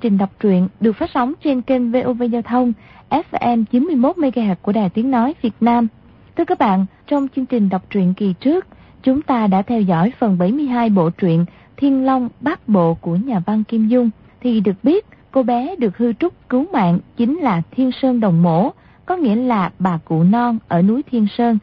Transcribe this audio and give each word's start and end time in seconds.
trình 0.00 0.18
đọc 0.18 0.30
truyện 0.40 0.68
được 0.80 0.92
phát 0.92 1.10
sóng 1.14 1.32
trên 1.44 1.62
kênh 1.62 1.92
VOV 1.92 2.22
Giao 2.32 2.42
thông 2.42 2.72
FM 3.10 3.64
91MHz 3.72 4.54
của 4.62 4.72
Đài 4.72 4.90
Tiếng 4.90 5.10
Nói 5.10 5.34
Việt 5.42 5.54
Nam. 5.60 5.88
Thưa 6.36 6.44
các 6.44 6.58
bạn, 6.58 6.86
trong 7.06 7.28
chương 7.36 7.46
trình 7.46 7.68
đọc 7.68 7.82
truyện 7.90 8.14
kỳ 8.14 8.34
trước, 8.40 8.66
chúng 9.02 9.22
ta 9.22 9.46
đã 9.46 9.62
theo 9.62 9.80
dõi 9.80 10.12
phần 10.18 10.38
72 10.38 10.90
bộ 10.90 11.10
truyện 11.10 11.44
Thiên 11.76 12.06
Long 12.06 12.28
Bát 12.40 12.68
Bộ 12.68 12.94
của 12.94 13.16
nhà 13.16 13.40
văn 13.46 13.64
Kim 13.64 13.88
Dung. 13.88 14.10
Thì 14.40 14.60
được 14.60 14.76
biết, 14.82 15.06
cô 15.30 15.42
bé 15.42 15.76
được 15.76 15.98
hư 15.98 16.12
trúc 16.12 16.48
cứu 16.48 16.66
mạng 16.72 16.98
chính 17.16 17.38
là 17.38 17.62
Thiên 17.70 17.92
Sơn 17.92 18.20
Đồng 18.20 18.42
Mổ, 18.42 18.70
có 19.06 19.16
nghĩa 19.16 19.36
là 19.36 19.70
bà 19.78 19.98
cụ 20.04 20.22
non 20.22 20.58
ở 20.68 20.82
núi 20.82 21.02
Thiên 21.10 21.26
Sơn. 21.38 21.58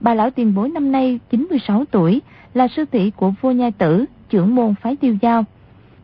Bà 0.00 0.14
lão 0.14 0.30
tiền 0.30 0.54
bối 0.54 0.68
năm 0.68 0.92
nay 0.92 1.18
96 1.30 1.84
tuổi, 1.90 2.20
là 2.54 2.68
sư 2.68 2.84
tỷ 2.84 3.10
của 3.10 3.32
vua 3.40 3.50
nhai 3.50 3.72
tử, 3.72 4.04
trưởng 4.28 4.54
môn 4.54 4.74
phái 4.82 4.96
tiêu 4.96 5.16
giao. 5.22 5.44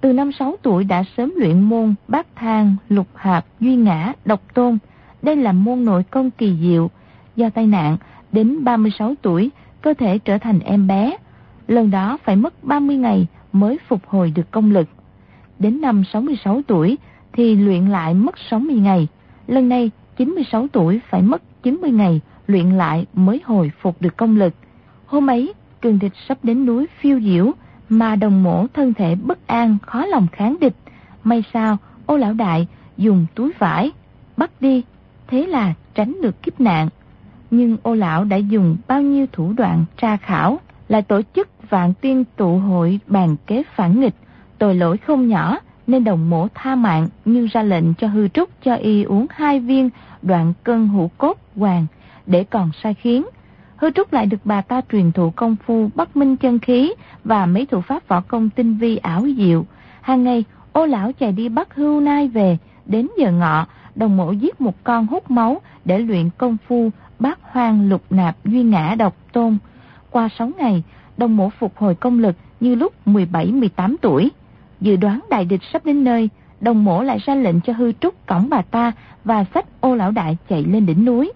Từ 0.04 0.12
năm 0.12 0.32
6 0.32 0.56
tuổi 0.62 0.84
đã 0.84 1.04
sớm 1.16 1.32
luyện 1.36 1.60
môn 1.60 1.94
bát 2.08 2.26
thang, 2.36 2.76
lục 2.88 3.06
hạp, 3.14 3.44
duy 3.60 3.76
ngã, 3.76 4.12
độc 4.24 4.54
tôn. 4.54 4.78
Đây 5.22 5.36
là 5.36 5.52
môn 5.52 5.84
nội 5.84 6.02
công 6.10 6.30
kỳ 6.30 6.56
diệu. 6.60 6.90
Do 7.36 7.50
tai 7.50 7.66
nạn, 7.66 7.96
đến 8.32 8.64
36 8.64 9.14
tuổi, 9.22 9.50
cơ 9.82 9.94
thể 9.94 10.18
trở 10.18 10.38
thành 10.38 10.60
em 10.60 10.86
bé. 10.86 11.16
Lần 11.68 11.90
đó 11.90 12.18
phải 12.24 12.36
mất 12.36 12.64
30 12.64 12.96
ngày 12.96 13.26
mới 13.52 13.78
phục 13.88 14.06
hồi 14.06 14.32
được 14.34 14.50
công 14.50 14.72
lực. 14.72 14.88
Đến 15.58 15.80
năm 15.80 16.02
66 16.12 16.60
tuổi 16.66 16.98
thì 17.32 17.56
luyện 17.56 17.86
lại 17.86 18.14
mất 18.14 18.34
60 18.50 18.76
ngày. 18.76 19.08
Lần 19.46 19.68
này 19.68 19.90
96 20.16 20.66
tuổi 20.72 21.00
phải 21.10 21.22
mất 21.22 21.42
90 21.62 21.90
ngày 21.90 22.20
luyện 22.46 22.70
lại 22.70 23.06
mới 23.14 23.40
hồi 23.44 23.72
phục 23.80 23.96
được 24.00 24.16
công 24.16 24.36
lực. 24.36 24.54
Hôm 25.06 25.30
ấy, 25.30 25.52
cường 25.80 25.98
địch 25.98 26.12
sắp 26.28 26.38
đến 26.42 26.66
núi 26.66 26.86
phiêu 27.00 27.20
diễu, 27.20 27.52
mà 27.88 28.16
đồng 28.16 28.42
mổ 28.42 28.66
thân 28.74 28.94
thể 28.94 29.14
bất 29.14 29.46
an 29.46 29.76
khó 29.82 30.06
lòng 30.06 30.26
kháng 30.32 30.56
địch. 30.60 30.74
May 31.24 31.44
sao, 31.52 31.76
ô 32.06 32.16
lão 32.16 32.32
đại 32.32 32.66
dùng 32.96 33.26
túi 33.34 33.52
vải, 33.58 33.90
bắt 34.36 34.50
đi, 34.60 34.82
thế 35.26 35.46
là 35.46 35.74
tránh 35.94 36.16
được 36.22 36.42
kiếp 36.42 36.60
nạn. 36.60 36.88
Nhưng 37.50 37.76
ô 37.82 37.94
lão 37.94 38.24
đã 38.24 38.36
dùng 38.36 38.76
bao 38.88 39.02
nhiêu 39.02 39.26
thủ 39.32 39.52
đoạn 39.52 39.84
tra 39.96 40.16
khảo, 40.16 40.60
lại 40.88 41.02
tổ 41.02 41.20
chức 41.34 41.70
vạn 41.70 41.94
tiên 42.00 42.24
tụ 42.36 42.58
hội 42.58 43.00
bàn 43.06 43.36
kế 43.46 43.62
phản 43.74 44.00
nghịch, 44.00 44.14
tội 44.58 44.74
lỗi 44.74 44.96
không 44.96 45.28
nhỏ, 45.28 45.58
nên 45.86 46.04
đồng 46.04 46.30
mổ 46.30 46.48
tha 46.54 46.74
mạng 46.74 47.08
nhưng 47.24 47.46
ra 47.46 47.62
lệnh 47.62 47.94
cho 47.94 48.08
hư 48.08 48.28
trúc 48.28 48.48
cho 48.64 48.74
y 48.74 49.02
uống 49.02 49.26
hai 49.30 49.60
viên 49.60 49.90
đoạn 50.22 50.52
cân 50.64 50.88
hữu 50.88 51.10
cốt 51.18 51.38
hoàng 51.56 51.86
để 52.26 52.44
còn 52.44 52.70
sai 52.82 52.94
khiến. 52.94 53.24
Hư 53.76 53.90
Trúc 53.90 54.12
lại 54.12 54.26
được 54.26 54.40
bà 54.44 54.60
ta 54.60 54.80
truyền 54.92 55.12
thụ 55.12 55.30
công 55.30 55.56
phu 55.66 55.90
bắt 55.94 56.16
minh 56.16 56.36
chân 56.36 56.58
khí 56.58 56.92
và 57.24 57.46
mấy 57.46 57.66
thủ 57.66 57.80
pháp 57.80 58.08
võ 58.08 58.20
công 58.20 58.50
tinh 58.50 58.74
vi 58.74 58.96
ảo 58.96 59.26
diệu. 59.36 59.66
Hàng 60.00 60.24
ngày, 60.24 60.44
ô 60.72 60.86
lão 60.86 61.12
chạy 61.12 61.32
đi 61.32 61.48
bắt 61.48 61.74
hưu 61.74 62.00
nai 62.00 62.28
về, 62.28 62.58
đến 62.86 63.08
giờ 63.18 63.32
ngọ, 63.32 63.66
đồng 63.94 64.16
mộ 64.16 64.32
giết 64.32 64.60
một 64.60 64.84
con 64.84 65.06
hút 65.06 65.30
máu 65.30 65.60
để 65.84 65.98
luyện 65.98 66.30
công 66.38 66.56
phu 66.68 66.90
bát 67.18 67.38
hoang 67.42 67.88
lục 67.88 68.02
nạp 68.10 68.44
duy 68.44 68.62
ngã 68.62 68.94
độc 68.98 69.16
tôn. 69.32 69.56
Qua 70.10 70.28
6 70.38 70.50
ngày, 70.58 70.82
đồng 71.16 71.36
mộ 71.36 71.50
phục 71.58 71.76
hồi 71.76 71.94
công 71.94 72.18
lực 72.18 72.36
như 72.60 72.74
lúc 72.74 72.92
17-18 73.06 73.96
tuổi. 74.02 74.30
Dự 74.80 74.96
đoán 74.96 75.20
đại 75.30 75.44
địch 75.44 75.60
sắp 75.72 75.84
đến 75.84 76.04
nơi, 76.04 76.28
đồng 76.60 76.84
mổ 76.84 77.02
lại 77.02 77.18
ra 77.24 77.34
lệnh 77.34 77.60
cho 77.60 77.72
hư 77.72 77.92
trúc 77.92 78.26
cổng 78.26 78.48
bà 78.50 78.62
ta 78.62 78.92
và 79.24 79.44
sách 79.54 79.66
ô 79.80 79.94
lão 79.94 80.10
đại 80.10 80.36
chạy 80.48 80.64
lên 80.64 80.86
đỉnh 80.86 81.04
núi. 81.04 81.32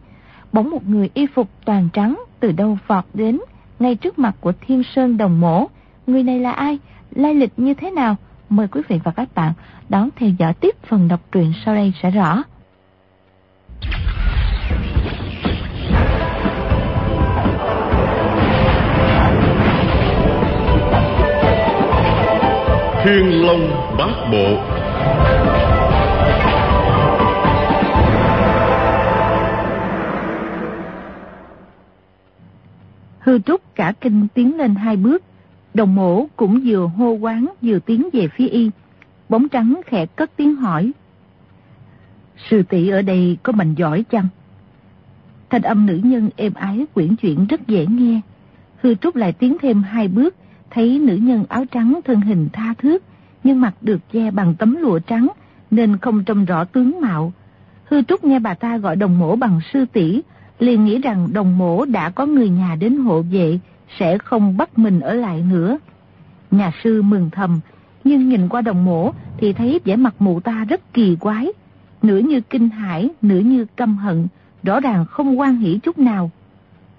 Bỗng 0.52 0.70
một 0.70 0.86
người 0.86 1.10
y 1.14 1.26
phục 1.26 1.48
toàn 1.64 1.88
trắng 1.92 2.16
từ 2.40 2.52
đâu 2.52 2.78
vọt 2.86 3.04
đến, 3.14 3.40
ngay 3.78 3.94
trước 3.94 4.18
mặt 4.18 4.34
của 4.40 4.52
Thiên 4.60 4.82
Sơn 4.94 5.16
Đồng 5.16 5.40
Mổ. 5.40 5.66
Người 6.06 6.22
này 6.22 6.40
là 6.40 6.52
ai? 6.52 6.78
Lai 7.10 7.34
lịch 7.34 7.52
như 7.56 7.74
thế 7.74 7.90
nào? 7.90 8.16
Mời 8.48 8.68
quý 8.68 8.80
vị 8.88 9.00
và 9.04 9.10
các 9.10 9.28
bạn 9.34 9.52
đón 9.88 10.08
theo 10.16 10.30
dõi 10.38 10.54
tiếp 10.54 10.74
phần 10.88 11.08
đọc 11.08 11.20
truyện 11.32 11.52
sau 11.64 11.74
đây 11.74 11.92
sẽ 12.02 12.10
rõ. 12.10 12.42
Thiên 23.04 23.46
Long 23.46 23.96
Bát 23.98 24.28
Bộ 24.32 24.78
Hư 33.28 33.38
trúc 33.38 33.74
cả 33.74 33.92
kinh 34.00 34.28
tiến 34.34 34.56
lên 34.56 34.74
hai 34.74 34.96
bước, 34.96 35.22
đồng 35.74 35.94
mổ 35.94 36.26
cũng 36.36 36.60
vừa 36.64 36.86
hô 36.86 37.12
quán 37.12 37.46
vừa 37.62 37.78
tiến 37.78 38.08
về 38.12 38.28
phía 38.28 38.48
y. 38.48 38.70
Bóng 39.28 39.48
trắng 39.48 39.80
khẽ 39.86 40.06
cất 40.06 40.30
tiếng 40.36 40.54
hỏi. 40.56 40.92
Sư 42.50 42.62
tỷ 42.62 42.88
ở 42.88 43.02
đây 43.02 43.38
có 43.42 43.52
mạnh 43.52 43.74
giỏi 43.74 44.04
chăng? 44.10 44.26
Thanh 45.50 45.62
âm 45.62 45.86
nữ 45.86 46.00
nhân 46.02 46.30
êm 46.36 46.54
ái 46.54 46.86
quyển 46.94 47.16
chuyển 47.16 47.46
rất 47.46 47.66
dễ 47.66 47.86
nghe. 47.86 48.20
Hư 48.82 48.94
trúc 48.94 49.16
lại 49.16 49.32
tiến 49.32 49.56
thêm 49.62 49.82
hai 49.82 50.08
bước, 50.08 50.36
thấy 50.70 50.98
nữ 50.98 51.16
nhân 51.16 51.44
áo 51.48 51.64
trắng 51.64 52.00
thân 52.04 52.20
hình 52.20 52.48
tha 52.52 52.74
thước, 52.78 53.04
nhưng 53.44 53.60
mặt 53.60 53.74
được 53.80 54.00
che 54.12 54.30
bằng 54.30 54.54
tấm 54.58 54.76
lụa 54.76 54.98
trắng, 54.98 55.28
nên 55.70 55.98
không 55.98 56.24
trông 56.24 56.44
rõ 56.44 56.64
tướng 56.64 57.00
mạo. 57.00 57.32
Hư 57.84 58.02
trúc 58.02 58.24
nghe 58.24 58.38
bà 58.38 58.54
ta 58.54 58.78
gọi 58.78 58.96
đồng 58.96 59.18
mổ 59.18 59.36
bằng 59.36 59.60
sư 59.72 59.84
tỷ 59.92 60.22
liền 60.58 60.84
nghĩ 60.84 60.98
rằng 60.98 61.28
đồng 61.32 61.58
mổ 61.58 61.84
đã 61.84 62.10
có 62.10 62.26
người 62.26 62.48
nhà 62.48 62.76
đến 62.80 62.96
hộ 62.96 63.22
vệ, 63.22 63.58
sẽ 63.98 64.18
không 64.18 64.56
bắt 64.56 64.78
mình 64.78 65.00
ở 65.00 65.14
lại 65.14 65.44
nữa. 65.50 65.78
Nhà 66.50 66.72
sư 66.84 67.02
mừng 67.02 67.30
thầm, 67.30 67.60
nhưng 68.04 68.28
nhìn 68.28 68.48
qua 68.48 68.60
đồng 68.60 68.84
mổ 68.84 69.12
thì 69.38 69.52
thấy 69.52 69.80
vẻ 69.84 69.96
mặt 69.96 70.14
mụ 70.18 70.40
ta 70.40 70.64
rất 70.68 70.92
kỳ 70.92 71.16
quái, 71.16 71.52
nửa 72.02 72.18
như 72.18 72.40
kinh 72.40 72.68
hãi, 72.68 73.08
nửa 73.22 73.38
như 73.38 73.66
căm 73.76 73.96
hận, 73.96 74.26
rõ 74.62 74.80
ràng 74.80 75.04
không 75.10 75.40
quan 75.40 75.56
hỷ 75.56 75.78
chút 75.82 75.98
nào. 75.98 76.30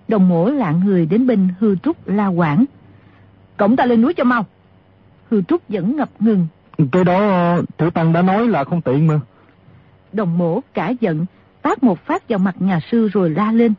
Đồng 0.08 0.30
mổ 0.30 0.50
lạng 0.50 0.82
người 0.86 1.06
đến 1.06 1.28
bên 1.28 1.48
hư 1.60 1.76
trúc 1.76 2.08
la 2.08 2.28
quảng. 2.28 2.66
Cổng 3.58 3.76
ta 3.76 3.86
lên 3.86 4.02
núi 4.02 4.14
cho 4.14 4.24
mau. 4.24 4.46
Hư 5.30 5.42
trúc 5.42 5.62
vẫn 5.70 5.96
ngập 5.96 6.10
ngừng. 6.20 6.48
Cái 6.92 7.04
đó 7.04 7.58
tiểu 7.78 7.90
tăng 7.90 8.14
đã 8.14 8.22
nói 8.22 8.48
là 8.48 8.64
không 8.64 8.82
tiện 8.82 9.08
mà. 9.08 9.20
Đồng 10.14 10.38
mổ 10.38 10.60
cả 10.74 10.94
giận, 11.02 11.26
tát 11.70 11.84
một 11.84 12.00
phát 12.00 12.30
vào 12.30 12.40
mặt 12.40 12.56
nhà 12.60 12.80
sư 12.92 13.08
rồi 13.08 13.30
la 13.30 13.52
lên. 13.52 13.74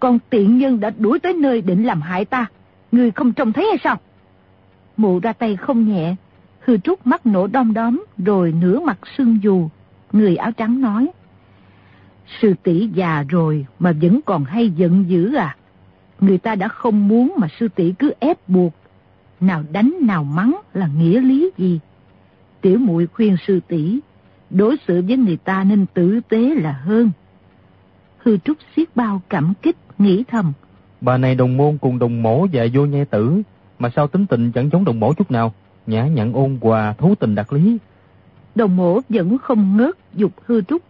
Con 0.00 0.18
tiện 0.30 0.58
nhân 0.58 0.80
đã 0.80 0.90
đuổi 0.98 1.18
tới 1.18 1.32
nơi 1.32 1.60
định 1.60 1.86
làm 1.86 2.00
hại 2.00 2.24
ta. 2.24 2.46
Người 2.92 3.10
không 3.10 3.32
trông 3.32 3.52
thấy 3.52 3.66
hay 3.66 3.78
sao? 3.84 3.96
Mụ 4.96 5.20
ra 5.20 5.32
tay 5.32 5.56
không 5.56 5.88
nhẹ. 5.88 6.14
Hư 6.60 6.76
trúc 6.76 7.06
mắt 7.06 7.26
nổ 7.26 7.46
đom 7.46 7.74
đóm, 7.74 8.04
rồi 8.18 8.52
nửa 8.60 8.80
mặt 8.80 8.98
sưng 9.16 9.38
dù. 9.42 9.68
Người 10.12 10.36
áo 10.36 10.52
trắng 10.52 10.80
nói. 10.80 11.08
Sư 12.40 12.54
tỷ 12.62 12.88
già 12.94 13.24
rồi 13.28 13.66
mà 13.78 13.92
vẫn 14.02 14.20
còn 14.22 14.44
hay 14.44 14.70
giận 14.70 15.04
dữ 15.08 15.34
à? 15.34 15.56
Người 16.20 16.38
ta 16.38 16.54
đã 16.54 16.68
không 16.68 17.08
muốn 17.08 17.34
mà 17.36 17.48
sư 17.60 17.68
tỷ 17.68 17.92
cứ 17.98 18.12
ép 18.20 18.48
buộc. 18.48 18.72
Nào 19.40 19.64
đánh 19.72 19.92
nào 20.00 20.24
mắng 20.24 20.60
là 20.74 20.88
nghĩa 20.98 21.20
lý 21.20 21.50
gì? 21.58 21.80
Tiểu 22.60 22.78
muội 22.78 23.06
khuyên 23.06 23.36
sư 23.46 23.60
tỷ 23.68 24.00
đối 24.52 24.76
xử 24.88 25.02
với 25.08 25.16
người 25.16 25.36
ta 25.36 25.64
nên 25.64 25.86
tử 25.94 26.20
tế 26.28 26.54
là 26.54 26.72
hơn. 26.72 27.10
Hư 28.18 28.36
Trúc 28.36 28.56
siết 28.76 28.96
bao 28.96 29.22
cảm 29.28 29.52
kích, 29.62 29.76
nghĩ 29.98 30.24
thầm. 30.28 30.52
Bà 31.00 31.16
này 31.16 31.34
đồng 31.34 31.56
môn 31.56 31.78
cùng 31.78 31.98
đồng 31.98 32.22
mổ 32.22 32.46
và 32.52 32.66
vô 32.74 32.86
nhai 32.86 33.04
tử, 33.04 33.42
mà 33.78 33.90
sao 33.96 34.06
tính 34.06 34.26
tình 34.26 34.52
chẳng 34.52 34.70
giống 34.72 34.84
đồng 34.84 35.00
mổ 35.00 35.12
chút 35.12 35.30
nào, 35.30 35.54
nhã 35.86 36.06
nhặn 36.06 36.32
ôn 36.32 36.58
hòa, 36.60 36.94
thú 36.98 37.14
tình 37.14 37.34
đặc 37.34 37.52
lý. 37.52 37.78
Đồng 38.54 38.76
mổ 38.76 39.00
vẫn 39.08 39.38
không 39.38 39.76
ngớt 39.76 39.94
dục 40.14 40.32
Hư 40.46 40.62
Trúc. 40.62 40.82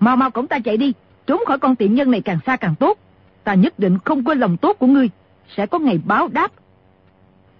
Mau 0.00 0.16
mau 0.16 0.30
cổng 0.30 0.46
ta 0.46 0.58
chạy 0.58 0.76
đi, 0.76 0.92
trốn 1.26 1.40
khỏi 1.46 1.58
con 1.58 1.76
tiện 1.76 1.94
nhân 1.94 2.10
này 2.10 2.20
càng 2.20 2.38
xa 2.46 2.56
càng 2.56 2.74
tốt. 2.74 2.98
Ta 3.44 3.54
nhất 3.54 3.78
định 3.78 3.98
không 4.04 4.24
quên 4.24 4.38
lòng 4.38 4.56
tốt 4.56 4.76
của 4.78 4.86
ngươi, 4.86 5.10
sẽ 5.56 5.66
có 5.66 5.78
ngày 5.78 6.00
báo 6.04 6.28
đáp. 6.28 6.52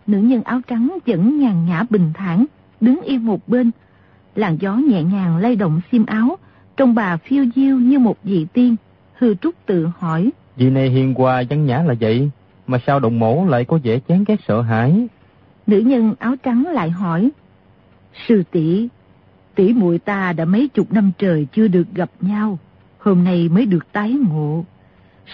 Nữ 0.07 0.19
nhân 0.19 0.43
áo 0.43 0.61
trắng 0.67 0.99
vẫn 1.07 1.39
nhàn 1.39 1.67
nhã 1.67 1.85
bình 1.91 2.11
thản, 2.15 2.45
đứng 2.81 3.01
yên 3.01 3.27
một 3.27 3.49
bên, 3.49 3.71
làn 4.35 4.57
gió 4.61 4.75
nhẹ 4.75 5.03
nhàng 5.03 5.37
lay 5.37 5.57
động 5.57 5.81
xiêm 5.93 6.07
áo, 6.07 6.37
trông 6.77 6.95
bà 6.95 7.17
phiêu 7.17 7.45
diêu 7.55 7.77
như 7.77 7.99
một 7.99 8.17
vị 8.25 8.47
tiên. 8.53 8.77
Hư 9.15 9.35
Trúc 9.35 9.55
tự 9.67 9.89
hỏi. 9.99 10.31
Vị 10.57 10.71
này 10.71 10.91
hiền 10.91 11.15
hòa 11.15 11.43
văn 11.51 11.67
nhã 11.67 11.83
là 11.83 11.95
vậy, 12.01 12.31
mà 12.67 12.79
sao 12.87 13.01
đồng 13.01 13.19
mổ 13.19 13.47
lại 13.47 13.65
có 13.65 13.79
vẻ 13.85 13.99
chán 13.99 14.25
ghét 14.27 14.37
sợ 14.49 14.61
hãi? 14.61 15.07
Nữ 15.67 15.79
nhân 15.79 16.15
áo 16.19 16.35
trắng 16.43 16.67
lại 16.67 16.91
hỏi. 16.91 17.31
Sư 18.29 18.43
tỷ 18.51 18.89
tỷ 19.55 19.73
muội 19.73 19.99
ta 19.99 20.33
đã 20.33 20.45
mấy 20.45 20.69
chục 20.69 20.93
năm 20.93 21.11
trời 21.19 21.47
chưa 21.53 21.69
được 21.69 21.95
gặp 21.95 22.11
nhau, 22.21 22.59
hôm 22.99 23.25
nay 23.25 23.49
mới 23.49 23.67
được 23.67 23.93
tái 23.93 24.13
ngộ. 24.13 24.65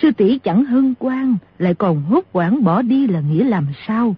Sư 0.03 0.11
tỷ 0.17 0.39
chẳng 0.39 0.65
hân 0.65 0.95
quan, 0.99 1.37
lại 1.59 1.75
còn 1.75 2.03
hốt 2.03 2.25
quảng 2.33 2.65
bỏ 2.65 2.83
đi 2.83 3.07
là 3.07 3.21
nghĩa 3.21 3.45
làm 3.45 3.67
sao? 3.87 4.17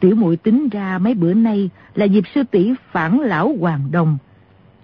Tiểu 0.00 0.16
muội 0.16 0.36
tính 0.36 0.68
ra 0.68 0.98
mấy 0.98 1.14
bữa 1.14 1.34
nay 1.34 1.70
là 1.94 2.04
dịp 2.04 2.24
sư 2.34 2.42
tỷ 2.50 2.72
phản 2.92 3.20
lão 3.20 3.56
hoàng 3.60 3.90
đồng. 3.90 4.18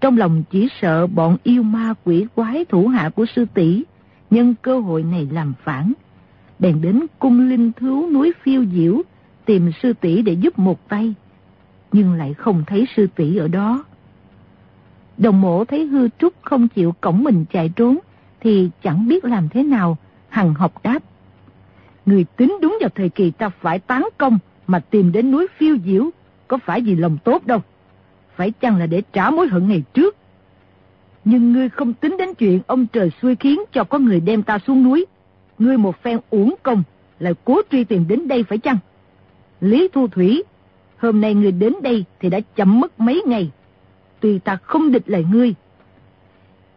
Trong 0.00 0.18
lòng 0.18 0.42
chỉ 0.50 0.68
sợ 0.80 1.06
bọn 1.06 1.36
yêu 1.42 1.62
ma 1.62 1.94
quỷ 2.04 2.26
quái 2.34 2.64
thủ 2.64 2.88
hạ 2.88 3.08
của 3.08 3.26
sư 3.36 3.44
tỷ 3.54 3.82
nhân 4.30 4.54
cơ 4.62 4.80
hội 4.80 5.02
này 5.02 5.28
làm 5.32 5.52
phản. 5.64 5.92
Bèn 6.58 6.80
đến 6.80 7.06
cung 7.18 7.48
linh 7.48 7.72
thú 7.72 8.10
núi 8.10 8.32
phiêu 8.42 8.64
diễu 8.64 9.02
tìm 9.44 9.70
sư 9.82 9.92
tỷ 9.92 10.22
để 10.22 10.32
giúp 10.32 10.58
một 10.58 10.88
tay. 10.88 11.14
nhưng 11.92 12.12
lại 12.12 12.34
không 12.34 12.64
thấy 12.66 12.86
sư 12.96 13.06
tỷ 13.16 13.36
ở 13.36 13.48
đó. 13.48 13.84
Đồng 15.18 15.40
mổ 15.40 15.64
thấy 15.64 15.86
hư 15.86 16.08
trúc 16.18 16.34
không 16.42 16.68
chịu 16.68 16.94
cổng 17.00 17.24
mình 17.24 17.44
chạy 17.52 17.68
trốn, 17.68 17.98
thì 18.40 18.70
chẳng 18.82 19.08
biết 19.08 19.24
làm 19.24 19.48
thế 19.48 19.62
nào, 19.62 19.96
hằng 20.28 20.54
học 20.54 20.82
đáp. 20.82 20.98
Người 22.06 22.24
tính 22.36 22.58
đúng 22.62 22.78
vào 22.80 22.90
thời 22.94 23.08
kỳ 23.08 23.30
ta 23.30 23.48
phải 23.48 23.78
tán 23.78 24.08
công 24.18 24.38
mà 24.66 24.78
tìm 24.78 25.12
đến 25.12 25.30
núi 25.30 25.46
phiêu 25.56 25.76
diễu, 25.84 26.10
có 26.48 26.58
phải 26.64 26.80
vì 26.80 26.96
lòng 26.96 27.18
tốt 27.24 27.46
đâu. 27.46 27.62
Phải 28.36 28.50
chăng 28.50 28.76
là 28.76 28.86
để 28.86 29.02
trả 29.12 29.30
mối 29.30 29.48
hận 29.48 29.68
ngày 29.68 29.82
trước? 29.94 30.16
Nhưng 31.24 31.52
ngươi 31.52 31.68
không 31.68 31.92
tính 31.92 32.16
đến 32.18 32.34
chuyện 32.34 32.60
ông 32.66 32.86
trời 32.86 33.10
xui 33.22 33.36
khiến 33.36 33.60
cho 33.72 33.84
có 33.84 33.98
người 33.98 34.20
đem 34.20 34.42
ta 34.42 34.58
xuống 34.58 34.82
núi. 34.82 35.06
Ngươi 35.58 35.78
một 35.78 36.02
phen 36.02 36.18
uổng 36.30 36.54
công, 36.62 36.82
lại 37.18 37.34
cố 37.44 37.60
truy 37.70 37.84
tìm 37.84 38.08
đến 38.08 38.28
đây 38.28 38.42
phải 38.42 38.58
chăng? 38.58 38.76
Lý 39.60 39.88
Thu 39.92 40.08
Thủy, 40.08 40.42
hôm 40.98 41.20
nay 41.20 41.34
ngươi 41.34 41.52
đến 41.52 41.72
đây 41.82 42.04
thì 42.20 42.30
đã 42.30 42.40
chậm 42.56 42.80
mất 42.80 43.00
mấy 43.00 43.22
ngày. 43.26 43.50
Tuy 44.20 44.38
ta 44.38 44.56
không 44.56 44.92
địch 44.92 45.04
lại 45.06 45.24
ngươi, 45.32 45.54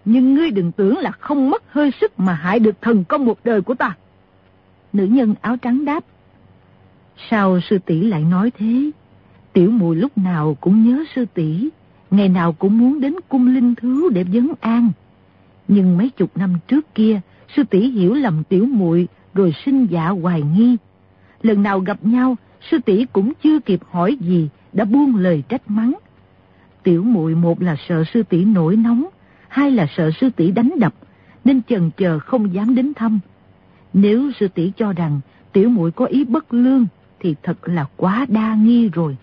nhưng 0.09 0.33
ngươi 0.33 0.51
đừng 0.51 0.71
tưởng 0.71 0.97
là 0.97 1.11
không 1.11 1.49
mất 1.49 1.63
hơi 1.67 1.91
sức 2.01 2.19
mà 2.19 2.33
hại 2.33 2.59
được 2.59 2.81
thần 2.81 3.03
công 3.03 3.25
một 3.25 3.39
đời 3.43 3.61
của 3.61 3.75
ta. 3.75 3.95
Nữ 4.93 5.05
nhân 5.05 5.35
áo 5.41 5.57
trắng 5.57 5.85
đáp. 5.85 6.03
Sao 7.29 7.59
sư 7.69 7.77
tỷ 7.85 8.01
lại 8.01 8.23
nói 8.23 8.51
thế? 8.57 8.91
Tiểu 9.53 9.71
mùi 9.71 9.95
lúc 9.95 10.17
nào 10.17 10.57
cũng 10.61 10.83
nhớ 10.83 11.03
sư 11.15 11.25
tỷ, 11.33 11.69
ngày 12.11 12.29
nào 12.29 12.53
cũng 12.53 12.77
muốn 12.77 13.01
đến 13.01 13.15
cung 13.29 13.47
linh 13.47 13.75
thứ 13.75 14.09
để 14.09 14.23
vấn 14.23 14.53
an. 14.59 14.91
Nhưng 15.67 15.97
mấy 15.97 16.09
chục 16.09 16.37
năm 16.37 16.53
trước 16.67 16.95
kia, 16.95 17.21
sư 17.55 17.63
tỷ 17.63 17.89
hiểu 17.89 18.13
lầm 18.13 18.43
tiểu 18.43 18.65
muội 18.65 19.07
rồi 19.33 19.53
sinh 19.65 19.87
dạ 19.89 20.07
hoài 20.07 20.41
nghi. 20.41 20.77
Lần 21.41 21.63
nào 21.63 21.79
gặp 21.79 21.97
nhau, 22.01 22.37
sư 22.71 22.77
tỷ 22.85 23.05
cũng 23.05 23.33
chưa 23.43 23.59
kịp 23.59 23.79
hỏi 23.91 24.17
gì, 24.21 24.49
đã 24.73 24.85
buông 24.85 25.15
lời 25.15 25.43
trách 25.49 25.61
mắng. 25.67 25.93
Tiểu 26.83 27.03
muội 27.03 27.35
một 27.35 27.61
là 27.61 27.75
sợ 27.87 28.03
sư 28.13 28.23
tỷ 28.23 28.45
nổi 28.45 28.75
nóng, 28.75 29.05
hai 29.47 29.71
là 29.71 29.87
sợ 29.97 30.11
sư 30.21 30.29
tỷ 30.35 30.51
đánh 30.51 30.71
đập, 30.79 30.93
nên 31.45 31.61
chần 31.69 31.91
chờ 31.97 32.19
không 32.19 32.53
dám 32.53 32.75
đến 32.75 32.93
thăm. 32.93 33.19
Nếu 33.93 34.31
sư 34.39 34.47
tỷ 34.47 34.71
cho 34.77 34.93
rằng 34.93 35.19
tiểu 35.53 35.69
muội 35.69 35.91
có 35.91 36.05
ý 36.05 36.25
bất 36.25 36.53
lương, 36.53 36.85
thì 37.19 37.35
thật 37.43 37.67
là 37.67 37.85
quá 37.97 38.25
đa 38.29 38.55
nghi 38.55 38.89
rồi. 38.89 39.17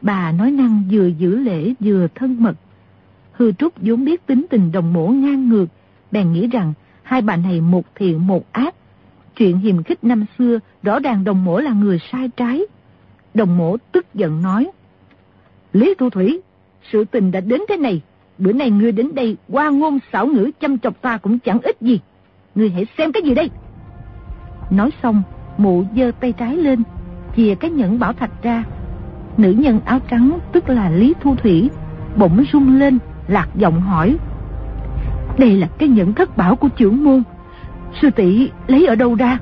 Bà 0.00 0.32
nói 0.32 0.50
năng 0.50 0.82
vừa 0.90 1.06
giữ 1.06 1.36
lễ 1.36 1.74
vừa 1.80 2.06
thân 2.14 2.36
mật. 2.40 2.54
Hư 3.32 3.52
Trúc 3.52 3.72
vốn 3.76 4.04
biết 4.04 4.26
tính 4.26 4.46
tình 4.50 4.72
đồng 4.72 4.92
mổ 4.92 5.08
ngang 5.08 5.48
ngược, 5.48 5.66
bèn 6.10 6.32
nghĩ 6.32 6.46
rằng 6.46 6.72
hai 7.02 7.22
bà 7.22 7.36
này 7.36 7.60
một 7.60 7.94
thiện 7.94 8.26
một 8.26 8.52
ác. 8.52 8.74
Chuyện 9.36 9.58
hiềm 9.58 9.82
khích 9.82 10.04
năm 10.04 10.24
xưa, 10.38 10.58
rõ 10.82 10.98
ràng 10.98 11.24
đồng 11.24 11.44
mổ 11.44 11.58
là 11.60 11.72
người 11.72 11.98
sai 12.12 12.28
trái. 12.36 12.62
Đồng 13.34 13.58
mổ 13.58 13.76
tức 13.92 14.14
giận 14.14 14.42
nói, 14.42 14.70
Lý 15.72 15.94
Thu 15.98 16.10
Thủy, 16.10 16.40
sự 16.92 17.04
tình 17.04 17.30
đã 17.30 17.40
đến 17.40 17.60
thế 17.68 17.76
này, 17.76 18.02
bữa 18.38 18.52
nay 18.52 18.70
ngươi 18.70 18.92
đến 18.92 19.14
đây 19.14 19.36
qua 19.48 19.70
ngôn 19.70 19.98
xảo 20.12 20.26
ngữ 20.26 20.50
chăm 20.60 20.78
chọc 20.78 21.02
ta 21.02 21.18
cũng 21.18 21.38
chẳng 21.38 21.58
ít 21.62 21.76
gì. 21.80 22.00
Ngươi 22.54 22.70
hãy 22.70 22.86
xem 22.98 23.12
cái 23.12 23.22
gì 23.22 23.34
đây? 23.34 23.50
Nói 24.70 24.90
xong, 25.02 25.22
mụ 25.58 25.84
giơ 25.96 26.10
tay 26.20 26.32
trái 26.32 26.56
lên, 26.56 26.82
chìa 27.36 27.54
cái 27.54 27.70
nhẫn 27.70 27.98
bảo 27.98 28.12
thạch 28.12 28.42
ra. 28.42 28.64
Nữ 29.36 29.50
nhân 29.50 29.80
áo 29.84 30.00
trắng 30.08 30.38
tức 30.52 30.68
là 30.68 30.90
Lý 30.90 31.14
Thu 31.20 31.34
Thủy, 31.34 31.70
bỗng 32.16 32.44
rung 32.52 32.78
lên, 32.78 32.98
lạc 33.28 33.48
giọng 33.54 33.80
hỏi. 33.80 34.16
Đây 35.38 35.56
là 35.56 35.66
cái 35.78 35.88
nhẫn 35.88 36.14
thất 36.14 36.36
bảo 36.36 36.56
của 36.56 36.68
trưởng 36.68 37.04
môn. 37.04 37.22
Sư 38.02 38.10
tỷ 38.10 38.50
lấy 38.66 38.86
ở 38.86 38.94
đâu 38.94 39.14
ra? 39.14 39.38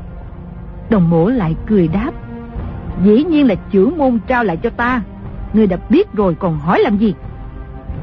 Đồng 0.90 1.10
mổ 1.10 1.28
lại 1.28 1.56
cười 1.66 1.88
đáp. 1.88 2.10
Dĩ 3.04 3.24
nhiên 3.24 3.46
là 3.46 3.54
trưởng 3.54 3.98
môn 3.98 4.18
trao 4.26 4.44
lại 4.44 4.56
cho 4.56 4.70
ta. 4.70 5.02
người 5.52 5.66
đã 5.66 5.76
biết 5.88 6.12
rồi 6.12 6.34
còn 6.34 6.58
hỏi 6.58 6.80
làm 6.80 6.98
gì? 6.98 7.14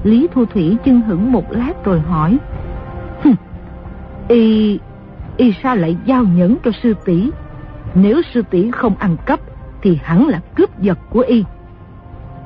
Lý 0.03 0.27
Thu 0.33 0.45
Thủy 0.45 0.77
chân 0.85 1.01
hững 1.01 1.31
một 1.31 1.51
lát 1.51 1.85
rồi 1.85 1.99
hỏi. 1.99 2.37
Y... 4.27 4.79
Y 5.37 5.53
sao 5.63 5.75
lại 5.75 5.97
giao 6.05 6.23
nhẫn 6.23 6.57
cho 6.65 6.71
sư 6.83 6.93
tỷ? 7.05 7.29
Nếu 7.95 8.21
sư 8.33 8.41
tỷ 8.49 8.71
không 8.71 8.95
ăn 8.95 9.17
cắp 9.25 9.39
thì 9.81 9.99
hẳn 10.03 10.27
là 10.27 10.39
cướp 10.55 10.79
giật 10.79 10.99
của 11.09 11.19
Y. 11.19 11.43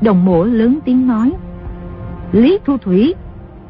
Đồng 0.02 0.26
mộ 0.26 0.44
lớn 0.44 0.80
tiếng 0.86 1.08
nói. 1.08 1.34
Lý 2.32 2.60
Thu 2.66 2.78
Thủy, 2.78 3.16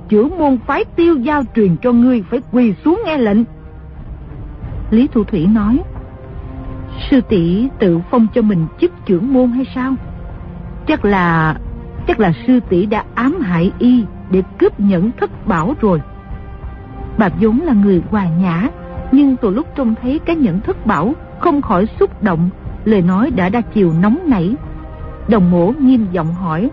chữ 0.09 0.29
môn 0.37 0.57
phái 0.67 0.85
tiêu 0.85 1.17
giao 1.17 1.43
truyền 1.55 1.75
cho 1.81 1.91
ngươi 1.91 2.23
phải 2.29 2.41
quỳ 2.51 2.73
xuống 2.85 3.01
nghe 3.05 3.17
lệnh. 3.17 3.43
Lý 4.91 5.07
Thu 5.07 5.23
Thủy 5.23 5.47
nói. 5.47 5.79
Sư 7.09 7.21
tỷ 7.21 7.67
tự 7.79 7.99
phong 8.11 8.27
cho 8.33 8.41
mình 8.41 8.67
chức 8.81 8.91
trưởng 9.05 9.33
môn 9.33 9.51
hay 9.51 9.65
sao? 9.75 9.93
Chắc 10.87 11.05
là 11.05 11.57
Chắc 12.07 12.19
là 12.19 12.33
sư 12.47 12.59
tỷ 12.69 12.85
đã 12.85 13.03
ám 13.15 13.39
hại 13.41 13.71
y 13.79 14.03
để 14.31 14.43
cướp 14.57 14.79
nhẫn 14.79 15.11
thất 15.19 15.47
bảo 15.47 15.73
rồi. 15.81 16.01
Bà 17.17 17.29
vốn 17.39 17.61
là 17.61 17.73
người 17.73 18.01
hòa 18.09 18.27
nhã, 18.27 18.67
nhưng 19.11 19.35
từ 19.35 19.49
lúc 19.49 19.67
trông 19.75 19.95
thấy 20.01 20.19
cái 20.19 20.35
nhẫn 20.35 20.59
thất 20.59 20.85
bảo 20.85 21.13
không 21.39 21.61
khỏi 21.61 21.85
xúc 21.99 22.23
động, 22.23 22.49
lời 22.85 23.01
nói 23.01 23.31
đã 23.35 23.49
đa 23.49 23.61
chiều 23.61 23.93
nóng 24.01 24.19
nảy. 24.25 24.55
Đồng 25.29 25.51
mổ 25.51 25.73
nghiêm 25.79 26.07
giọng 26.11 26.33
hỏi, 26.33 26.69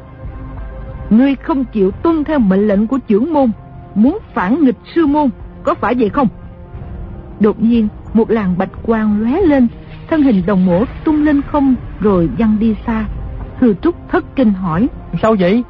Ngươi 1.10 1.34
không 1.36 1.64
chịu 1.64 1.90
tuân 1.90 2.24
theo 2.24 2.38
mệnh 2.38 2.68
lệnh 2.68 2.86
của 2.86 2.98
trưởng 2.98 3.32
môn, 3.32 3.50
muốn 3.94 4.18
phản 4.34 4.64
nghịch 4.64 4.78
sư 4.94 5.06
môn, 5.06 5.30
có 5.62 5.74
phải 5.74 5.94
vậy 5.94 6.08
không? 6.08 6.28
Đột 7.40 7.62
nhiên, 7.62 7.88
một 8.14 8.30
làn 8.30 8.58
bạch 8.58 8.70
quang 8.82 9.22
lóe 9.22 9.40
lên, 9.40 9.68
thân 10.10 10.22
hình 10.22 10.42
đồng 10.46 10.66
mổ 10.66 10.84
tung 11.04 11.22
lên 11.22 11.42
không 11.42 11.74
rồi 12.00 12.30
văng 12.38 12.58
đi 12.58 12.76
xa. 12.86 13.04
Hư 13.58 13.74
Trúc 13.74 13.94
thất 14.08 14.36
kinh 14.36 14.52
hỏi. 14.52 14.88
Sao 15.22 15.36
vậy? 15.38 15.64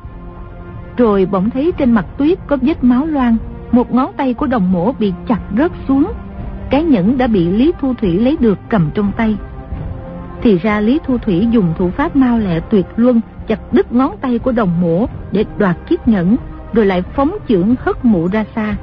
Rồi 0.97 1.27
bỗng 1.27 1.51
thấy 1.51 1.73
trên 1.79 1.93
mặt 1.93 2.07
tuyết 2.19 2.39
có 2.47 2.57
vết 2.63 2.85
máu 2.85 3.07
loang, 3.07 3.37
một 3.73 3.95
ngón 3.95 4.13
tay 4.17 4.35
của 4.35 4.47
đồng 4.47 4.73
mổ 4.73 4.93
bị 4.93 5.13
chặt 5.29 5.41
rớt 5.59 5.73
xuống. 5.89 6.13
Cái 6.75 6.85
nhẫn 6.85 7.19
đã 7.19 7.27
bị 7.27 7.49
Lý 7.49 7.73
Thu 7.81 7.95
Thủy 7.95 8.19
lấy 8.19 8.37
được 8.41 8.59
cầm 8.69 8.91
trong 8.95 9.13
tay. 9.17 9.37
Thì 10.43 10.59
ra 10.59 10.81
Lý 10.81 11.01
Thu 11.07 11.19
Thủy 11.19 11.49
dùng 11.51 11.75
thủ 11.79 11.91
pháp 11.91 12.17
mau 12.17 12.39
lẹ 12.39 12.61
tuyệt 12.61 12.87
luân 12.97 13.21
chặt 13.47 13.73
đứt 13.73 13.93
ngón 13.93 14.17
tay 14.21 14.39
của 14.39 14.53
đồng 14.53 14.81
mổ 14.81 15.07
để 15.33 15.45
đoạt 15.59 15.77
chiếc 15.89 16.09
nhẫn, 16.09 16.37
rồi 16.73 16.87
lại 16.87 17.03
phóng 17.03 17.35
chưởng 17.49 17.75
hất 17.81 18.05
mụ 18.05 18.29
ra 18.29 18.45
xa. 18.55 18.77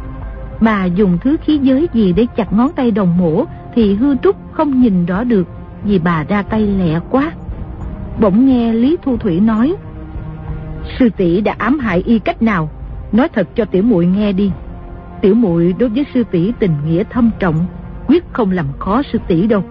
Bà 0.62 0.86
dùng 0.86 1.18
thứ 1.22 1.38
khí 1.44 1.58
giới 1.58 1.88
gì 1.94 2.14
để 2.14 2.28
chặt 2.36 2.54
ngón 2.54 2.72
tay 2.76 2.92
đồng 2.92 3.18
mổ 3.18 3.44
thì 3.76 3.96
hư 3.96 4.16
trúc 4.16 4.36
không 4.52 4.82
nhìn 4.82 5.06
rõ 5.06 5.24
được 5.24 5.48
vì 5.84 6.00
bà 6.00 6.24
ra 6.24 6.42
tay 6.42 6.68
lẹ 6.68 7.00
quá. 7.10 7.32
Bỗng 8.22 8.46
nghe 8.46 8.74
Lý 8.74 8.98
Thu 9.02 9.18
Thủy 9.18 9.40
nói 9.40 9.76
Sư 11.00 11.10
tỷ 11.18 11.42
đã 11.42 11.56
ám 11.58 11.80
hại 11.80 12.04
y 12.06 12.20
cách 12.20 12.42
nào 12.42 12.70
Nói 13.12 13.28
thật 13.30 13.48
cho 13.56 13.66
tiểu 13.66 13.84
muội 13.84 14.06
nghe 14.06 14.34
đi 14.34 14.52
Tiểu 15.22 15.36
muội 15.36 15.76
đối 15.80 15.90
với 15.90 16.06
sư 16.14 16.24
tỷ 16.32 16.52
tình 16.60 16.74
nghĩa 16.86 17.04
thâm 17.04 17.32
trọng 17.40 17.66
Quyết 18.12 18.24
không 18.34 18.52
làm 18.52 18.66
khó 18.80 19.02
sư 19.14 19.20
tỷ 19.28 19.48
đâu 19.48 19.64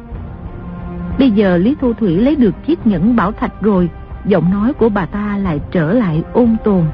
Bây 1.19 1.31
giờ 1.31 1.57
Lý 1.57 1.77
Thu 1.81 1.93
Thủy 1.93 2.17
lấy 2.17 2.37
được 2.37 2.55
chiếc 2.67 2.87
nhẫn 2.87 3.17
bảo 3.17 3.33
thạch 3.33 3.63
rồi 3.63 3.89
Giọng 4.25 4.51
nói 4.51 4.73
của 4.73 4.89
bà 4.89 5.07
ta 5.07 5.39
lại 5.43 5.61
trở 5.71 5.93
lại 5.93 6.23
ôn 6.33 6.57
tồn 6.65 6.85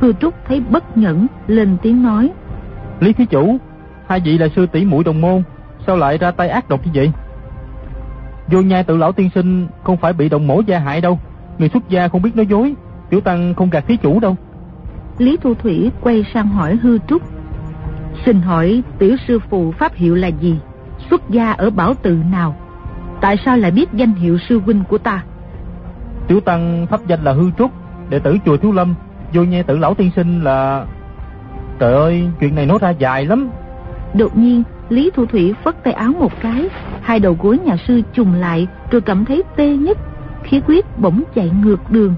Hư 0.00 0.12
Trúc 0.12 0.34
thấy 0.48 0.60
bất 0.60 0.96
nhẫn 0.98 1.26
Lên 1.46 1.76
tiếng 1.82 2.02
nói 2.02 2.30
Lý 3.00 3.12
Thí 3.12 3.26
Chủ 3.26 3.56
Hai 4.06 4.20
vị 4.20 4.38
là 4.38 4.48
sư 4.56 4.66
tỷ 4.66 4.84
muội 4.84 5.04
đồng 5.04 5.20
môn 5.20 5.42
Sao 5.86 5.96
lại 5.96 6.18
ra 6.18 6.30
tay 6.30 6.48
ác 6.48 6.68
độc 6.68 6.86
như 6.86 6.90
vậy 6.94 7.12
Vô 8.48 8.60
nhai 8.60 8.84
tự 8.84 8.96
lão 8.96 9.12
tiên 9.12 9.30
sinh 9.34 9.66
không 9.82 9.96
phải 9.96 10.12
bị 10.12 10.28
đồng 10.28 10.46
mổ 10.46 10.60
gia 10.66 10.78
hại 10.78 11.00
đâu. 11.00 11.18
Người 11.58 11.68
xuất 11.68 11.88
gia 11.88 12.08
không 12.08 12.22
biết 12.22 12.36
nói 12.36 12.46
dối. 12.46 12.74
Tiểu 13.10 13.20
tăng 13.20 13.54
không 13.54 13.70
gạt 13.70 13.84
thí 13.86 13.96
chủ 13.96 14.20
đâu. 14.20 14.36
Lý 15.18 15.36
Thu 15.42 15.54
Thủy 15.54 15.90
quay 16.00 16.24
sang 16.34 16.48
hỏi 16.48 16.76
hư 16.82 16.98
trúc. 16.98 17.22
Xin 18.24 18.40
hỏi 18.40 18.82
tiểu 18.98 19.16
sư 19.28 19.38
phụ 19.50 19.72
pháp 19.78 19.94
hiệu 19.94 20.14
là 20.14 20.28
gì? 20.28 20.58
Xuất 21.10 21.30
gia 21.30 21.52
ở 21.52 21.70
bảo 21.70 21.94
tự 22.02 22.18
nào? 22.30 22.56
Tại 23.20 23.36
sao 23.44 23.56
lại 23.56 23.70
biết 23.70 23.92
danh 23.92 24.14
hiệu 24.14 24.38
sư 24.48 24.60
huynh 24.60 24.84
của 24.88 24.98
ta? 24.98 25.22
Tiểu 26.28 26.40
tăng 26.40 26.86
pháp 26.90 27.00
danh 27.06 27.24
là 27.24 27.32
hư 27.32 27.50
trúc, 27.58 27.70
đệ 28.08 28.18
tử 28.18 28.36
chùa 28.46 28.56
Thiếu 28.56 28.72
Lâm. 28.72 28.94
Vô 29.32 29.42
nhai 29.42 29.62
tự 29.62 29.78
lão 29.78 29.94
tiên 29.94 30.10
sinh 30.16 30.44
là... 30.44 30.86
Trời 31.78 31.94
ơi, 31.94 32.28
chuyện 32.40 32.54
này 32.54 32.66
nói 32.66 32.78
ra 32.80 32.90
dài 32.90 33.26
lắm. 33.26 33.48
Đột 34.14 34.36
nhiên, 34.36 34.62
Lý 34.88 35.10
Thu 35.14 35.26
Thủy 35.26 35.54
phất 35.64 35.84
tay 35.84 35.92
áo 35.92 36.12
một 36.20 36.32
cái, 36.40 36.68
hai 37.02 37.20
đầu 37.20 37.36
gối 37.42 37.58
nhà 37.58 37.76
sư 37.88 38.02
trùng 38.12 38.34
lại 38.34 38.66
rồi 38.90 39.00
cảm 39.00 39.24
thấy 39.24 39.42
tê 39.56 39.76
nhất, 39.76 39.98
khí 40.42 40.60
quyết 40.66 40.98
bỗng 40.98 41.22
chạy 41.34 41.50
ngược 41.62 41.90
đường. 41.90 42.14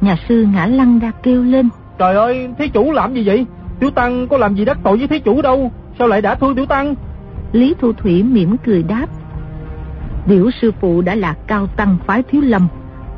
Nhà 0.00 0.16
sư 0.28 0.46
ngã 0.54 0.66
lăn 0.66 0.98
ra 0.98 1.12
kêu 1.22 1.42
lên. 1.42 1.68
Trời 1.98 2.14
ơi, 2.14 2.48
thí 2.58 2.68
chủ 2.68 2.92
làm 2.92 3.14
gì 3.14 3.22
vậy? 3.26 3.46
Tiểu 3.80 3.90
Tăng 3.90 4.28
có 4.28 4.36
làm 4.36 4.54
gì 4.54 4.64
đắc 4.64 4.78
tội 4.82 4.96
với 4.96 5.08
thế 5.08 5.18
chủ 5.18 5.42
đâu, 5.42 5.72
sao 5.98 6.08
lại 6.08 6.22
đã 6.22 6.34
thương 6.34 6.54
Tiểu 6.54 6.66
Tăng? 6.66 6.94
Lý 7.52 7.74
Thu 7.80 7.92
Thủy 7.92 8.22
mỉm 8.22 8.56
cười 8.64 8.82
đáp. 8.82 9.06
biểu 10.26 10.50
sư 10.50 10.72
phụ 10.80 11.02
đã 11.02 11.14
là 11.14 11.34
cao 11.46 11.66
tăng 11.66 11.96
phái 12.06 12.22
thiếu 12.22 12.42
lâm, 12.42 12.68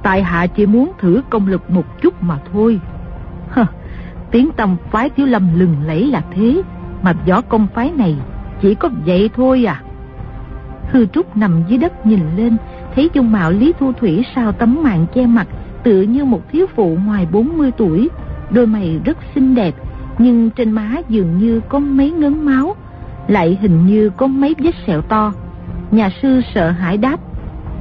tại 0.03 0.23
hạ 0.23 0.47
chỉ 0.47 0.67
muốn 0.67 0.93
thử 0.99 1.23
công 1.31 1.47
lực 1.47 1.71
một 1.71 2.01
chút 2.03 2.23
mà 2.23 2.39
thôi. 2.53 2.81
Hờ, 3.49 3.65
tiếng 4.31 4.51
tâm 4.57 4.77
phái 4.91 5.11
thiếu 5.11 5.27
lâm 5.27 5.59
lừng 5.59 5.77
lẫy 5.87 6.07
là 6.07 6.23
thế, 6.35 6.63
mà 7.03 7.13
võ 7.27 7.41
công 7.41 7.67
phái 7.75 7.91
này 7.91 8.17
chỉ 8.63 8.75
có 8.75 8.91
vậy 9.07 9.31
thôi 9.37 9.65
à 9.65 9.83
Hư 10.91 11.07
Trúc 11.07 11.37
nằm 11.37 11.63
dưới 11.69 11.79
đất 11.79 12.07
nhìn 12.07 12.21
lên 12.37 12.57
Thấy 12.95 13.11
dung 13.13 13.33
mạo 13.33 13.51
Lý 13.51 13.73
Thu 13.79 13.93
Thủy 13.93 14.25
sao 14.35 14.53
tấm 14.53 14.83
màn 14.83 15.07
che 15.15 15.27
mặt 15.27 15.47
tựa 15.83 16.03
như 16.03 16.25
một 16.25 16.41
thiếu 16.53 16.67
phụ 16.75 16.99
ngoài 17.05 17.27
40 17.33 17.71
tuổi, 17.77 18.09
đôi 18.51 18.67
mày 18.67 19.01
rất 19.05 19.19
xinh 19.35 19.55
đẹp, 19.55 19.75
nhưng 20.19 20.51
trên 20.51 20.71
má 20.71 20.97
dường 21.09 21.39
như 21.39 21.61
có 21.69 21.79
mấy 21.79 22.11
ngấn 22.11 22.45
máu, 22.45 22.77
lại 23.29 23.59
hình 23.61 23.87
như 23.87 24.11
có 24.17 24.27
mấy 24.27 24.55
vết 24.59 24.75
sẹo 24.87 25.03
to. 25.03 25.33
Nhà 25.91 26.11
sư 26.23 26.41
sợ 26.55 26.71
hãi 26.71 26.97
đáp. 26.97 27.21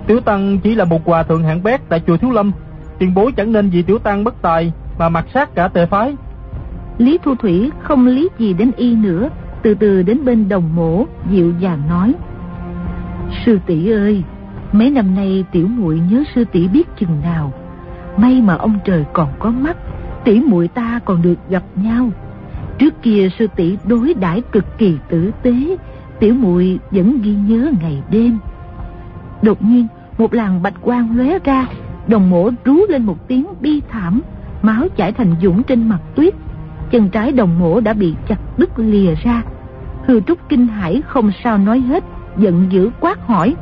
Tiểu 0.07 0.19
Tăng 0.19 0.59
chỉ 0.59 0.75
là 0.75 0.85
một 0.85 1.05
hòa 1.05 1.23
thượng 1.23 1.43
hạng 1.43 1.63
bét 1.63 1.89
tại 1.89 2.01
chùa 2.07 2.17
Thiếu 2.17 2.31
Lâm, 2.31 2.51
tiền 2.99 3.13
bối 3.13 3.31
chẳng 3.31 3.51
nên 3.51 3.69
vì 3.69 3.81
Tiểu 3.81 3.99
Tăng 3.99 4.23
bất 4.23 4.41
tài 4.41 4.73
mà 4.99 5.09
mặc 5.09 5.25
sát 5.33 5.55
cả 5.55 5.67
tề 5.67 5.85
phái. 5.85 6.15
Lý 6.97 7.17
Thu 7.23 7.35
Thủy 7.35 7.71
không 7.81 8.07
lý 8.07 8.29
gì 8.37 8.53
đến 8.53 8.71
y 8.77 8.95
nữa, 8.95 9.29
từ 9.61 9.73
từ 9.73 10.01
đến 10.01 10.25
bên 10.25 10.49
đồng 10.49 10.75
mổ, 10.75 11.05
dịu 11.31 11.53
dàng 11.59 11.81
nói. 11.89 12.13
Sư 13.45 13.59
tỷ 13.65 13.91
ơi, 13.91 14.23
mấy 14.71 14.89
năm 14.91 15.15
nay 15.15 15.45
tiểu 15.51 15.67
muội 15.67 15.99
nhớ 16.11 16.23
sư 16.35 16.43
tỷ 16.51 16.67
biết 16.67 16.87
chừng 16.99 17.21
nào. 17.23 17.53
May 18.17 18.41
mà 18.41 18.55
ông 18.55 18.79
trời 18.85 19.05
còn 19.13 19.29
có 19.39 19.49
mắt, 19.49 19.77
tỷ 20.29 20.39
muội 20.39 20.67
ta 20.67 20.99
còn 21.05 21.21
được 21.21 21.35
gặp 21.49 21.63
nhau. 21.75 22.09
Trước 22.77 23.01
kia 23.01 23.29
sư 23.39 23.47
tỷ 23.55 23.77
đối 23.87 24.13
đãi 24.13 24.41
cực 24.51 24.77
kỳ 24.77 24.97
tử 25.09 25.31
tế, 25.41 25.77
tiểu 26.19 26.33
muội 26.33 26.79
vẫn 26.91 27.21
ghi 27.21 27.33
nhớ 27.33 27.71
ngày 27.81 28.01
đêm. 28.11 28.37
Đột 29.41 29.61
nhiên, 29.61 29.87
một 30.17 30.33
làn 30.33 30.61
bạch 30.61 30.73
quang 30.81 31.17
lóe 31.17 31.39
ra, 31.43 31.65
đồng 32.07 32.29
mổ 32.29 32.49
rú 32.65 32.75
lên 32.89 33.03
một 33.03 33.27
tiếng 33.27 33.45
bi 33.61 33.81
thảm, 33.89 34.21
máu 34.61 34.87
chảy 34.95 35.11
thành 35.11 35.35
dũng 35.41 35.63
trên 35.63 35.89
mặt 35.89 35.99
tuyết. 36.15 36.33
Chân 36.91 37.09
trái 37.09 37.31
đồng 37.31 37.59
mổ 37.59 37.79
đã 37.79 37.93
bị 37.93 38.15
chặt 38.27 38.39
đứt 38.57 38.79
lìa 38.79 39.15
ra. 39.23 39.43
Hư 40.05 40.19
trúc 40.19 40.49
kinh 40.49 40.67
hãi 40.67 41.01
không 41.07 41.31
sao 41.43 41.57
nói 41.57 41.79
hết, 41.79 42.03
giận 42.37 42.67
dữ 42.69 42.89
quát 42.99 43.27
hỏi. 43.27 43.55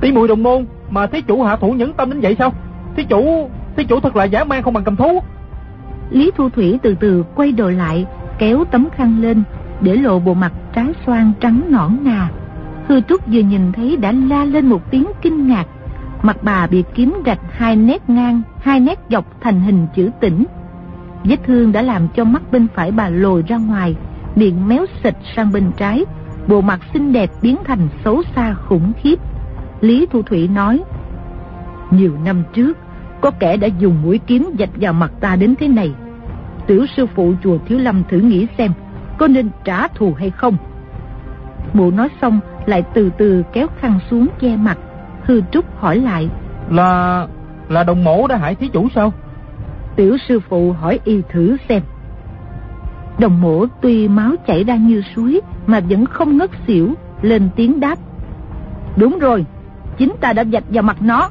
Tỷ 0.00 0.12
muội 0.12 0.28
đồng 0.28 0.42
môn 0.42 0.66
mà 0.90 1.06
thấy 1.06 1.22
chủ 1.22 1.42
hạ 1.42 1.56
thủ 1.56 1.72
nhẫn 1.72 1.92
tâm 1.92 2.10
đến 2.10 2.20
vậy 2.20 2.36
sao? 2.38 2.52
Thí 2.96 3.04
chủ, 3.04 3.50
thí 3.76 3.84
chủ 3.84 4.00
thật 4.00 4.16
là 4.16 4.24
giả 4.24 4.44
man 4.44 4.62
không 4.62 4.74
bằng 4.74 4.84
cầm 4.84 4.96
thú. 4.96 5.20
Lý 6.10 6.30
Thu 6.36 6.48
Thủy 6.48 6.78
từ 6.82 6.94
từ 7.00 7.24
quay 7.34 7.52
đầu 7.52 7.70
lại, 7.70 8.06
kéo 8.38 8.64
tấm 8.70 8.88
khăn 8.96 9.20
lên, 9.20 9.42
để 9.80 9.96
lộ 9.96 10.18
bộ 10.18 10.34
mặt 10.34 10.52
trái 10.72 10.86
xoan 11.06 11.32
trắng 11.40 11.62
nõn 11.68 11.98
nà. 12.02 12.28
Hư 12.86 13.00
Trúc 13.00 13.26
vừa 13.26 13.40
nhìn 13.40 13.72
thấy 13.72 13.96
đã 13.96 14.12
la 14.12 14.44
lên 14.44 14.66
một 14.66 14.90
tiếng 14.90 15.06
kinh 15.22 15.46
ngạc. 15.46 15.66
Mặt 16.22 16.36
bà 16.42 16.66
bị 16.66 16.84
kiếm 16.94 17.14
rạch 17.26 17.40
hai 17.50 17.76
nét 17.76 18.10
ngang, 18.10 18.42
hai 18.60 18.80
nét 18.80 18.98
dọc 19.10 19.40
thành 19.40 19.60
hình 19.60 19.86
chữ 19.94 20.10
tỉnh. 20.20 20.44
Vết 21.24 21.36
thương 21.46 21.72
đã 21.72 21.82
làm 21.82 22.08
cho 22.16 22.24
mắt 22.24 22.42
bên 22.52 22.66
phải 22.74 22.90
bà 22.90 23.08
lồi 23.08 23.44
ra 23.48 23.56
ngoài, 23.56 23.96
miệng 24.36 24.68
méo 24.68 24.86
xịt 25.02 25.14
sang 25.36 25.52
bên 25.52 25.70
trái, 25.76 26.04
bộ 26.48 26.60
mặt 26.60 26.80
xinh 26.92 27.12
đẹp 27.12 27.30
biến 27.42 27.56
thành 27.64 27.88
xấu 28.04 28.22
xa 28.36 28.54
khủng 28.54 28.92
khiếp. 29.02 29.18
Lý 29.80 30.06
Thu 30.10 30.22
Thủy 30.22 30.48
nói, 30.54 30.80
Nhiều 31.90 32.12
năm 32.24 32.42
trước, 32.52 32.78
có 33.20 33.30
kẻ 33.30 33.56
đã 33.56 33.68
dùng 33.78 34.02
mũi 34.02 34.20
kiếm 34.26 34.50
dạch 34.58 34.70
vào 34.80 34.92
mặt 34.92 35.12
ta 35.20 35.36
đến 35.36 35.54
thế 35.60 35.68
này. 35.68 35.92
Tiểu 36.66 36.86
sư 36.96 37.06
phụ 37.14 37.34
chùa 37.42 37.58
Thiếu 37.66 37.78
Lâm 37.78 38.02
thử 38.08 38.18
nghĩ 38.18 38.46
xem, 38.58 38.72
có 39.18 39.26
nên 39.26 39.50
trả 39.64 39.88
thù 39.88 40.14
hay 40.18 40.30
không? 40.30 40.56
Mụ 41.72 41.90
nói 41.90 42.08
xong 42.20 42.40
lại 42.66 42.82
từ 42.94 43.10
từ 43.18 43.42
kéo 43.52 43.66
khăn 43.80 43.98
xuống 44.10 44.26
che 44.40 44.56
mặt. 44.56 44.78
Hư 45.22 45.40
Trúc 45.50 45.76
hỏi 45.76 45.96
lại. 45.96 46.28
Là... 46.70 47.26
là 47.68 47.84
đồng 47.84 48.04
mổ 48.04 48.26
đã 48.26 48.36
hại 48.36 48.54
thí 48.54 48.68
chủ 48.68 48.88
sao? 48.94 49.12
Tiểu 49.96 50.16
sư 50.28 50.40
phụ 50.48 50.72
hỏi 50.72 51.00
y 51.04 51.22
thử 51.28 51.56
xem. 51.68 51.82
Đồng 53.18 53.40
mổ 53.40 53.66
tuy 53.80 54.08
máu 54.08 54.30
chảy 54.46 54.64
ra 54.64 54.76
như 54.76 55.02
suối 55.16 55.40
mà 55.66 55.80
vẫn 55.80 56.06
không 56.06 56.38
ngất 56.38 56.50
xỉu, 56.66 56.94
lên 57.22 57.48
tiếng 57.56 57.80
đáp. 57.80 57.98
Đúng 58.96 59.18
rồi, 59.18 59.44
chính 59.98 60.12
ta 60.20 60.32
đã 60.32 60.44
dạch 60.44 60.64
vào 60.68 60.82
mặt 60.82 60.96
nó. 61.02 61.30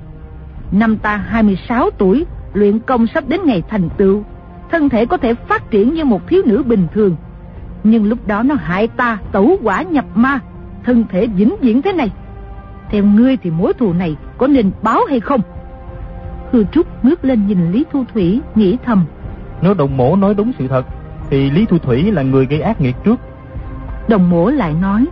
Năm 0.72 0.98
ta 0.98 1.18
26 1.18 1.90
tuổi, 1.98 2.26
luyện 2.54 2.80
công 2.80 3.08
sắp 3.08 3.24
đến 3.28 3.40
ngày 3.46 3.64
thành 3.70 3.90
tựu, 3.98 4.24
thân 4.72 4.90
thể 4.90 5.06
có 5.06 5.18
thể 5.18 5.34
phát 5.34 5.72
triển 5.72 5.94
như 5.94 6.06
một 6.06 6.28
thiếu 6.28 6.42
nữ 6.46 6.64
bình 6.64 6.88
thường. 6.94 7.16
Nhưng 7.84 8.10
lúc 8.10 8.28
đó 8.28 8.44
nó 8.44 8.56
hại 8.56 8.88
ta 8.88 9.18
tẩu 9.32 9.58
quả 9.64 9.82
nhập 9.82 10.06
ma, 10.16 10.40
thân 10.84 11.06
thể 11.10 11.28
vĩnh 11.28 11.56
viễn 11.62 11.82
thế 11.82 11.94
này. 11.94 12.12
Theo 12.90 13.04
ngươi 13.04 13.38
thì 13.38 13.50
mối 13.50 13.74
thù 13.74 13.94
này 13.94 14.16
có 14.38 14.48
nên 14.48 14.72
báo 14.82 15.00
hay 15.10 15.20
không? 15.20 15.42
Hư 16.52 16.64
Trúc 16.64 17.06
ngước 17.06 17.26
lên 17.26 17.48
nhìn 17.48 17.72
Lý 17.72 17.86
Thu 17.92 18.04
Thủy, 18.14 18.42
nghĩ 18.56 18.78
thầm. 18.86 19.06
Nếu 19.62 19.74
đồng 19.74 19.98
mổ 19.98 20.16
nói 20.16 20.34
đúng 20.34 20.52
sự 20.60 20.68
thật, 20.68 20.86
thì 21.30 21.50
Lý 21.50 21.66
Thu 21.66 21.78
Thủy 21.78 22.12
là 22.12 22.22
người 22.22 22.46
gây 22.46 22.62
ác 22.62 22.82
nghiệt 22.82 22.96
trước. 23.04 23.20
Đồng 24.08 24.30
mổ 24.30 24.50
lại 24.50 24.74
nói, 24.82 25.06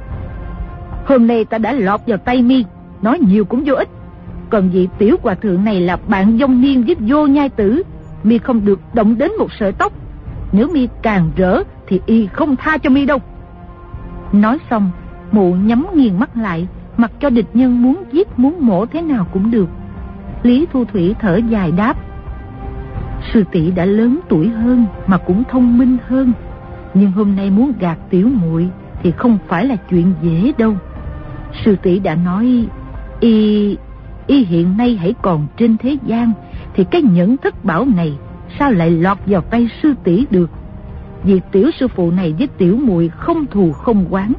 Hôm 1.06 1.28
nay 1.28 1.46
ta 1.46 1.58
đã 1.58 1.72
lọt 1.72 2.02
vào 2.08 2.18
tay 2.18 2.42
mi, 2.42 2.66
nói 3.02 3.20
nhiều 3.20 3.46
cũng 3.46 3.64
vô 3.66 3.74
ích. 3.76 3.90
Còn 4.50 4.70
vị 4.70 4.88
tiểu 4.98 5.16
hòa 5.24 5.36
thượng 5.36 5.64
này 5.64 5.82
là 5.82 5.98
bạn 6.08 6.38
dông 6.40 6.62
niên 6.62 6.84
với 6.84 6.96
vô 7.00 7.28
nhai 7.28 7.50
tử, 7.50 7.84
mi 8.24 8.38
không 8.38 8.66
được 8.66 8.80
động 8.94 9.18
đến 9.18 9.32
một 9.40 9.48
sợi 9.60 9.72
tóc. 9.72 9.94
Nếu 10.52 10.68
mi 10.74 10.88
càng 11.02 11.32
rỡ 11.36 11.64
thì 11.88 12.02
y 12.06 12.28
không 12.28 12.56
tha 12.56 12.78
cho 12.78 12.90
mi 12.90 13.06
đâu. 13.06 13.20
Nói 14.32 14.58
xong, 14.70 14.92
mụ 15.32 15.54
nhắm 15.54 15.88
nghiền 15.94 16.20
mắt 16.20 16.38
lại, 16.38 16.68
mặc 16.98 17.12
cho 17.20 17.30
địch 17.30 17.50
nhân 17.54 17.82
muốn 17.82 18.04
giết 18.12 18.40
muốn 18.40 18.56
mổ 18.60 18.86
thế 18.86 19.02
nào 19.02 19.28
cũng 19.34 19.52
được. 19.52 19.70
Lý 20.44 20.66
Thu 20.74 20.86
Thủy 20.86 21.16
thở 21.22 21.40
dài 21.50 21.72
đáp. 21.72 21.98
Sư 23.34 23.44
tỷ 23.52 23.72
đã 23.72 23.86
lớn 23.86 24.20
tuổi 24.30 24.50
hơn 24.50 24.86
mà 25.08 25.18
cũng 25.18 25.44
thông 25.50 25.78
minh 25.78 25.98
hơn. 26.08 26.34
Nhưng 26.94 27.12
hôm 27.12 27.36
nay 27.36 27.50
muốn 27.50 27.72
gạt 27.80 27.98
tiểu 28.10 28.30
muội 28.30 28.70
thì 29.04 29.12
không 29.12 29.38
phải 29.48 29.66
là 29.66 29.76
chuyện 29.76 30.14
dễ 30.22 30.52
đâu. 30.58 30.74
Sư 31.66 31.76
tỷ 31.82 32.00
đã 32.00 32.16
nói 32.16 32.68
y 33.20 33.78
y 34.28 34.46
hiện 34.46 34.78
nay 34.78 34.98
hãy 35.02 35.14
còn 35.22 35.48
trên 35.58 35.78
thế 35.78 35.98
gian 36.06 36.32
thì 36.74 36.84
cái 36.84 37.02
nhẫn 37.02 37.38
thất 37.38 37.66
bảo 37.66 37.86
này 37.96 38.14
sao 38.60 38.72
lại 38.72 38.92
lọt 38.92 39.18
vào 39.26 39.42
tay 39.42 39.70
sư 39.84 39.94
tỷ 40.04 40.26
được? 40.30 40.50
Vì 41.24 41.42
tiểu 41.52 41.72
sư 41.80 41.88
phụ 41.88 42.12
này 42.12 42.34
với 42.38 42.48
tiểu 42.48 42.78
muội 42.78 43.10
không 43.10 43.46
thù 43.46 43.72
không 43.72 44.06
quán. 44.10 44.34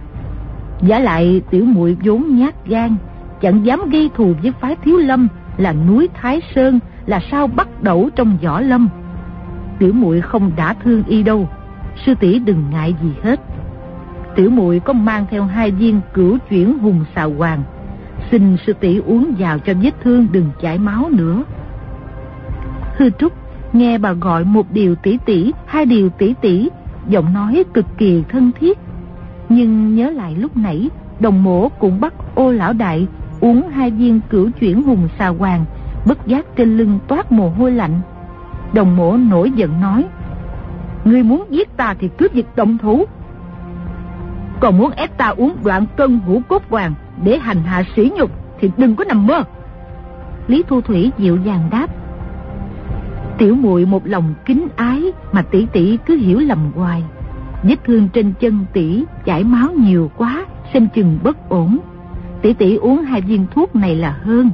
Giả 0.83 0.99
lại 0.99 1.43
tiểu 1.51 1.65
muội 1.65 1.97
vốn 2.05 2.37
nhát 2.37 2.67
gan, 2.67 2.97
chẳng 3.41 3.67
dám 3.67 3.91
gây 3.91 4.11
thù 4.15 4.35
với 4.43 4.53
phái 4.61 4.77
thiếu 4.77 4.99
lâm 4.99 5.29
là 5.57 5.73
núi 5.73 6.09
Thái 6.15 6.41
Sơn 6.55 6.79
là 7.07 7.21
sao 7.31 7.47
bắt 7.47 7.83
đầu 7.83 8.11
trong 8.17 8.39
võ 8.43 8.61
lâm. 8.61 8.89
Tiểu 9.79 9.93
muội 9.93 10.21
không 10.21 10.51
đã 10.57 10.75
thương 10.75 11.03
y 11.05 11.23
đâu, 11.23 11.49
sư 12.07 12.15
tỷ 12.21 12.39
đừng 12.39 12.65
ngại 12.71 12.95
gì 13.03 13.11
hết. 13.23 13.41
Tiểu 14.37 14.51
muội 14.51 14.81
có 14.81 14.93
mang 14.93 15.27
theo 15.31 15.45
hai 15.45 15.71
viên 15.71 16.01
cửu 16.15 16.39
chuyển 16.51 16.79
hùng 16.79 17.05
xà 17.15 17.23
hoàng, 17.23 17.63
xin 18.31 18.57
sư 18.67 18.73
tỷ 18.73 18.99
uống 18.99 19.35
vào 19.39 19.59
cho 19.59 19.73
vết 19.83 19.91
thương 20.03 20.27
đừng 20.33 20.51
chảy 20.61 20.79
máu 20.79 21.09
nữa. 21.11 21.43
Hư 22.97 23.11
Trúc 23.11 23.33
nghe 23.73 23.99
bà 23.99 24.13
gọi 24.13 24.45
một 24.45 24.73
điều 24.73 24.95
tỷ 24.95 25.19
tỷ, 25.27 25.53
hai 25.67 25.87
điều 25.87 26.09
tỷ 26.09 26.35
tỷ, 26.41 26.69
giọng 27.09 27.33
nói 27.35 27.65
cực 27.75 27.87
kỳ 27.99 28.25
thân 28.29 28.51
thiết. 28.61 28.79
Nhưng 29.49 29.95
nhớ 29.95 30.11
lại 30.11 30.35
lúc 30.35 30.57
nãy, 30.57 30.91
đồng 31.21 31.43
mổ 31.43 31.69
cũng 31.69 32.01
bắt 32.01 32.15
ô 32.35 32.53
lão 32.53 32.73
đại 32.73 33.07
uống 33.41 33.69
hai 33.69 33.91
viên 33.91 34.21
cửu 34.31 34.51
chuyển 34.51 34.83
hùng 34.83 35.09
xà 35.19 35.29
hoàng, 35.29 35.65
bất 36.07 36.27
giác 36.27 36.57
trên 36.57 36.77
lưng 36.77 36.99
toát 37.09 37.33
mồ 37.33 37.49
hôi 37.49 37.73
lạnh. 37.73 38.01
Đồng 38.73 38.97
mổ 38.97 39.17
nổi 39.17 39.51
giận 39.51 39.81
nói, 39.81 40.05
Ngươi 41.07 41.23
muốn 41.23 41.45
giết 41.51 41.77
ta 41.77 41.95
thì 41.99 42.09
cướp 42.19 42.33
việc 42.33 42.47
động 42.57 42.79
thủ. 42.79 43.05
Còn 44.61 44.79
muốn 44.79 44.91
ép 44.91 45.19
ta 45.19 45.29
uống 45.29 45.57
đoạn 45.65 45.87
cân 45.97 46.21
ngũ 46.27 46.41
cốt 46.49 46.63
hoàng 46.71 46.95
để 47.25 47.39
hành 47.39 47.63
hạ 47.63 47.83
sỉ 47.97 48.11
nhục 48.17 48.31
thì 48.61 48.71
đừng 48.77 48.97
có 48.97 49.05
nằm 49.05 49.27
mơ. 49.27 49.43
Lý 50.47 50.63
Thu 50.69 50.81
Thủy 50.81 51.13
dịu 51.19 51.37
dàng 51.37 51.69
đáp, 51.71 51.91
Tiểu 53.39 53.55
muội 53.55 53.87
một 53.87 54.07
lòng 54.07 54.35
kính 54.45 54.69
ái 54.77 55.03
mà 55.33 55.43
tỷ 55.43 55.67
tỷ 55.73 55.99
cứ 56.07 56.17
hiểu 56.17 56.39
lầm 56.39 56.59
hoài. 56.75 57.03
Vết 57.63 57.85
thương 57.85 58.09
trên 58.09 58.33
chân 58.41 58.67
tỷ 58.73 59.05
chảy 59.25 59.45
máu 59.45 59.71
nhiều 59.73 60.11
quá, 60.17 60.47
xem 60.75 60.89
chừng 60.95 61.19
bất 61.23 61.49
ổn. 61.49 61.79
Tỷ 62.43 62.53
tỷ 62.53 62.77
uống 62.77 63.03
hai 63.03 63.21
viên 63.21 63.47
thuốc 63.55 63.77
này 63.77 63.97
là 63.97 64.19
hơn. 64.23 64.51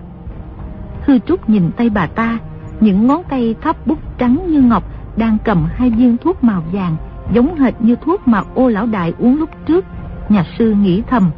Hư 1.07 1.19
Trúc 1.19 1.49
nhìn 1.49 1.71
tay 1.77 1.91
bà 1.91 2.07
ta, 2.07 2.39
những 2.81 3.07
ngón 3.07 3.23
tay 3.29 3.55
thấp 3.61 3.87
bút 3.87 3.99
trắng 4.19 4.39
như 4.49 4.61
ngọc 4.61 4.85
đang 5.17 5.39
cầm 5.45 5.69
hai 5.75 5.91
viên 5.91 6.17
thuốc 6.17 6.45
màu 6.45 6.63
vàng, 6.73 6.97
giống 7.33 7.55
hệt 7.55 7.75
như 7.81 7.97
thuốc 7.97 8.29
mà 8.29 8.43
ô 8.55 8.69
lão 8.69 8.87
đại 8.87 9.15
uống 9.19 9.39
lúc 9.39 9.51
trước. 9.67 9.85
Nhà 10.29 10.45
sư 10.59 10.75
nghĩ 10.83 11.03
thầm. 11.11 11.31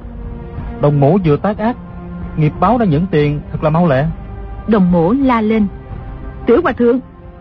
Đồng 0.80 1.00
mổ 1.00 1.18
vừa 1.24 1.36
tác 1.36 1.58
ác, 1.58 1.76
nghiệp 2.36 2.52
báo 2.60 2.78
đã 2.78 2.86
nhận 2.86 3.06
tiền 3.06 3.40
thật 3.52 3.64
là 3.64 3.70
mau 3.70 3.88
lẹ. 3.88 4.06
Đồng 4.68 4.92
mổ 4.92 5.12
la 5.12 5.40
lên. 5.40 5.66
Tiểu 6.46 6.60
hòa 6.62 6.72
thượng, 6.72 7.00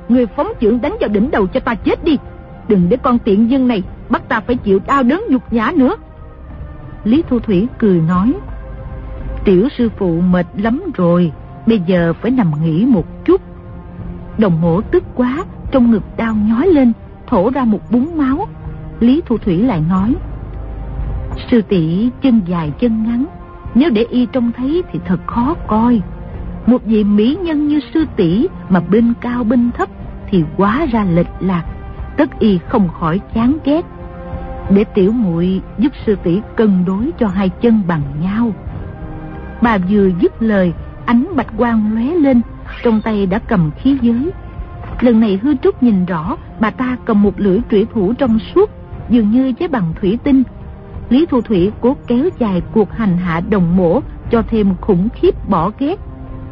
người 0.09 0.25
phóng 0.25 0.47
trưởng 0.59 0.81
đánh 0.81 0.95
vào 0.99 1.09
đỉnh 1.09 1.31
đầu 1.31 1.47
cho 1.47 1.59
ta 1.59 1.75
chết 1.75 2.03
đi. 2.03 2.17
Đừng 2.67 2.89
để 2.89 2.97
con 2.97 3.19
tiện 3.19 3.51
dân 3.51 3.67
này 3.67 3.83
bắt 4.09 4.29
ta 4.29 4.39
phải 4.39 4.55
chịu 4.55 4.79
đau 4.87 5.03
đớn 5.03 5.23
nhục 5.29 5.53
nhã 5.53 5.71
nữa. 5.75 5.95
Lý 7.03 7.23
Thu 7.29 7.39
Thủy 7.39 7.67
cười 7.77 8.01
nói. 8.01 8.33
Tiểu 9.45 9.67
sư 9.77 9.89
phụ 9.97 10.21
mệt 10.21 10.45
lắm 10.57 10.81
rồi, 10.95 11.31
bây 11.67 11.79
giờ 11.79 12.13
phải 12.21 12.31
nằm 12.31 12.51
nghỉ 12.63 12.85
một 12.85 13.25
chút. 13.25 13.41
Đồng 14.37 14.61
mổ 14.61 14.81
tức 14.81 15.03
quá, 15.15 15.43
trong 15.71 15.91
ngực 15.91 16.03
đau 16.17 16.35
nhói 16.35 16.67
lên, 16.67 16.91
thổ 17.33 17.49
ra 17.49 17.65
một 17.65 17.91
búng 17.91 18.17
máu. 18.17 18.47
Lý 18.99 19.21
Thu 19.25 19.37
Thủy 19.37 19.57
lại 19.57 19.81
nói. 19.89 20.15
Sư 21.51 21.61
tỷ 21.61 22.09
chân 22.21 22.41
dài 22.45 22.71
chân 22.79 23.03
ngắn, 23.03 23.25
nếu 23.75 23.89
để 23.89 24.05
y 24.09 24.25
trông 24.25 24.51
thấy 24.51 24.83
thì 24.91 24.99
thật 25.05 25.19
khó 25.27 25.55
coi. 25.67 26.01
một 26.65 26.85
vị 26.85 27.03
mỹ 27.03 27.37
nhân 27.43 27.67
như 27.67 27.79
sư 27.93 28.05
tỷ 28.15 28.47
mà 28.69 28.79
bên 28.79 29.13
cao 29.21 29.43
bên 29.43 29.71
thấp 29.71 29.89
thì 30.29 30.43
quá 30.57 30.85
ra 30.91 31.05
lệch 31.05 31.27
lạc, 31.39 31.63
tất 32.17 32.39
y 32.39 32.59
không 32.67 32.89
khỏi 32.89 33.19
chán 33.33 33.57
ghét. 33.65 33.85
Để 34.69 34.83
tiểu 34.83 35.11
muội 35.11 35.61
giúp 35.77 35.91
sư 36.05 36.17
tỷ 36.23 36.41
cân 36.55 36.85
đối 36.85 37.11
cho 37.19 37.27
hai 37.27 37.49
chân 37.49 37.81
bằng 37.87 38.03
nhau. 38.21 38.51
Bà 39.61 39.77
vừa 39.77 40.09
dứt 40.21 40.41
lời, 40.41 40.73
ánh 41.05 41.25
bạch 41.35 41.57
quang 41.57 41.93
lóe 41.93 42.15
lên, 42.15 42.41
trong 42.83 43.01
tay 43.01 43.25
đã 43.25 43.39
cầm 43.39 43.71
khí 43.77 43.97
giới. 44.01 44.31
Lần 44.99 45.19
này 45.19 45.39
hư 45.43 45.55
trúc 45.55 45.83
nhìn 45.83 46.05
rõ, 46.05 46.37
bà 46.59 46.69
ta 46.69 46.97
cầm 47.05 47.23
một 47.23 47.39
lưỡi 47.39 47.59
trụy 47.71 47.85
thủ 47.93 48.13
trong 48.13 48.39
suốt, 48.39 48.69
dường 49.09 49.31
như 49.31 49.53
với 49.59 49.67
bằng 49.67 49.93
thủy 50.01 50.19
tinh. 50.23 50.43
Lý 51.09 51.25
Thu 51.25 51.41
Thủy 51.41 51.71
cố 51.81 51.95
kéo 52.07 52.29
dài 52.39 52.61
cuộc 52.73 52.91
hành 52.91 53.17
hạ 53.17 53.41
đồng 53.49 53.77
mổ 53.77 53.99
cho 54.31 54.43
thêm 54.49 54.75
khủng 54.81 55.09
khiếp 55.09 55.49
bỏ 55.49 55.71
ghét, 55.79 55.99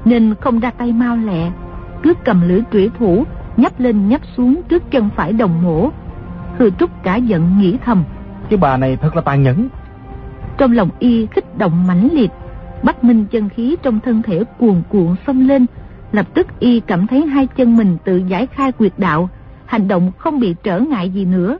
nên 0.05 0.35
không 0.41 0.59
ra 0.59 0.71
tay 0.71 0.91
mau 0.91 1.17
lẹ, 1.17 1.51
cứ 2.03 2.13
cầm 2.25 2.41
lưỡi 2.47 2.61
trụy 2.71 2.89
thủ 2.99 3.23
nhấp 3.57 3.79
lên 3.79 4.09
nhấp 4.09 4.21
xuống 4.37 4.61
trước 4.69 4.91
chân 4.91 5.09
phải 5.15 5.33
đồng 5.33 5.63
mổ. 5.63 5.89
Hư 6.57 6.69
Trúc 6.69 7.03
cả 7.03 7.15
giận 7.15 7.59
nghĩ 7.59 7.77
thầm. 7.85 8.03
Cái 8.49 8.57
bà 8.57 8.77
này 8.77 8.97
thật 8.97 9.15
là 9.15 9.21
tàn 9.21 9.43
nhẫn. 9.43 9.67
Trong 10.57 10.71
lòng 10.71 10.89
y 10.99 11.25
kích 11.25 11.57
động 11.57 11.87
mãnh 11.87 12.09
liệt, 12.13 12.31
Bắc 12.83 13.03
Minh 13.03 13.25
chân 13.31 13.49
khí 13.49 13.75
trong 13.81 13.99
thân 13.99 14.21
thể 14.21 14.43
cuồn 14.59 14.81
cuộn 14.89 15.15
xông 15.27 15.47
lên, 15.47 15.65
lập 16.11 16.27
tức 16.33 16.47
y 16.59 16.79
cảm 16.79 17.07
thấy 17.07 17.25
hai 17.25 17.47
chân 17.47 17.77
mình 17.77 17.97
tự 18.05 18.17
giải 18.27 18.47
khai 18.47 18.71
quyệt 18.71 18.93
đạo, 18.97 19.29
hành 19.65 19.87
động 19.87 20.11
không 20.17 20.39
bị 20.39 20.55
trở 20.63 20.79
ngại 20.79 21.09
gì 21.09 21.25
nữa. 21.25 21.57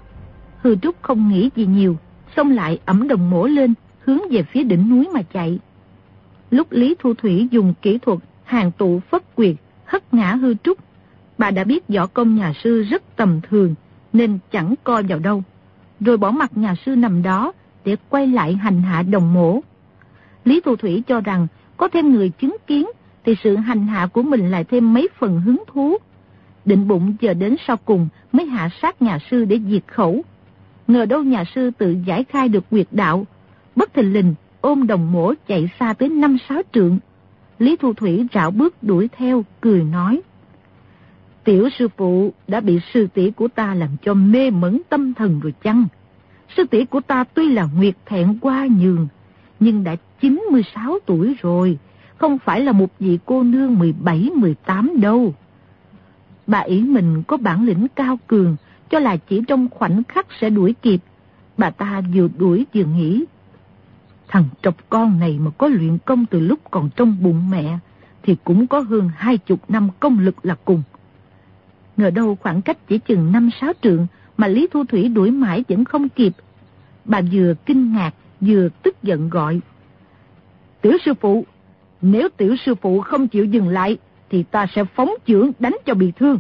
Hư 0.62 0.76
Trúc 0.76 1.02
không 1.02 1.30
nghĩ 1.30 1.50
gì 1.56 1.66
nhiều, 1.66 1.98
xông 2.36 2.52
lại 2.52 2.80
ẩm 2.86 3.08
đồng 3.08 3.30
mổ 3.30 3.46
lên, 3.46 3.74
hướng 4.00 4.20
về 4.32 4.44
phía 4.44 4.64
đỉnh 4.64 4.90
núi 4.90 5.10
mà 5.14 5.22
chạy. 5.34 5.60
Lúc 6.52 6.72
Lý 6.72 6.96
Thu 7.00 7.14
Thủy 7.14 7.48
dùng 7.52 7.74
kỹ 7.82 7.98
thuật 7.98 8.20
hàng 8.44 8.72
tụ 8.72 9.00
phất 9.00 9.36
quyệt, 9.36 9.56
hất 9.86 10.14
ngã 10.14 10.36
Hư 10.36 10.54
Trúc, 10.64 10.78
bà 11.38 11.52
đã 11.52 11.64
biết 11.64 11.88
võ 11.88 12.08
công 12.08 12.36
nhà 12.36 12.54
sư 12.64 12.84
rất 12.84 13.04
tầm 13.16 13.40
thường, 13.50 13.76
nên 14.14 14.40
chẳng 14.52 14.76
coi 14.84 15.04
vào 15.04 15.20
đâu. 15.20 15.44
Rồi 16.00 16.18
bỏ 16.18 16.32
mặt 16.32 16.58
nhà 16.58 16.76
sư 16.86 16.96
nằm 16.96 17.24
đó 17.24 17.52
để 17.86 17.96
quay 18.10 18.28
lại 18.28 18.54
hành 18.54 18.82
hạ 18.82 19.04
đồng 19.04 19.34
mổ. 19.34 19.60
Lý 20.46 20.62
Thu 20.66 20.76
Thủy 20.76 21.04
cho 21.08 21.22
rằng 21.22 21.48
có 21.78 21.88
thêm 21.88 22.12
người 22.14 22.30
chứng 22.30 22.58
kiến 22.68 22.88
thì 23.26 23.36
sự 23.44 23.56
hành 23.56 23.88
hạ 23.88 24.08
của 24.08 24.22
mình 24.22 24.52
lại 24.52 24.64
thêm 24.64 24.94
mấy 24.94 25.08
phần 25.20 25.42
hứng 25.42 25.64
thú. 25.68 25.98
Định 26.66 26.88
bụng 26.88 27.16
chờ 27.22 27.34
đến 27.34 27.56
sau 27.68 27.78
cùng 27.78 28.08
mới 28.32 28.46
hạ 28.46 28.70
sát 28.82 29.02
nhà 29.02 29.20
sư 29.32 29.46
để 29.46 29.60
diệt 29.70 29.84
khẩu. 29.88 30.22
Ngờ 30.88 31.06
đâu 31.06 31.24
nhà 31.24 31.44
sư 31.56 31.72
tự 31.78 31.96
giải 32.06 32.24
khai 32.24 32.50
được 32.50 32.70
quyệt 32.70 32.88
đạo. 32.92 33.26
Bất 33.76 33.94
thình 33.94 34.14
lình 34.14 34.34
ôm 34.62 34.88
đồng 34.88 35.12
mổ 35.12 35.34
chạy 35.48 35.70
xa 35.80 35.94
tới 35.94 36.10
năm 36.10 36.38
sáu 36.50 36.62
trượng. 36.74 37.00
Lý 37.60 37.76
Thu 37.76 37.94
Thủy 37.94 38.26
rảo 38.34 38.52
bước 38.52 38.84
đuổi 38.84 39.10
theo, 39.18 39.46
cười 39.62 39.84
nói. 39.84 40.22
Tiểu 41.44 41.70
sư 41.80 41.88
phụ 41.98 42.34
đã 42.48 42.60
bị 42.60 42.80
sư 42.94 43.08
tỷ 43.14 43.32
của 43.32 43.48
ta 43.48 43.74
làm 43.74 43.90
cho 44.04 44.14
mê 44.14 44.50
mẩn 44.50 44.82
tâm 44.90 45.14
thần 45.14 45.40
rồi 45.40 45.54
chăng? 45.64 45.86
Sư 46.58 46.64
tỷ 46.72 46.86
của 46.86 47.02
ta 47.02 47.24
tuy 47.24 47.50
là 47.50 47.68
nguyệt 47.78 47.96
thẹn 48.06 48.38
qua 48.42 48.68
nhường, 48.80 49.08
nhưng 49.60 49.84
đã 49.84 49.96
96 50.22 51.00
tuổi 51.06 51.36
rồi, 51.42 51.78
không 52.22 52.40
phải 52.40 52.62
là 52.62 52.72
một 52.72 52.90
vị 53.00 53.20
cô 53.26 53.44
nương 53.44 53.80
17-18 54.06 55.02
đâu. 55.02 55.34
Bà 56.48 56.60
ý 56.60 56.82
mình 56.82 57.24
có 57.24 57.38
bản 57.38 57.66
lĩnh 57.66 57.88
cao 57.96 58.20
cường, 58.28 58.56
cho 58.90 59.00
là 59.00 59.18
chỉ 59.18 59.42
trong 59.48 59.68
khoảnh 59.70 60.04
khắc 60.04 60.28
sẽ 60.42 60.50
đuổi 60.50 60.76
kịp. 60.82 61.00
Bà 61.58 61.70
ta 61.70 62.02
vừa 62.14 62.28
đuổi 62.38 62.66
vừa 62.74 62.84
nghĩ. 62.84 63.24
Thằng 64.28 64.44
trọc 64.62 64.90
con 64.90 65.20
này 65.20 65.40
mà 65.40 65.52
có 65.58 65.68
luyện 65.68 65.98
công 66.06 66.26
từ 66.26 66.40
lúc 66.40 66.60
còn 66.72 66.90
trong 66.96 67.24
bụng 67.24 67.50
mẹ, 67.50 67.78
thì 68.24 68.36
cũng 68.44 68.68
có 68.68 68.80
hơn 68.80 69.10
hai 69.16 69.38
chục 69.38 69.70
năm 69.70 69.90
công 70.00 70.20
lực 70.20 70.36
là 70.46 70.56
cùng. 70.66 70.84
Ngờ 71.98 72.10
đâu 72.10 72.38
khoảng 72.42 72.62
cách 72.62 72.78
chỉ 72.88 72.98
chừng 72.98 73.32
năm 73.32 73.50
sáu 73.62 73.74
trượng 73.82 74.08
mà 74.38 74.48
Lý 74.48 74.68
Thu 74.72 74.84
Thủy 74.84 75.10
đuổi 75.10 75.32
mãi 75.32 75.64
vẫn 75.70 75.86
không 75.86 76.10
kịp. 76.10 76.34
Bà 77.06 77.22
vừa 77.32 77.54
kinh 77.66 77.94
ngạc, 77.94 78.12
vừa 78.42 78.70
tức 78.84 79.04
giận 79.04 79.30
gọi. 79.30 79.60
Tiểu 80.82 80.98
sư 81.06 81.14
phụ, 81.14 81.46
nếu 82.02 82.30
tiểu 82.38 82.56
sư 82.66 82.76
phụ 82.76 83.02
không 83.02 83.28
chịu 83.28 83.46
dừng 83.46 83.68
lại, 83.68 83.98
thì 84.30 84.44
ta 84.44 84.66
sẽ 84.76 84.84
phóng 84.84 85.12
chưởng 85.28 85.52
đánh 85.60 85.78
cho 85.86 85.94
bị 85.94 86.12
thương. 86.12 86.40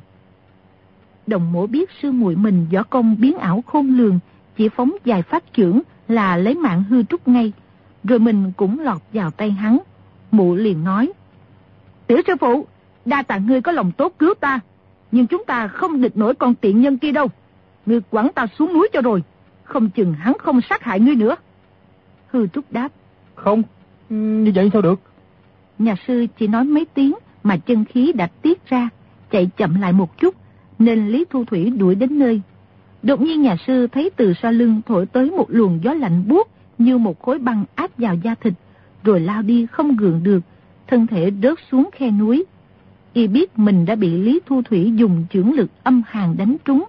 Đồng 1.27 1.51
mổ 1.51 1.67
biết 1.67 1.89
sư 2.01 2.11
muội 2.11 2.35
mình 2.35 2.67
võ 2.73 2.83
công 2.83 3.15
biến 3.19 3.37
ảo 3.37 3.63
khôn 3.67 3.97
lường, 3.97 4.19
chỉ 4.57 4.69
phóng 4.69 4.95
dài 5.05 5.21
phát 5.21 5.43
chưởng 5.53 5.81
là 6.07 6.37
lấy 6.37 6.55
mạng 6.55 6.83
hư 6.89 7.03
trúc 7.03 7.27
ngay, 7.27 7.51
rồi 8.03 8.19
mình 8.19 8.51
cũng 8.57 8.79
lọt 8.79 9.01
vào 9.13 9.31
tay 9.31 9.51
hắn. 9.51 9.77
Mụ 10.31 10.55
liền 10.55 10.83
nói, 10.83 11.11
Tiểu 12.07 12.21
sư 12.27 12.33
phụ, 12.39 12.67
đa 13.05 13.23
tạ 13.23 13.37
ngươi 13.37 13.61
có 13.61 13.71
lòng 13.71 13.91
tốt 13.91 14.13
cứu 14.19 14.33
ta, 14.39 14.59
nhưng 15.11 15.27
chúng 15.27 15.43
ta 15.45 15.67
không 15.67 16.01
địch 16.01 16.17
nổi 16.17 16.35
con 16.35 16.55
tiện 16.55 16.81
nhân 16.81 16.97
kia 16.97 17.11
đâu. 17.11 17.27
Ngươi 17.85 18.01
quẳng 18.01 18.31
ta 18.35 18.47
xuống 18.59 18.73
núi 18.73 18.89
cho 18.93 19.01
rồi, 19.01 19.23
không 19.63 19.89
chừng 19.89 20.13
hắn 20.13 20.33
không 20.39 20.61
sát 20.61 20.83
hại 20.83 20.99
ngươi 20.99 21.15
nữa. 21.15 21.35
Hư 22.27 22.47
Trúc 22.47 22.71
đáp. 22.71 22.89
Không, 23.35 23.63
như 24.09 24.51
vậy 24.55 24.69
sao 24.73 24.81
được? 24.81 24.99
Nhà 25.81 25.95
sư 26.07 26.27
chỉ 26.37 26.47
nói 26.47 26.63
mấy 26.63 26.85
tiếng 26.93 27.13
mà 27.43 27.57
chân 27.57 27.85
khí 27.85 28.11
đã 28.15 28.27
tiết 28.41 28.65
ra, 28.65 28.89
chạy 29.31 29.49
chậm 29.57 29.81
lại 29.81 29.93
một 29.93 30.17
chút, 30.17 30.35
nên 30.79 31.07
Lý 31.07 31.25
Thu 31.29 31.45
Thủy 31.45 31.69
đuổi 31.69 31.95
đến 31.95 32.19
nơi. 32.19 32.41
Đột 33.03 33.21
nhiên 33.21 33.41
nhà 33.41 33.55
sư 33.67 33.87
thấy 33.87 34.09
từ 34.15 34.33
sau 34.41 34.51
lưng 34.51 34.81
thổi 34.85 35.05
tới 35.05 35.31
một 35.31 35.45
luồng 35.47 35.79
gió 35.83 35.93
lạnh 35.93 36.23
buốt 36.27 36.49
như 36.77 36.97
một 36.97 37.21
khối 37.21 37.39
băng 37.39 37.65
áp 37.75 37.91
vào 37.97 38.15
da 38.15 38.35
thịt, 38.35 38.53
rồi 39.03 39.19
lao 39.19 39.41
đi 39.41 39.65
không 39.65 39.95
gượng 39.95 40.23
được, 40.23 40.39
thân 40.87 41.07
thể 41.07 41.31
rớt 41.43 41.57
xuống 41.71 41.89
khe 41.93 42.11
núi. 42.11 42.45
Y 43.13 43.27
biết 43.27 43.59
mình 43.59 43.85
đã 43.85 43.95
bị 43.95 44.17
Lý 44.17 44.39
Thu 44.45 44.61
Thủy 44.61 44.91
dùng 44.95 45.25
chưởng 45.33 45.53
lực 45.53 45.71
âm 45.83 46.01
hàn 46.07 46.37
đánh 46.37 46.57
trúng, 46.65 46.83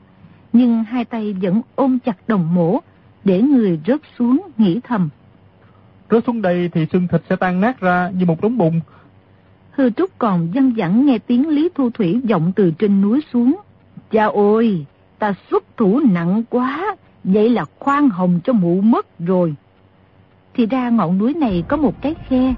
nhưng 0.53 0.85
hai 0.85 1.05
tay 1.05 1.33
vẫn 1.33 1.63
ôm 1.75 1.99
chặt 1.99 2.29
đồng 2.29 2.55
mổ, 2.55 2.81
để 3.25 3.43
người 3.43 3.81
rớt 3.87 4.01
xuống 4.19 4.41
nghĩ 4.59 4.81
thầm. 4.85 5.09
Rớt 6.13 6.25
xuống 6.27 6.43
đây 6.43 6.69
thì 6.73 6.87
xương 6.93 7.09
thịt 7.09 7.23
sẽ 7.31 7.37
tan 7.37 7.61
nát 7.61 7.81
ra 7.81 8.11
như 8.15 8.27
một 8.27 8.41
đống 8.41 8.59
bùn. 8.59 8.81
Hư 9.71 9.91
Trúc 9.91 10.11
còn 10.19 10.49
dân 10.55 10.75
dẳng 10.77 11.07
nghe 11.07 11.19
tiếng 11.19 11.49
Lý 11.49 11.69
Thu 11.75 11.91
Thủy 11.91 12.21
vọng 12.31 12.53
từ 12.57 12.71
trên 12.79 13.01
núi 13.01 13.21
xuống. 13.33 13.57
Cha 14.11 14.25
ôi, 14.25 14.87
ta 15.19 15.35
xuất 15.51 15.65
thủ 15.77 16.01
nặng 16.11 16.43
quá, 16.51 16.97
vậy 17.25 17.51
là 17.51 17.65
khoan 17.79 18.09
hồng 18.09 18.41
cho 18.45 18.53
mụ 18.53 18.81
mất 18.81 19.19
rồi. 19.19 19.55
Thì 20.55 20.67
ra 20.67 20.91
ngọn 20.91 21.19
núi 21.19 21.35
này 21.35 21.65
có 21.69 21.77
một 21.77 22.03
cái 22.03 22.15
khe, 22.29 22.55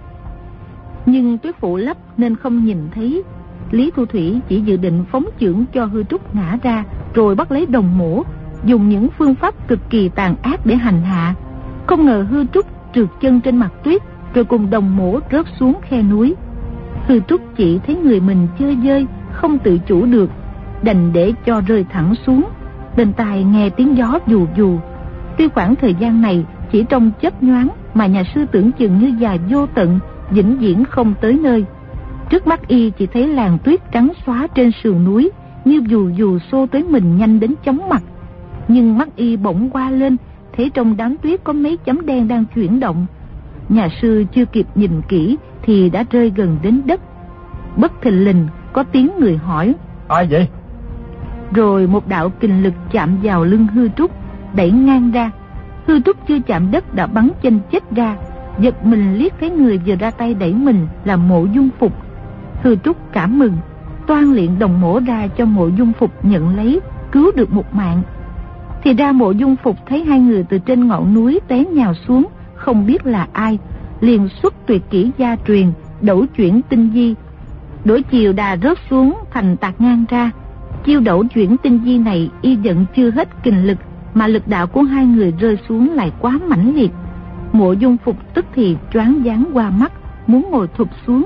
nhưng 1.06 1.38
tuyết 1.38 1.56
phủ 1.56 1.76
lấp 1.76 1.96
nên 2.16 2.36
không 2.36 2.64
nhìn 2.64 2.78
thấy. 2.94 3.22
Lý 3.70 3.90
Thu 3.96 4.06
Thủy 4.06 4.40
chỉ 4.48 4.60
dự 4.60 4.76
định 4.76 5.04
phóng 5.10 5.26
chưởng 5.40 5.64
cho 5.72 5.84
hư 5.84 6.02
trúc 6.02 6.34
ngã 6.34 6.58
ra, 6.62 6.84
rồi 7.14 7.34
bắt 7.34 7.52
lấy 7.52 7.66
đồng 7.66 7.98
mổ, 7.98 8.22
dùng 8.64 8.88
những 8.88 9.08
phương 9.18 9.34
pháp 9.34 9.68
cực 9.68 9.80
kỳ 9.90 10.08
tàn 10.08 10.36
ác 10.42 10.66
để 10.66 10.74
hành 10.74 11.02
hạ. 11.02 11.34
Không 11.86 12.06
ngờ 12.06 12.26
hư 12.30 12.46
trúc 12.46 12.73
trượt 12.94 13.08
chân 13.20 13.40
trên 13.40 13.56
mặt 13.56 13.72
tuyết, 13.84 14.02
rồi 14.34 14.44
cùng 14.44 14.70
đồng 14.70 14.96
mổ 14.96 15.20
rớt 15.32 15.46
xuống 15.58 15.74
khe 15.82 16.02
núi. 16.02 16.34
Hư 17.06 17.20
trúc 17.20 17.40
chỉ 17.56 17.78
thấy 17.86 17.96
người 17.96 18.20
mình 18.20 18.48
chơi 18.58 18.76
dơi, 18.84 19.06
không 19.32 19.58
tự 19.58 19.78
chủ 19.86 20.06
được, 20.06 20.30
đành 20.82 21.12
để 21.12 21.32
cho 21.46 21.60
rơi 21.60 21.84
thẳng 21.90 22.14
xuống. 22.26 22.44
Bên 22.96 23.12
tai 23.12 23.44
nghe 23.44 23.70
tiếng 23.70 23.96
gió 23.96 24.18
dù 24.26 24.46
dù. 24.56 24.78
Tuy 25.38 25.48
khoảng 25.48 25.74
thời 25.76 25.94
gian 25.94 26.22
này 26.22 26.44
chỉ 26.72 26.84
trong 26.88 27.10
chớp 27.22 27.42
nhoáng 27.42 27.68
mà 27.94 28.06
nhà 28.06 28.22
sư 28.34 28.44
tưởng 28.52 28.72
chừng 28.72 28.98
như 28.98 29.12
dài 29.18 29.38
vô 29.50 29.66
tận, 29.66 29.98
vĩnh 30.30 30.58
viễn 30.58 30.84
không 30.84 31.14
tới 31.20 31.38
nơi. 31.42 31.64
Trước 32.30 32.46
mắt 32.46 32.68
y 32.68 32.90
chỉ 32.90 33.06
thấy 33.06 33.28
làng 33.28 33.58
tuyết 33.64 33.92
trắng 33.92 34.12
xóa 34.26 34.46
trên 34.54 34.70
sườn 34.82 35.04
núi, 35.04 35.30
như 35.64 35.82
dù 35.86 36.08
dù 36.08 36.38
xô 36.52 36.66
tới 36.66 36.84
mình 36.84 37.16
nhanh 37.16 37.40
đến 37.40 37.54
chóng 37.64 37.88
mặt. 37.88 38.02
Nhưng 38.68 38.98
mắt 38.98 39.08
y 39.16 39.36
bỗng 39.36 39.70
qua 39.70 39.90
lên, 39.90 40.16
thấy 40.56 40.70
trong 40.74 40.96
đám 40.96 41.16
tuyết 41.16 41.44
có 41.44 41.52
mấy 41.52 41.76
chấm 41.76 42.06
đen 42.06 42.28
đang 42.28 42.44
chuyển 42.54 42.80
động. 42.80 43.06
Nhà 43.68 43.88
sư 44.02 44.24
chưa 44.34 44.44
kịp 44.44 44.66
nhìn 44.74 45.02
kỹ 45.08 45.36
thì 45.62 45.90
đã 45.90 46.04
rơi 46.10 46.32
gần 46.36 46.58
đến 46.62 46.80
đất. 46.86 47.00
Bất 47.76 48.02
thình 48.02 48.24
lình 48.24 48.48
có 48.72 48.82
tiếng 48.82 49.10
người 49.18 49.36
hỏi. 49.36 49.74
Ai 50.08 50.26
vậy? 50.30 50.48
Rồi 51.52 51.86
một 51.86 52.08
đạo 52.08 52.30
kình 52.40 52.62
lực 52.62 52.74
chạm 52.90 53.16
vào 53.22 53.44
lưng 53.44 53.66
hư 53.66 53.88
trúc, 53.88 54.10
đẩy 54.56 54.70
ngang 54.70 55.10
ra. 55.10 55.30
Hư 55.86 56.00
trúc 56.00 56.16
chưa 56.28 56.38
chạm 56.46 56.70
đất 56.70 56.94
đã 56.94 57.06
bắn 57.06 57.30
chân 57.42 57.60
chết 57.72 57.90
ra. 57.90 58.16
Giật 58.58 58.86
mình 58.86 59.14
liếc 59.14 59.32
thấy 59.40 59.50
người 59.50 59.80
vừa 59.86 59.96
ra 59.96 60.10
tay 60.10 60.34
đẩy 60.34 60.54
mình 60.54 60.86
là 61.04 61.16
mộ 61.16 61.44
dung 61.44 61.68
phục. 61.78 61.92
Hư 62.62 62.76
trúc 62.76 63.12
cảm 63.12 63.38
mừng, 63.38 63.52
toan 64.06 64.24
luyện 64.24 64.58
đồng 64.58 64.80
mổ 64.80 65.00
ra 65.00 65.28
cho 65.36 65.44
mộ 65.44 65.68
dung 65.68 65.92
phục 65.92 66.24
nhận 66.24 66.56
lấy, 66.56 66.80
cứu 67.12 67.30
được 67.36 67.52
một 67.52 67.74
mạng. 67.74 68.02
Thì 68.84 68.94
ra 68.94 69.12
mộ 69.12 69.30
dung 69.30 69.56
phục 69.56 69.76
thấy 69.86 70.04
hai 70.04 70.20
người 70.20 70.44
từ 70.48 70.58
trên 70.58 70.88
ngọn 70.88 71.14
núi 71.14 71.40
té 71.48 71.64
nhào 71.64 71.94
xuống, 71.94 72.26
không 72.54 72.86
biết 72.86 73.06
là 73.06 73.28
ai, 73.32 73.58
liền 74.00 74.28
xuất 74.42 74.66
tuyệt 74.66 74.82
kỹ 74.90 75.10
gia 75.18 75.36
truyền, 75.46 75.72
đẩu 76.00 76.26
chuyển 76.26 76.60
tinh 76.68 76.90
di. 76.94 77.14
Đổi 77.84 78.02
chiều 78.02 78.32
đà 78.32 78.56
rớt 78.56 78.78
xuống 78.90 79.14
thành 79.30 79.56
tạc 79.56 79.80
ngang 79.80 80.04
ra. 80.08 80.30
Chiêu 80.84 81.00
đẩu 81.00 81.24
chuyển 81.24 81.56
tinh 81.56 81.80
di 81.84 81.98
này 81.98 82.30
y 82.42 82.56
giận 82.56 82.86
chưa 82.96 83.10
hết 83.10 83.28
kình 83.42 83.66
lực, 83.66 83.78
mà 84.14 84.26
lực 84.26 84.48
đạo 84.48 84.66
của 84.66 84.82
hai 84.82 85.06
người 85.06 85.32
rơi 85.40 85.58
xuống 85.68 85.92
lại 85.92 86.12
quá 86.20 86.38
mãnh 86.48 86.74
liệt. 86.74 86.90
Mộ 87.52 87.72
dung 87.72 87.96
phục 88.04 88.34
tức 88.34 88.44
thì 88.54 88.76
choáng 88.92 89.24
dáng 89.24 89.44
qua 89.52 89.70
mắt, 89.70 89.92
muốn 90.26 90.50
ngồi 90.50 90.68
thụp 90.76 90.88
xuống. 91.06 91.24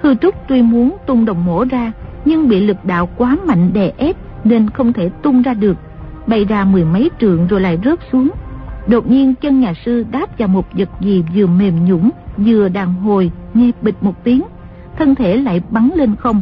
Hư 0.00 0.14
Trúc 0.14 0.34
tuy 0.48 0.62
muốn 0.62 0.96
tung 1.06 1.24
đồng 1.24 1.44
mổ 1.44 1.64
ra, 1.70 1.92
nhưng 2.24 2.48
bị 2.48 2.60
lực 2.60 2.84
đạo 2.84 3.08
quá 3.16 3.36
mạnh 3.46 3.70
đè 3.72 3.92
ép 3.96 4.16
nên 4.44 4.70
không 4.70 4.92
thể 4.92 5.08
tung 5.22 5.42
ra 5.42 5.54
được, 5.54 5.76
bay 6.30 6.44
ra 6.44 6.64
mười 6.64 6.84
mấy 6.84 7.10
trượng 7.20 7.46
rồi 7.46 7.60
lại 7.60 7.78
rớt 7.84 7.98
xuống. 8.12 8.30
Đột 8.86 9.10
nhiên 9.10 9.34
chân 9.34 9.60
nhà 9.60 9.74
sư 9.84 10.04
đáp 10.10 10.38
vào 10.38 10.48
một 10.48 10.66
vật 10.72 10.88
gì 11.00 11.24
vừa 11.34 11.46
mềm 11.46 11.84
nhũng, 11.84 12.10
vừa 12.36 12.68
đàn 12.68 12.94
hồi, 12.94 13.30
nghe 13.54 13.70
bịch 13.82 14.02
một 14.02 14.24
tiếng, 14.24 14.42
thân 14.98 15.14
thể 15.14 15.36
lại 15.36 15.62
bắn 15.70 15.90
lên 15.94 16.16
không. 16.16 16.40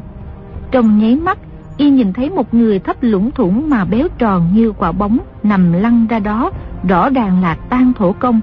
Trong 0.71 0.99
nháy 0.99 1.17
mắt, 1.17 1.39
y 1.77 1.91
nhìn 1.91 2.13
thấy 2.13 2.31
một 2.31 2.55
người 2.55 2.79
thấp 2.79 2.97
lũng 3.01 3.31
thủng 3.31 3.71
mà 3.71 3.85
béo 3.85 4.09
tròn 4.19 4.49
như 4.55 4.73
quả 4.73 4.93
bóng 4.93 5.19
nằm 5.43 5.73
lăn 5.73 6.07
ra 6.11 6.19
đó, 6.19 6.51
rõ 6.89 7.11
ràng 7.11 7.43
là 7.43 7.55
tan 7.55 7.93
thổ 7.99 8.13
công. 8.13 8.41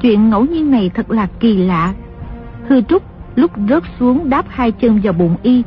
Chuyện 0.00 0.30
ngẫu 0.30 0.44
nhiên 0.44 0.70
này 0.70 0.90
thật 0.94 1.10
là 1.10 1.28
kỳ 1.40 1.56
lạ. 1.56 1.94
Hư 2.68 2.80
Trúc 2.80 3.02
lúc 3.36 3.50
rớt 3.68 3.82
xuống 4.00 4.30
đáp 4.30 4.44
hai 4.48 4.72
chân 4.72 5.00
vào 5.02 5.12
bụng 5.12 5.36
y, 5.42 5.62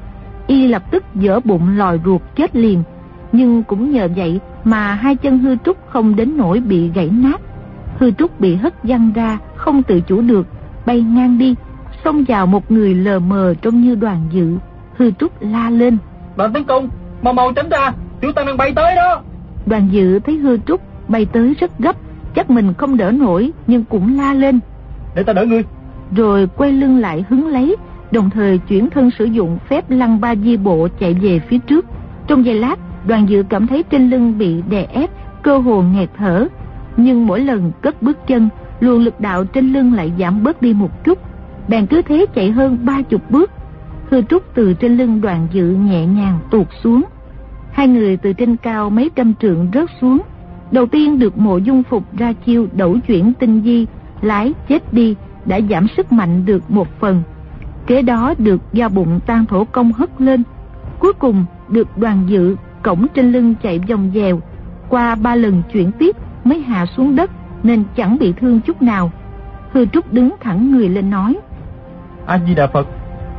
y 0.47 0.67
lập 0.67 0.91
tức 0.91 1.03
dở 1.15 1.39
bụng 1.43 1.77
lòi 1.77 1.99
ruột 2.05 2.21
chết 2.36 2.55
liền. 2.55 2.84
Nhưng 3.32 3.63
cũng 3.63 3.91
nhờ 3.91 4.08
vậy 4.15 4.39
mà 4.63 4.94
hai 4.94 5.15
chân 5.15 5.39
hư 5.39 5.56
trúc 5.65 5.78
không 5.89 6.15
đến 6.15 6.38
nỗi 6.38 6.60
bị 6.60 6.89
gãy 6.94 7.10
nát. 7.13 7.41
Hư 7.98 8.12
trúc 8.12 8.39
bị 8.39 8.56
hất 8.56 8.74
văng 8.84 9.12
ra, 9.15 9.38
không 9.56 9.84
tự 9.84 10.02
chủ 10.02 10.22
được, 10.22 10.48
bay 10.86 11.02
ngang 11.02 11.38
đi, 11.38 11.56
xông 12.04 12.24
vào 12.28 12.46
một 12.46 12.72
người 12.72 12.96
lờ 12.96 13.20
mờ 13.20 13.54
trông 13.62 13.82
như 13.82 13.96
đoàn 13.96 14.22
dự. 14.32 14.58
Hư 14.98 15.12
trúc 15.12 15.32
la 15.41 15.70
lên. 15.70 15.98
Đoàn 16.36 16.54
tấn 16.54 16.63
công, 16.63 16.89
mau 17.22 17.34
mau 17.34 17.52
tránh 17.52 17.70
ra, 17.70 17.91
tiểu 18.22 18.32
tăng 18.32 18.46
đang 18.46 18.58
bay 18.58 18.74
tới 18.76 18.96
đó. 18.96 19.22
Đoàn 19.65 19.88
dự 19.91 20.20
thấy 20.20 20.36
hư 20.36 20.58
trúc 20.58 20.82
bay 21.10 21.26
tới 21.26 21.56
rất 21.60 21.80
gấp, 21.80 21.96
chắc 22.36 22.50
mình 22.50 22.74
không 22.74 22.98
đỡ 22.98 23.12
nổi 23.12 23.52
nhưng 23.67 23.84
cũng 23.84 24.17
la 24.17 24.34
lên. 24.34 24.60
Để 25.15 25.24
ta 25.24 25.34
đỡ 25.34 25.46
ngươi. 25.46 25.63
Rồi 26.15 26.48
quay 26.58 26.72
lưng 26.72 26.98
lại 26.98 27.26
hứng 27.30 27.48
lấy, 27.48 27.76
đồng 28.12 28.30
thời 28.30 28.58
chuyển 28.58 28.89
thân 28.89 29.12
sử 29.20 29.26
dụng 29.26 29.58
phép 29.70 29.89
lăng 29.89 30.22
ba 30.22 30.36
di 30.36 30.58
bộ 30.58 30.88
chạy 31.00 31.13
về 31.13 31.39
phía 31.39 31.58
trước. 31.58 31.86
Trong 32.28 32.46
giây 32.46 32.56
lát, 32.56 32.80
đoàn 33.07 33.29
dự 33.29 33.43
cảm 33.49 33.67
thấy 33.67 33.83
trên 33.83 34.09
lưng 34.09 34.37
bị 34.37 34.61
đè 34.69 34.87
ép, 34.93 35.09
cơ 35.43 35.57
hồ 35.57 35.81
nghẹt 35.81 36.09
thở. 36.17 36.47
Nhưng 36.97 37.27
mỗi 37.27 37.39
lần 37.39 37.71
cất 37.81 38.01
bước 38.01 38.17
chân, 38.27 38.49
luồng 38.79 38.99
lực 38.99 39.19
đạo 39.19 39.45
trên 39.45 39.73
lưng 39.73 39.93
lại 39.93 40.11
giảm 40.19 40.43
bớt 40.43 40.61
đi 40.61 40.73
một 40.73 41.03
chút. 41.03 41.19
Bèn 41.67 41.85
cứ 41.85 42.01
thế 42.01 42.25
chạy 42.35 42.51
hơn 42.51 42.77
ba 42.83 43.01
chục 43.01 43.21
bước. 43.29 43.51
Hư 44.09 44.21
trúc 44.21 44.43
từ 44.55 44.73
trên 44.73 44.97
lưng 44.97 45.21
đoàn 45.21 45.47
dự 45.51 45.69
nhẹ 45.69 46.05
nhàng 46.05 46.39
tuột 46.51 46.67
xuống. 46.83 47.01
Hai 47.71 47.87
người 47.87 48.17
từ 48.17 48.33
trên 48.33 48.57
cao 48.57 48.89
mấy 48.89 49.09
trăm 49.15 49.33
trượng 49.41 49.67
rớt 49.73 49.89
xuống. 50.01 50.21
Đầu 50.71 50.85
tiên 50.85 51.19
được 51.19 51.37
mộ 51.37 51.57
dung 51.57 51.83
phục 51.83 52.17
ra 52.17 52.33
chiêu 52.33 52.67
đẩu 52.73 52.99
chuyển 52.99 53.33
tinh 53.39 53.61
di, 53.65 53.85
lái 54.21 54.53
chết 54.69 54.93
đi, 54.93 55.15
đã 55.45 55.59
giảm 55.69 55.87
sức 55.97 56.11
mạnh 56.11 56.45
được 56.45 56.71
một 56.71 56.87
phần. 56.99 57.23
Kế 57.87 58.01
đó 58.01 58.33
được 58.37 58.61
do 58.73 58.89
bụng 58.89 59.19
tan 59.25 59.45
thổ 59.45 59.63
công 59.63 59.91
hất 59.91 60.21
lên. 60.21 60.43
Cuối 60.99 61.13
cùng 61.13 61.45
được 61.69 61.97
đoàn 61.97 62.23
dự 62.27 62.55
cổng 62.84 63.08
trên 63.13 63.32
lưng 63.32 63.56
chạy 63.63 63.80
vòng 63.80 64.12
dèo. 64.13 64.39
Qua 64.89 65.15
ba 65.15 65.36
lần 65.36 65.63
chuyển 65.74 65.91
tiếp 65.91 66.15
mới 66.44 66.60
hạ 66.60 66.86
xuống 66.86 67.15
đất 67.15 67.32
nên 67.63 67.84
chẳng 67.96 68.17
bị 68.17 68.34
thương 68.34 68.62
chút 68.62 68.82
nào. 68.82 69.12
Hư 69.72 69.86
Trúc 69.86 70.13
đứng 70.13 70.36
thẳng 70.39 70.72
người 70.72 70.89
lên 70.89 71.10
nói. 71.10 71.38
A 72.26 72.39
Di 72.48 72.56
Đà 72.56 72.67
Phật, 72.67 72.88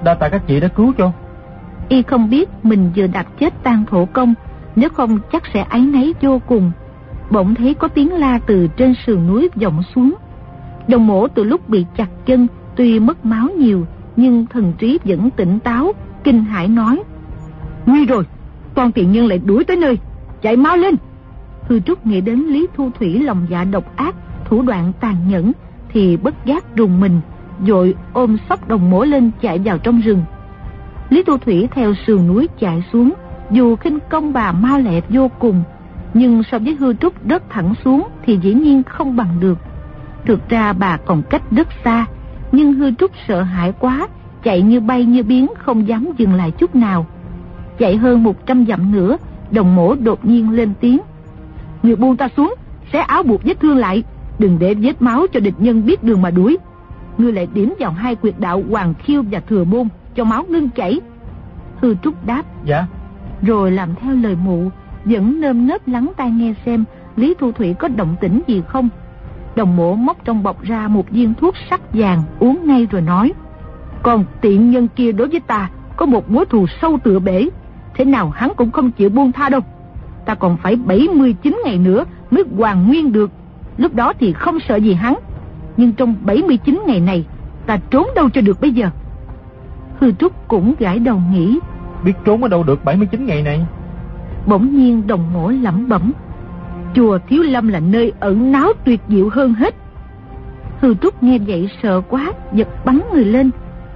đa 0.05 0.15
tạ 0.15 0.29
các 0.29 0.43
chị 0.47 0.61
đã 0.61 0.69
cứu 0.69 0.93
cho. 0.99 1.13
Y 1.89 2.03
không 2.03 2.31
biết 2.31 2.49
mình 2.63 2.91
vừa 2.97 3.07
đặt 3.07 3.27
chết 3.41 3.63
tan 3.63 3.85
thổ 3.91 4.05
công, 4.05 4.35
nếu 4.77 4.89
không 4.89 5.19
chắc 5.33 5.43
sẽ 5.55 5.61
áy 5.61 5.81
náy 5.81 6.15
vô 6.21 6.41
cùng. 6.47 6.73
Bỗng 7.31 7.55
thấy 7.55 7.75
có 7.75 7.89
tiếng 7.89 8.13
la 8.13 8.41
từ 8.47 8.69
trên 8.77 8.95
sườn 9.07 9.27
núi 9.27 9.49
vọng 9.55 9.83
xuống. 9.95 10.15
Đồng 10.89 11.07
mổ 11.07 11.29
từ 11.29 11.45
lúc 11.45 11.69
bị 11.69 11.87
chặt 11.97 12.09
chân, 12.27 12.47
tuy 12.77 13.01
mất 13.01 13.25
máu 13.25 13.49
nhiều, 13.59 13.87
nhưng 14.17 14.47
thần 14.47 14.73
trí 14.79 14.99
vẫn 15.05 15.31
tỉnh 15.31 15.59
táo, 15.61 15.93
kinh 16.25 16.45
hãi 16.45 16.69
nói. 16.69 17.03
Nguy 17.87 18.07
rồi, 18.07 18.25
con 18.75 18.93
tiện 18.93 19.13
nhân 19.13 19.27
lại 19.27 19.39
đuổi 19.39 19.65
tới 19.65 19.77
nơi, 19.77 19.99
chạy 20.43 20.57
máu 20.57 20.77
lên. 20.77 20.95
Hư 21.69 21.81
Trúc 21.81 22.07
nghĩ 22.07 22.21
đến 22.21 22.39
Lý 22.39 22.67
Thu 22.77 22.91
Thủy 22.99 23.23
lòng 23.23 23.47
dạ 23.51 23.65
độc 23.65 23.97
ác, 23.97 24.15
thủ 24.45 24.63
đoạn 24.63 24.93
tàn 25.01 25.17
nhẫn, 25.29 25.53
thì 25.89 26.17
bất 26.17 26.47
giác 26.47 26.77
rùng 26.77 27.01
mình, 27.01 27.21
rồi 27.67 27.95
ôm 28.13 28.37
sóc 28.49 28.69
đồng 28.69 28.91
mổ 28.91 29.05
lên 29.05 29.31
chạy 29.41 29.59
vào 29.59 29.79
trong 29.79 30.01
rừng. 30.01 30.23
Lý 31.11 31.23
Thu 31.23 31.39
Thủy 31.39 31.69
theo 31.71 31.95
sườn 32.07 32.27
núi 32.27 32.49
chạy 32.61 32.85
xuống, 32.93 33.13
dù 33.51 33.77
khinh 33.77 33.99
công 34.11 34.33
bà 34.33 34.53
mau 34.53 34.79
lẹ 34.79 35.01
vô 35.09 35.31
cùng, 35.39 35.63
nhưng 36.15 36.43
so 36.43 36.59
với 36.59 36.75
hư 36.75 36.95
trúc 36.95 37.27
đất 37.27 37.43
thẳng 37.51 37.75
xuống 37.85 38.09
thì 38.25 38.39
dĩ 38.43 38.55
nhiên 38.55 38.83
không 38.83 39.17
bằng 39.17 39.41
được. 39.41 39.59
Thực 40.25 40.49
ra 40.49 40.73
bà 40.73 40.97
còn 40.97 41.23
cách 41.31 41.43
rất 41.51 41.69
xa, 41.85 42.07
nhưng 42.53 42.73
hư 42.73 42.91
trúc 42.91 43.11
sợ 43.29 43.43
hãi 43.43 43.73
quá, 43.79 44.09
chạy 44.43 44.63
như 44.63 44.81
bay 44.81 45.05
như 45.05 45.23
biến 45.23 45.47
không 45.59 45.89
dám 45.89 46.09
dừng 46.19 46.35
lại 46.35 46.51
chút 46.51 46.75
nào. 46.75 47.07
Chạy 47.83 47.97
hơn 47.97 48.23
một 48.23 48.47
trăm 48.47 48.67
dặm 48.67 48.93
nữa, 48.93 49.17
đồng 49.51 49.77
mổ 49.77 49.95
đột 49.95 50.25
nhiên 50.25 50.51
lên 50.51 50.73
tiếng. 50.81 51.01
Người 51.83 51.97
buông 51.97 52.17
ta 52.17 52.29
xuống, 52.37 52.55
xé 52.93 52.99
áo 52.99 53.23
buộc 53.23 53.45
vết 53.45 53.61
thương 53.61 53.77
lại, 53.77 54.03
đừng 54.39 54.59
để 54.59 54.75
vết 54.75 55.03
máu 55.03 55.27
cho 55.33 55.41
địch 55.41 55.55
nhân 55.59 55.87
biết 55.87 56.05
đường 56.05 56.23
mà 56.23 56.31
đuổi. 56.31 56.59
Ngươi 57.19 57.33
lại 57.33 57.49
điểm 57.55 57.75
vào 57.79 57.91
hai 57.91 58.15
quyệt 58.15 58.35
đạo 58.39 58.63
Hoàng 58.71 58.95
Khiêu 58.95 59.23
và 59.31 59.41
Thừa 59.41 59.65
Môn, 59.65 59.89
cho 60.15 60.25
máu 60.25 60.45
ngưng 60.49 60.69
chảy. 60.69 61.01
Hư 61.81 61.95
Trúc 62.03 62.27
đáp. 62.27 62.43
Dạ. 62.65 62.87
Rồi 63.43 63.71
làm 63.71 63.95
theo 64.01 64.15
lời 64.15 64.37
mụ, 64.45 64.69
vẫn 65.05 65.41
nơm 65.41 65.67
nớp 65.67 65.89
lắng 65.89 66.13
tai 66.17 66.31
nghe 66.31 66.55
xem 66.67 66.85
Lý 67.17 67.35
Thu 67.39 67.53
Thủy 67.53 67.75
có 67.75 67.89
động 67.89 68.17
tĩnh 68.21 68.41
gì 68.47 68.63
không. 68.69 68.89
Đồng 69.57 69.77
mộ 69.77 69.95
móc 69.95 70.25
trong 70.25 70.43
bọc 70.43 70.63
ra 70.63 70.89
một 70.89 71.11
viên 71.11 71.35
thuốc 71.35 71.55
sắc 71.71 71.81
vàng 71.93 72.23
uống 72.39 72.67
ngay 72.67 72.87
rồi 72.91 73.03
nói. 73.03 73.33
Còn 74.03 74.25
tiện 74.41 74.71
nhân 74.71 74.89
kia 74.97 75.13
đối 75.13 75.29
với 75.29 75.41
ta 75.41 75.71
có 75.97 76.07
một 76.07 76.31
mối 76.31 76.47
thù 76.47 76.67
sâu 76.81 76.99
tựa 77.05 77.19
bể. 77.19 77.49
Thế 77.95 78.05
nào 78.05 78.31
hắn 78.31 78.53
cũng 78.57 78.71
không 78.71 78.91
chịu 78.91 79.11
buông 79.11 79.33
tha 79.33 79.49
đâu. 79.49 79.61
Ta 80.27 80.35
còn 80.35 80.57
phải 80.57 80.77
79 80.77 81.61
ngày 81.65 81.79
nữa 81.79 82.05
mới 82.31 82.45
hoàn 82.57 82.87
nguyên 82.87 83.13
được. 83.13 83.31
Lúc 83.77 83.95
đó 83.95 84.13
thì 84.21 84.33
không 84.33 84.59
sợ 84.69 84.77
gì 84.77 84.95
hắn. 84.95 85.15
Nhưng 85.77 85.93
trong 85.93 86.15
79 86.25 86.83
ngày 86.87 87.01
này 87.01 87.25
ta 87.67 87.79
trốn 87.91 88.07
đâu 88.15 88.31
cho 88.31 88.41
được 88.41 88.61
bây 88.61 88.71
giờ. 88.71 88.91
Hư 90.01 90.13
Trúc 90.13 90.49
cũng 90.49 90.75
gãi 90.79 90.99
đầu 90.99 91.21
nghĩ. 91.33 91.59
Biết 92.05 92.13
trốn 92.25 92.43
ở 92.43 92.49
đâu 92.49 92.63
được 92.63 92.85
79 92.85 93.27
ngày 93.27 93.43
này. 93.43 93.67
Bỗng 94.47 94.77
nhiên 94.77 95.07
đồng 95.07 95.33
mổ 95.33 95.49
lẩm 95.49 95.89
bẩm. 95.89 96.13
Chùa 96.95 97.19
Thiếu 97.29 97.43
Lâm 97.43 97.69
là 97.69 97.81
nơi 97.81 98.13
ẩn 98.21 98.53
náu 98.53 98.73
tuyệt 98.85 99.01
diệu 99.09 99.29
hơn 99.33 99.55
hết. 99.55 99.75
Hư 100.81 100.95
Trúc 100.95 101.23
nghe 101.23 101.39
vậy 101.39 101.71
sợ 101.83 102.01
quá, 102.01 102.33
giật 102.53 102.69
bắn 102.85 103.01
người 103.13 103.25
lên. 103.25 103.51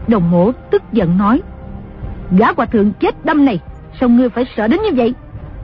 Đồng 0.08 0.30
mổ 0.30 0.52
tức 0.70 0.82
giận 0.92 1.18
nói. 1.18 1.42
Gã 2.30 2.46
hòa 2.56 2.66
thượng 2.66 2.92
chết 2.92 3.24
đâm 3.24 3.44
này, 3.44 3.60
sao 4.00 4.08
ngươi 4.08 4.28
phải 4.28 4.44
sợ 4.56 4.68
đến 4.68 4.80
như 4.82 4.94
vậy? 4.94 5.14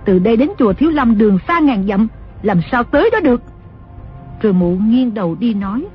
Từ 0.04 0.18
đây 0.18 0.36
đến 0.36 0.48
chùa 0.58 0.72
Thiếu 0.72 0.90
Lâm 0.90 1.18
đường 1.18 1.38
xa 1.48 1.58
ngàn 1.60 1.86
dặm, 1.88 2.08
làm 2.42 2.60
sao 2.70 2.84
tới 2.84 3.10
đó 3.12 3.20
được? 3.20 3.42
Rồi 4.42 4.52
mụ 4.52 4.76
nghiêng 4.86 5.14
đầu 5.14 5.36
đi 5.40 5.54
nói. 5.54 5.86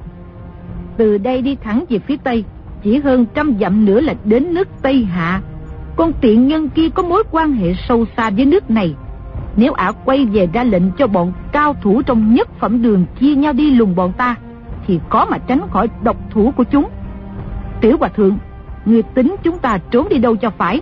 Từ 0.97 1.17
đây 1.17 1.41
đi 1.41 1.55
thẳng 1.55 1.85
về 1.89 1.99
phía 1.99 2.17
Tây, 2.23 2.43
chỉ 2.83 2.99
hơn 2.99 3.25
trăm 3.33 3.57
dặm 3.59 3.85
nữa 3.85 3.99
là 3.99 4.13
đến 4.25 4.53
nước 4.53 4.67
Tây 4.81 5.03
Hạ. 5.03 5.41
Con 5.95 6.13
tiện 6.21 6.47
nhân 6.47 6.69
kia 6.69 6.89
có 6.89 7.03
mối 7.03 7.23
quan 7.31 7.53
hệ 7.53 7.73
sâu 7.87 8.05
xa 8.17 8.29
với 8.29 8.45
nước 8.45 8.71
này. 8.71 8.95
Nếu 9.55 9.73
ả 9.73 9.91
quay 10.05 10.25
về 10.25 10.47
ra 10.53 10.63
lệnh 10.63 10.91
cho 10.97 11.07
bọn 11.07 11.33
cao 11.51 11.75
thủ 11.81 12.01
trong 12.01 12.33
nhất 12.33 12.49
phẩm 12.59 12.81
đường 12.81 13.05
chia 13.19 13.35
nhau 13.35 13.53
đi 13.53 13.71
lùng 13.71 13.95
bọn 13.95 14.13
ta, 14.17 14.35
thì 14.87 14.99
có 15.09 15.25
mà 15.29 15.37
tránh 15.37 15.61
khỏi 15.69 15.89
độc 16.03 16.17
thủ 16.29 16.53
của 16.57 16.63
chúng. 16.63 16.89
Tiểu 17.81 17.97
Hòa 17.99 18.09
Thượng, 18.09 18.37
người 18.85 19.03
tính 19.03 19.35
chúng 19.43 19.57
ta 19.57 19.77
trốn 19.91 20.09
đi 20.09 20.17
đâu 20.17 20.35
cho 20.35 20.49
phải? 20.49 20.81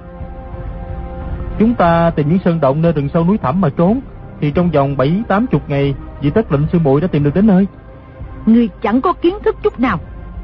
Chúng 1.60 1.74
ta 1.74 2.10
tìm 2.10 2.30
những 2.30 2.40
sơn 2.46 2.60
động 2.62 2.82
nơi 2.82 2.92
rừng 2.92 3.10
sâu 3.14 3.26
núi 3.26 3.38
thẳm 3.38 3.62
mà 3.62 3.70
trốn, 3.70 4.00
thì 4.42 4.52
trong 4.52 4.72
vòng 4.72 4.98
bảy 4.98 5.22
tám 5.28 5.48
chục 5.48 5.70
ngày, 5.70 5.96
vị 6.22 6.30
tất 6.30 6.52
lệnh 6.52 6.68
sư 6.72 6.80
muội 6.80 7.02
đã 7.02 7.08
tìm 7.08 7.24
được 7.24 7.36
đến 7.36 7.48
nơi. 7.48 7.68
Người 8.46 8.70
chẳng 8.82 9.02
có 9.02 9.14
kiến 9.14 9.36
thức 9.46 9.56
chút 9.64 9.80
nào, 9.80 10.00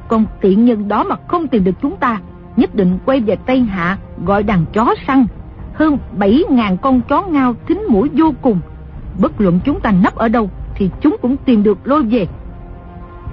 còn 0.08 0.26
tiện 0.42 0.66
nhân 0.66 0.88
đó 0.88 1.04
mà 1.04 1.16
không 1.28 1.48
tìm 1.48 1.64
được 1.64 1.76
chúng 1.82 1.98
ta, 1.98 2.20
nhất 2.56 2.76
định 2.76 2.98
quay 3.06 3.20
về 3.20 3.36
Tây 3.46 3.60
Hạ 3.60 3.98
gọi 4.26 4.44
đàn 4.44 4.66
chó 4.74 4.96
săn. 5.08 5.26
Hơn 5.74 5.98
bảy 6.18 6.44
ngàn 6.50 6.78
con 6.78 7.02
chó 7.02 7.22
ngao 7.22 7.56
thính 7.68 7.84
mũi 7.90 8.10
vô 8.14 8.34
cùng. 8.42 8.60
Bất 9.20 9.42
luận 9.42 9.60
chúng 9.66 9.80
ta 9.80 9.92
nấp 9.92 10.16
ở 10.16 10.28
đâu 10.30 10.50
thì 10.76 10.90
chúng 11.02 11.16
cũng 11.22 11.38
tìm 11.38 11.64
được 11.64 11.88
lôi 11.88 12.04
về. 12.04 12.28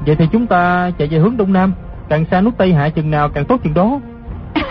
Vậy 0.07 0.17
thì 0.17 0.29
chúng 0.33 0.47
ta 0.47 0.91
chạy 0.99 1.09
về 1.09 1.19
hướng 1.19 1.37
Đông 1.37 1.53
Nam, 1.53 1.73
càng 2.09 2.25
xa 2.31 2.41
nước 2.41 2.51
Tây 2.59 2.73
Hạ 2.73 2.88
chừng 2.88 3.11
nào 3.11 3.29
càng 3.29 3.45
tốt 3.45 3.61
chừng 3.64 3.75
đó. 3.75 4.01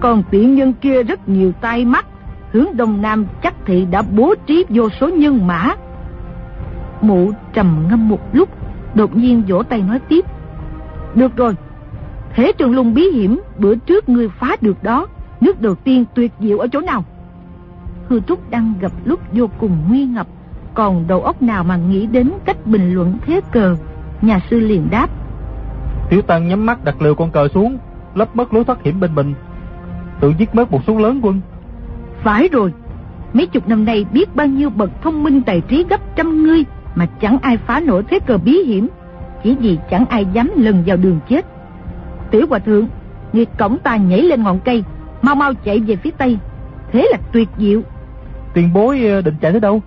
Còn 0.00 0.22
tiện 0.30 0.54
nhân 0.54 0.72
kia 0.72 1.02
rất 1.02 1.28
nhiều 1.28 1.52
tai 1.60 1.84
mắt, 1.84 2.06
hướng 2.52 2.76
Đông 2.76 3.02
Nam 3.02 3.26
chắc 3.42 3.54
thị 3.66 3.86
đã 3.90 4.02
bố 4.02 4.34
trí 4.46 4.64
vô 4.68 4.88
số 5.00 5.08
nhân 5.08 5.46
mã. 5.46 5.74
Mụ 7.00 7.30
trầm 7.52 7.86
ngâm 7.90 8.08
một 8.08 8.20
lúc, 8.32 8.48
đột 8.94 9.16
nhiên 9.16 9.42
vỗ 9.48 9.62
tay 9.62 9.82
nói 9.82 9.98
tiếp. 10.08 10.24
Được 11.14 11.36
rồi, 11.36 11.54
thế 12.34 12.52
trường 12.58 12.74
lùng 12.74 12.94
bí 12.94 13.10
hiểm 13.10 13.40
bữa 13.58 13.74
trước 13.74 14.08
ngươi 14.08 14.28
phá 14.28 14.56
được 14.60 14.82
đó, 14.82 15.06
nước 15.40 15.60
đầu 15.60 15.74
tiên 15.74 16.04
tuyệt 16.14 16.32
diệu 16.40 16.58
ở 16.58 16.66
chỗ 16.72 16.80
nào? 16.80 17.04
Hư 18.08 18.20
Trúc 18.20 18.50
đang 18.50 18.74
gặp 18.80 18.92
lúc 19.04 19.20
vô 19.32 19.46
cùng 19.58 19.76
nguy 19.88 20.04
ngập, 20.04 20.26
còn 20.74 21.06
đầu 21.06 21.22
óc 21.22 21.42
nào 21.42 21.64
mà 21.64 21.76
nghĩ 21.76 22.06
đến 22.06 22.30
cách 22.44 22.66
bình 22.66 22.94
luận 22.94 23.18
thế 23.26 23.40
cờ, 23.52 23.76
nhà 24.22 24.40
sư 24.50 24.60
liền 24.60 24.90
đáp. 24.90 25.08
Tiểu 26.10 26.22
Tăng 26.22 26.48
nhắm 26.48 26.66
mắt 26.66 26.84
đặt 26.84 27.02
lều 27.02 27.14
con 27.14 27.30
cờ 27.30 27.48
xuống, 27.48 27.78
lấp 28.14 28.36
mất 28.36 28.54
lối 28.54 28.64
thoát 28.64 28.82
hiểm 28.82 29.00
bên 29.00 29.14
mình, 29.14 29.34
tự 30.20 30.32
giết 30.38 30.54
mất 30.54 30.72
một 30.72 30.80
số 30.86 30.98
lớn 30.98 31.20
quân. 31.22 31.40
Phải 32.22 32.48
rồi, 32.48 32.72
mấy 33.32 33.46
chục 33.46 33.68
năm 33.68 33.84
nay 33.84 34.06
biết 34.12 34.36
bao 34.36 34.46
nhiêu 34.46 34.70
bậc 34.70 34.90
thông 35.02 35.22
minh 35.22 35.42
tài 35.42 35.60
trí 35.60 35.84
gấp 35.90 36.16
trăm 36.16 36.42
ngươi 36.42 36.64
mà 36.94 37.06
chẳng 37.20 37.38
ai 37.42 37.56
phá 37.56 37.80
nổi 37.80 38.02
thế 38.10 38.18
cờ 38.20 38.38
bí 38.38 38.62
hiểm, 38.62 38.88
chỉ 39.44 39.56
vì 39.60 39.78
chẳng 39.90 40.06
ai 40.06 40.26
dám 40.32 40.50
lần 40.56 40.82
vào 40.86 40.96
đường 40.96 41.18
chết. 41.28 41.46
Tiểu 42.30 42.46
hòa 42.50 42.58
thượng, 42.58 42.88
người 43.32 43.44
cổng 43.44 43.78
ta 43.78 43.96
nhảy 43.96 44.22
lên 44.22 44.42
ngọn 44.42 44.58
cây, 44.64 44.84
mau 45.22 45.34
mau 45.34 45.54
chạy 45.54 45.78
về 45.78 45.96
phía 45.96 46.10
tây, 46.10 46.38
thế 46.92 47.08
là 47.12 47.18
tuyệt 47.32 47.48
diệu. 47.58 47.80
Tiền 48.54 48.72
bối 48.72 49.04
ờ, 49.06 49.22
định 49.22 49.34
chạy 49.40 49.52
tới 49.52 49.60
đâu? 49.60 49.82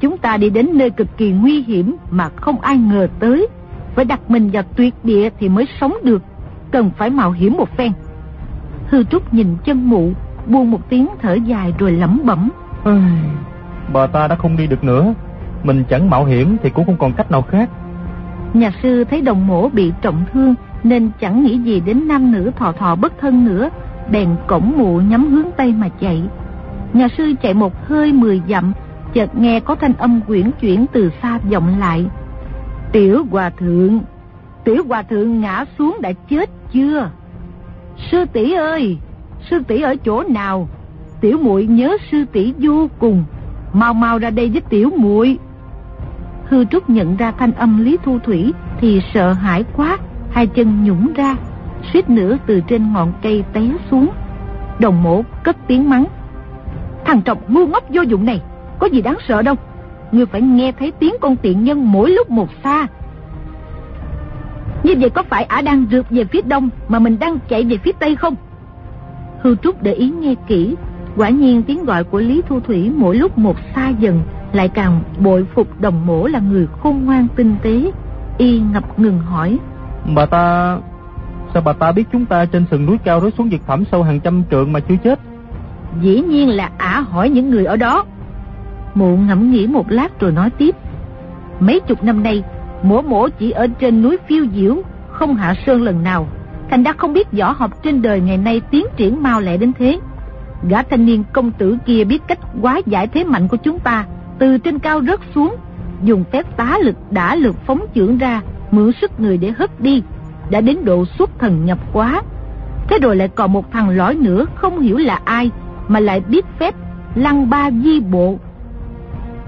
Chúng 0.00 0.18
ta 0.18 0.36
đi 0.36 0.50
đến 0.50 0.68
nơi 0.72 0.90
cực 0.90 1.16
kỳ 1.16 1.30
nguy 1.30 1.62
hiểm 1.62 1.96
mà 2.10 2.28
không 2.36 2.60
ai 2.60 2.76
ngờ 2.76 3.08
tới. 3.20 3.46
Phải 3.94 4.04
đặt 4.04 4.30
mình 4.30 4.50
vào 4.50 4.62
tuyệt 4.76 4.94
địa 5.02 5.30
thì 5.38 5.48
mới 5.48 5.66
sống 5.80 5.94
được, 6.02 6.22
cần 6.70 6.90
phải 6.98 7.10
mạo 7.10 7.30
hiểm 7.30 7.56
một 7.56 7.76
phen. 7.76 7.92
Hư 8.88 9.04
Trúc 9.04 9.34
nhìn 9.34 9.56
chân 9.64 9.88
mụ, 9.88 10.12
buông 10.46 10.70
một 10.70 10.80
tiếng 10.88 11.08
thở 11.22 11.34
dài 11.34 11.74
rồi 11.78 11.92
lẩm 11.92 12.20
bẩm. 12.24 12.50
Bà 13.92 14.06
ta 14.06 14.28
đã 14.28 14.34
không 14.34 14.56
đi 14.56 14.66
được 14.66 14.84
nữa, 14.84 15.14
mình 15.62 15.84
chẳng 15.88 16.10
mạo 16.10 16.24
hiểm 16.24 16.56
thì 16.62 16.70
cũng 16.70 16.86
không 16.86 16.96
còn 16.96 17.12
cách 17.12 17.30
nào 17.30 17.42
khác. 17.42 17.70
Nhà 18.54 18.70
sư 18.82 19.04
thấy 19.04 19.20
đồng 19.20 19.46
mổ 19.46 19.68
bị 19.68 19.92
trọng 20.02 20.24
thương 20.32 20.54
nên 20.82 21.10
chẳng 21.20 21.44
nghĩ 21.44 21.58
gì 21.58 21.80
đến 21.80 22.08
nam 22.08 22.32
nữ 22.32 22.50
thọ 22.56 22.72
thọ 22.72 22.94
bất 22.94 23.12
thân 23.20 23.44
nữa, 23.44 23.70
bèn 24.10 24.28
cổng 24.46 24.72
mụ 24.76 25.00
nhắm 25.00 25.30
hướng 25.30 25.46
Tây 25.56 25.74
mà 25.78 25.88
chạy. 26.00 26.22
Nhà 26.92 27.08
sư 27.18 27.32
chạy 27.42 27.54
một 27.54 27.86
hơi 27.86 28.12
mười 28.12 28.42
dặm, 28.48 28.72
chợt 29.14 29.34
nghe 29.34 29.60
có 29.60 29.74
thanh 29.74 29.92
âm 29.98 30.20
quyển 30.26 30.50
chuyển 30.60 30.86
từ 30.92 31.10
xa 31.22 31.38
vọng 31.38 31.78
lại. 31.78 32.06
Tiểu 32.92 33.24
hòa 33.30 33.50
thượng, 33.50 33.98
tiểu 34.64 34.82
hòa 34.88 35.02
thượng 35.02 35.40
ngã 35.40 35.64
xuống 35.78 35.96
đã 36.00 36.12
chết 36.30 36.50
chưa? 36.72 37.10
Sư 38.10 38.24
tỷ 38.32 38.52
ơi, 38.52 38.98
sư 39.50 39.58
tỷ 39.68 39.80
ở 39.80 39.96
chỗ 40.04 40.22
nào? 40.22 40.68
Tiểu 41.20 41.38
muội 41.38 41.66
nhớ 41.66 41.96
sư 42.10 42.24
tỷ 42.32 42.54
vô 42.58 42.88
cùng, 42.98 43.24
mau 43.72 43.94
mau 43.94 44.18
ra 44.18 44.30
đây 44.30 44.48
với 44.50 44.60
tiểu 44.60 44.90
muội. 44.96 45.38
Hư 46.44 46.64
Trúc 46.64 46.90
nhận 46.90 47.16
ra 47.16 47.32
thanh 47.32 47.52
âm 47.52 47.84
Lý 47.84 47.96
Thu 48.04 48.18
Thủy 48.18 48.52
thì 48.80 49.00
sợ 49.14 49.32
hãi 49.32 49.64
quá, 49.76 49.98
hai 50.30 50.46
chân 50.46 50.84
nhũng 50.84 51.12
ra, 51.12 51.36
suýt 51.92 52.10
nữa 52.10 52.36
từ 52.46 52.60
trên 52.68 52.92
ngọn 52.92 53.12
cây 53.22 53.44
té 53.52 53.62
xuống. 53.90 54.08
Đồng 54.78 55.02
mổ 55.02 55.22
cất 55.42 55.56
tiếng 55.66 55.90
mắng. 55.90 56.04
Thằng 57.04 57.22
trọc 57.22 57.50
ngu 57.50 57.66
ngốc 57.66 57.84
vô 57.88 58.02
dụng 58.02 58.24
này, 58.24 58.42
có 58.78 58.86
gì 58.86 59.02
đáng 59.02 59.18
sợ 59.28 59.42
đâu. 59.42 59.54
Ngươi 60.12 60.26
phải 60.26 60.40
nghe 60.40 60.72
thấy 60.72 60.90
tiếng 60.90 61.14
con 61.20 61.36
tiện 61.36 61.64
nhân 61.64 61.92
mỗi 61.92 62.10
lúc 62.10 62.30
một 62.30 62.48
xa. 62.64 62.86
Như 64.82 64.94
vậy 65.00 65.10
có 65.10 65.22
phải 65.22 65.44
ả 65.44 65.60
đang 65.60 65.86
rượt 65.90 66.06
về 66.10 66.24
phía 66.24 66.42
đông 66.42 66.68
mà 66.88 66.98
mình 66.98 67.18
đang 67.18 67.38
chạy 67.48 67.64
về 67.64 67.76
phía 67.76 67.92
tây 67.92 68.16
không? 68.16 68.34
Hư 69.42 69.56
Trúc 69.56 69.82
để 69.82 69.92
ý 69.92 70.10
nghe 70.10 70.34
kỹ, 70.46 70.76
quả 71.16 71.28
nhiên 71.28 71.62
tiếng 71.62 71.84
gọi 71.84 72.04
của 72.04 72.18
Lý 72.18 72.42
Thu 72.48 72.60
Thủy 72.60 72.92
mỗi 72.96 73.16
lúc 73.16 73.38
một 73.38 73.56
xa 73.74 73.88
dần, 73.88 74.20
lại 74.52 74.68
càng 74.68 75.00
bội 75.18 75.46
phục 75.54 75.80
đồng 75.80 76.06
mổ 76.06 76.26
là 76.26 76.38
người 76.38 76.66
khôn 76.80 77.04
ngoan 77.04 77.26
tinh 77.36 77.56
tế. 77.62 77.90
Y 78.38 78.60
ngập 78.72 78.98
ngừng 78.98 79.18
hỏi. 79.18 79.58
Bà 80.14 80.26
ta... 80.26 80.78
Sao 81.54 81.62
bà 81.62 81.72
ta 81.72 81.92
biết 81.92 82.04
chúng 82.12 82.26
ta 82.26 82.44
trên 82.44 82.64
sườn 82.70 82.86
núi 82.86 82.98
cao 83.04 83.20
rớt 83.20 83.34
xuống 83.38 83.48
vực 83.48 83.60
thẳm 83.66 83.84
sâu 83.92 84.02
hàng 84.02 84.20
trăm 84.20 84.42
trượng 84.50 84.72
mà 84.72 84.80
chưa 84.80 84.96
chết? 85.04 85.20
Dĩ 86.00 86.20
nhiên 86.20 86.48
là 86.48 86.70
ả 86.78 87.00
hỏi 87.00 87.30
những 87.30 87.50
người 87.50 87.64
ở 87.64 87.76
đó. 87.76 88.04
Mụ 88.94 89.16
ngẫm 89.16 89.50
nghĩ 89.50 89.66
một 89.66 89.90
lát 89.90 90.20
rồi 90.20 90.32
nói 90.32 90.50
tiếp. 90.50 90.76
Mấy 91.60 91.80
chục 91.80 92.04
năm 92.04 92.22
nay, 92.22 92.42
mổ 92.82 93.02
mổ 93.02 93.28
chỉ 93.28 93.50
ở 93.50 93.66
trên 93.66 94.02
núi 94.02 94.16
phiêu 94.28 94.46
diễu, 94.54 94.82
không 95.10 95.34
hạ 95.34 95.54
sơn 95.66 95.82
lần 95.82 96.02
nào. 96.02 96.26
Thành 96.70 96.82
đã 96.82 96.92
không 96.92 97.12
biết 97.12 97.32
võ 97.32 97.52
học 97.52 97.82
trên 97.82 98.02
đời 98.02 98.20
ngày 98.20 98.36
nay 98.36 98.60
tiến 98.70 98.86
triển 98.96 99.22
mau 99.22 99.40
lẹ 99.40 99.56
đến 99.56 99.72
thế. 99.78 99.98
Gã 100.68 100.82
thanh 100.82 101.06
niên 101.06 101.24
công 101.32 101.50
tử 101.50 101.78
kia 101.86 102.04
biết 102.04 102.22
cách 102.28 102.38
quá 102.62 102.80
giải 102.86 103.06
thế 103.06 103.24
mạnh 103.24 103.48
của 103.48 103.56
chúng 103.56 103.78
ta, 103.78 104.04
từ 104.38 104.58
trên 104.58 104.78
cao 104.78 105.00
rớt 105.02 105.20
xuống, 105.34 105.56
dùng 106.02 106.24
phép 106.32 106.56
tá 106.56 106.78
lực 106.82 106.96
đã 107.10 107.36
lực 107.36 107.56
phóng 107.66 107.86
chưởng 107.94 108.18
ra, 108.18 108.42
mượn 108.70 108.92
sức 109.00 109.20
người 109.20 109.38
để 109.38 109.52
hất 109.58 109.80
đi, 109.80 110.02
đã 110.50 110.60
đến 110.60 110.84
độ 110.84 111.04
xuất 111.18 111.38
thần 111.38 111.64
nhập 111.64 111.78
quá. 111.92 112.22
Thế 112.88 112.98
rồi 113.02 113.16
lại 113.16 113.28
còn 113.28 113.52
một 113.52 113.72
thằng 113.72 113.88
lõi 113.88 114.14
nữa 114.14 114.46
không 114.54 114.80
hiểu 114.80 114.96
là 114.96 115.20
ai, 115.24 115.50
mà 115.88 116.00
lại 116.00 116.20
biết 116.20 116.44
phép 116.58 116.74
lăng 117.14 117.50
ba 117.50 117.70
di 117.70 118.00
bộ. 118.00 118.38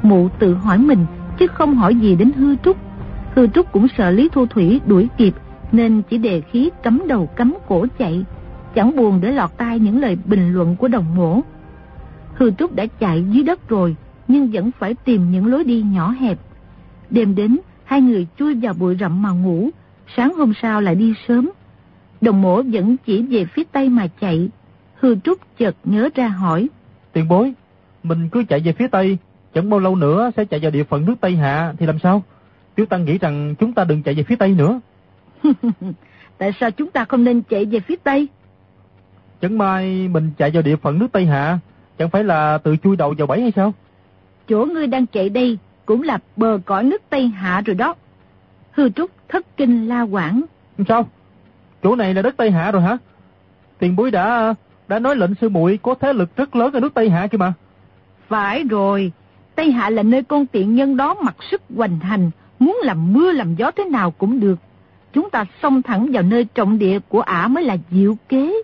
Mụ 0.02 0.28
tự 0.38 0.54
hỏi 0.54 0.78
mình, 0.78 1.06
chứ 1.38 1.46
không 1.46 1.74
hỏi 1.74 1.94
gì 1.94 2.16
đến 2.16 2.32
hư 2.32 2.56
trúc. 2.56 2.76
Hư 3.34 3.46
trúc 3.46 3.72
cũng 3.72 3.86
sợ 3.98 4.10
Lý 4.10 4.28
Thu 4.32 4.46
Thủy 4.46 4.80
đuổi 4.86 5.08
kịp, 5.16 5.34
nên 5.72 6.02
chỉ 6.10 6.18
đề 6.18 6.40
khí 6.40 6.70
cấm 6.82 7.02
đầu 7.08 7.26
cấm 7.26 7.54
cổ 7.68 7.86
chạy, 7.98 8.24
chẳng 8.74 8.96
buồn 8.96 9.20
để 9.20 9.32
lọt 9.32 9.50
tai 9.56 9.78
những 9.78 10.00
lời 10.00 10.18
bình 10.24 10.52
luận 10.52 10.76
của 10.76 10.88
đồng 10.88 11.16
mổ. 11.16 11.40
Hư 12.34 12.50
trúc 12.50 12.74
đã 12.74 12.86
chạy 12.86 13.24
dưới 13.30 13.42
đất 13.42 13.68
rồi, 13.68 13.96
nhưng 14.28 14.50
vẫn 14.52 14.70
phải 14.78 14.94
tìm 14.94 15.30
những 15.30 15.46
lối 15.46 15.64
đi 15.64 15.82
nhỏ 15.82 16.10
hẹp. 16.10 16.38
Đêm 17.10 17.34
đến, 17.34 17.58
hai 17.84 18.00
người 18.00 18.26
chui 18.38 18.54
vào 18.54 18.74
bụi 18.74 18.96
rậm 19.00 19.22
mà 19.22 19.30
ngủ, 19.30 19.68
sáng 20.16 20.34
hôm 20.34 20.52
sau 20.62 20.80
lại 20.80 20.94
đi 20.94 21.14
sớm. 21.28 21.50
Đồng 22.20 22.42
mổ 22.42 22.62
vẫn 22.62 22.96
chỉ 23.06 23.22
về 23.22 23.44
phía 23.44 23.64
tây 23.72 23.88
mà 23.88 24.06
chạy. 24.20 24.48
Hư 24.94 25.16
Trúc 25.24 25.38
chợt 25.58 25.76
nhớ 25.84 26.08
ra 26.14 26.28
hỏi. 26.28 26.68
Tiền 27.12 27.28
bối, 27.28 27.52
mình 28.02 28.28
cứ 28.28 28.44
chạy 28.48 28.60
về 28.60 28.72
phía 28.72 28.86
tây, 28.88 29.18
chẳng 29.54 29.70
bao 29.70 29.80
lâu 29.80 29.96
nữa 29.96 30.30
sẽ 30.36 30.44
chạy 30.44 30.60
vào 30.60 30.70
địa 30.70 30.84
phận 30.84 31.04
nước 31.06 31.14
Tây 31.20 31.36
Hạ 31.36 31.74
thì 31.78 31.86
làm 31.86 31.98
sao? 31.98 32.22
Tiểu 32.80 32.86
Tăng 32.86 33.04
nghĩ 33.04 33.18
rằng 33.18 33.54
chúng 33.58 33.72
ta 33.72 33.84
đừng 33.84 34.02
chạy 34.02 34.14
về 34.14 34.22
phía 34.22 34.36
tây 34.36 34.54
nữa. 34.54 34.80
Tại 36.38 36.52
sao 36.60 36.70
chúng 36.70 36.90
ta 36.90 37.04
không 37.04 37.24
nên 37.24 37.42
chạy 37.42 37.64
về 37.64 37.80
phía 37.80 37.96
tây? 38.04 38.28
Chẳng 39.40 39.58
may 39.58 40.08
mình 40.08 40.30
chạy 40.38 40.50
vào 40.50 40.62
địa 40.62 40.76
phận 40.76 40.98
nước 40.98 41.06
Tây 41.12 41.26
Hạ, 41.26 41.58
chẳng 41.98 42.10
phải 42.10 42.24
là 42.24 42.58
tự 42.58 42.76
chui 42.76 42.96
đầu 42.96 43.14
vào 43.18 43.26
bẫy 43.26 43.40
hay 43.40 43.52
sao? 43.56 43.74
Chỗ 44.48 44.64
ngươi 44.64 44.86
đang 44.86 45.06
chạy 45.06 45.28
đây 45.28 45.58
cũng 45.86 46.02
là 46.02 46.18
bờ 46.36 46.58
cõi 46.64 46.84
nước 46.84 47.02
Tây 47.10 47.28
Hạ 47.28 47.62
rồi 47.66 47.74
đó. 47.74 47.94
Hư 48.70 48.88
Trúc 48.88 49.10
thất 49.28 49.56
kinh 49.56 49.88
la 49.88 50.02
quảng. 50.02 50.42
Sao? 50.88 51.08
Chỗ 51.82 51.96
này 51.96 52.14
là 52.14 52.22
đất 52.22 52.36
Tây 52.36 52.50
Hạ 52.50 52.72
rồi 52.72 52.82
hả? 52.82 52.98
Tiền 53.78 53.96
bối 53.96 54.10
đã 54.10 54.54
đã 54.88 54.98
nói 54.98 55.16
lệnh 55.16 55.34
sư 55.40 55.48
muội 55.48 55.78
có 55.82 55.94
thế 56.00 56.12
lực 56.12 56.36
rất 56.36 56.56
lớn 56.56 56.72
ở 56.72 56.80
nước 56.80 56.94
Tây 56.94 57.10
Hạ 57.10 57.26
kia 57.26 57.38
mà. 57.38 57.52
Phải 58.28 58.62
rồi, 58.62 59.12
Tây 59.54 59.70
Hạ 59.70 59.90
là 59.90 60.02
nơi 60.02 60.22
con 60.22 60.46
tiện 60.46 60.74
nhân 60.74 60.96
đó 60.96 61.14
mặc 61.14 61.36
sức 61.50 61.62
hoành 61.76 61.98
hành, 61.98 62.30
muốn 62.61 62.79
làm 62.83 63.12
mưa 63.12 63.33
làm 63.33 63.55
gió 63.55 63.70
thế 63.70 63.85
nào 63.85 64.11
cũng 64.11 64.40
được. 64.40 64.59
Chúng 65.12 65.31
ta 65.31 65.44
xông 65.62 65.83
thẳng 65.83 66.09
vào 66.12 66.23
nơi 66.23 66.44
trọng 66.44 66.79
địa 66.79 66.99
của 67.09 67.20
ả 67.20 67.49
mới 67.49 67.64
là 67.64 67.77
diệu 67.90 68.16
kế. 68.29 68.62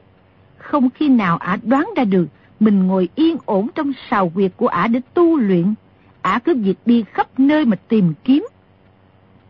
Không 0.59 0.91
khi 0.91 1.09
nào 1.09 1.37
ả 1.37 1.59
đoán 1.63 1.91
ra 1.97 2.05
được, 2.05 2.27
mình 2.61 2.87
ngồi 2.87 3.09
yên 3.15 3.37
ổn 3.45 3.69
trong 3.75 3.93
sào 4.11 4.33
huyệt 4.35 4.53
của 4.57 4.69
ả 4.69 4.87
để 4.87 5.01
tu 5.15 5.37
luyện. 5.37 5.75
Ả 6.23 6.39
cứ 6.39 6.55
việc 6.55 6.79
đi 6.87 7.05
khắp 7.13 7.41
nơi 7.41 7.65
mà 7.65 7.77
tìm 7.89 8.13
kiếm. 8.25 8.47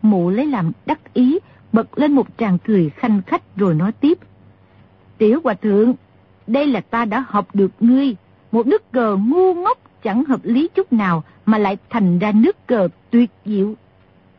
Mụ 0.03 0.31
lấy 0.31 0.47
làm 0.47 0.73
đắc 0.87 1.15
ý, 1.15 1.39
bật 1.73 1.99
lên 1.99 2.13
một 2.13 2.27
tràng 2.39 2.59
cười 2.59 2.91
khanh 2.91 3.23
khách 3.27 3.57
rồi 3.57 3.75
nói 3.75 3.93
tiếp. 3.93 4.19
Tiểu 5.19 5.41
hòa 5.45 5.55
thượng, 5.55 5.95
đây 6.47 6.67
là 6.67 6.81
ta 6.81 7.05
đã 7.05 7.25
học 7.29 7.49
được 7.55 7.71
ngươi, 7.81 8.17
một 8.53 8.67
nước 8.67 8.93
cờ 8.93 9.17
ngu 9.17 9.55
ngốc 9.55 9.79
chẳng 10.03 10.25
hợp 10.25 10.41
lý 10.43 10.69
chút 10.75 10.93
nào 10.93 11.25
mà 11.47 11.59
lại 11.59 11.77
thành 11.91 12.19
ra 12.19 12.33
nước 12.33 12.67
cờ 12.67 12.89
tuyệt 13.11 13.31
diệu. 13.45 13.75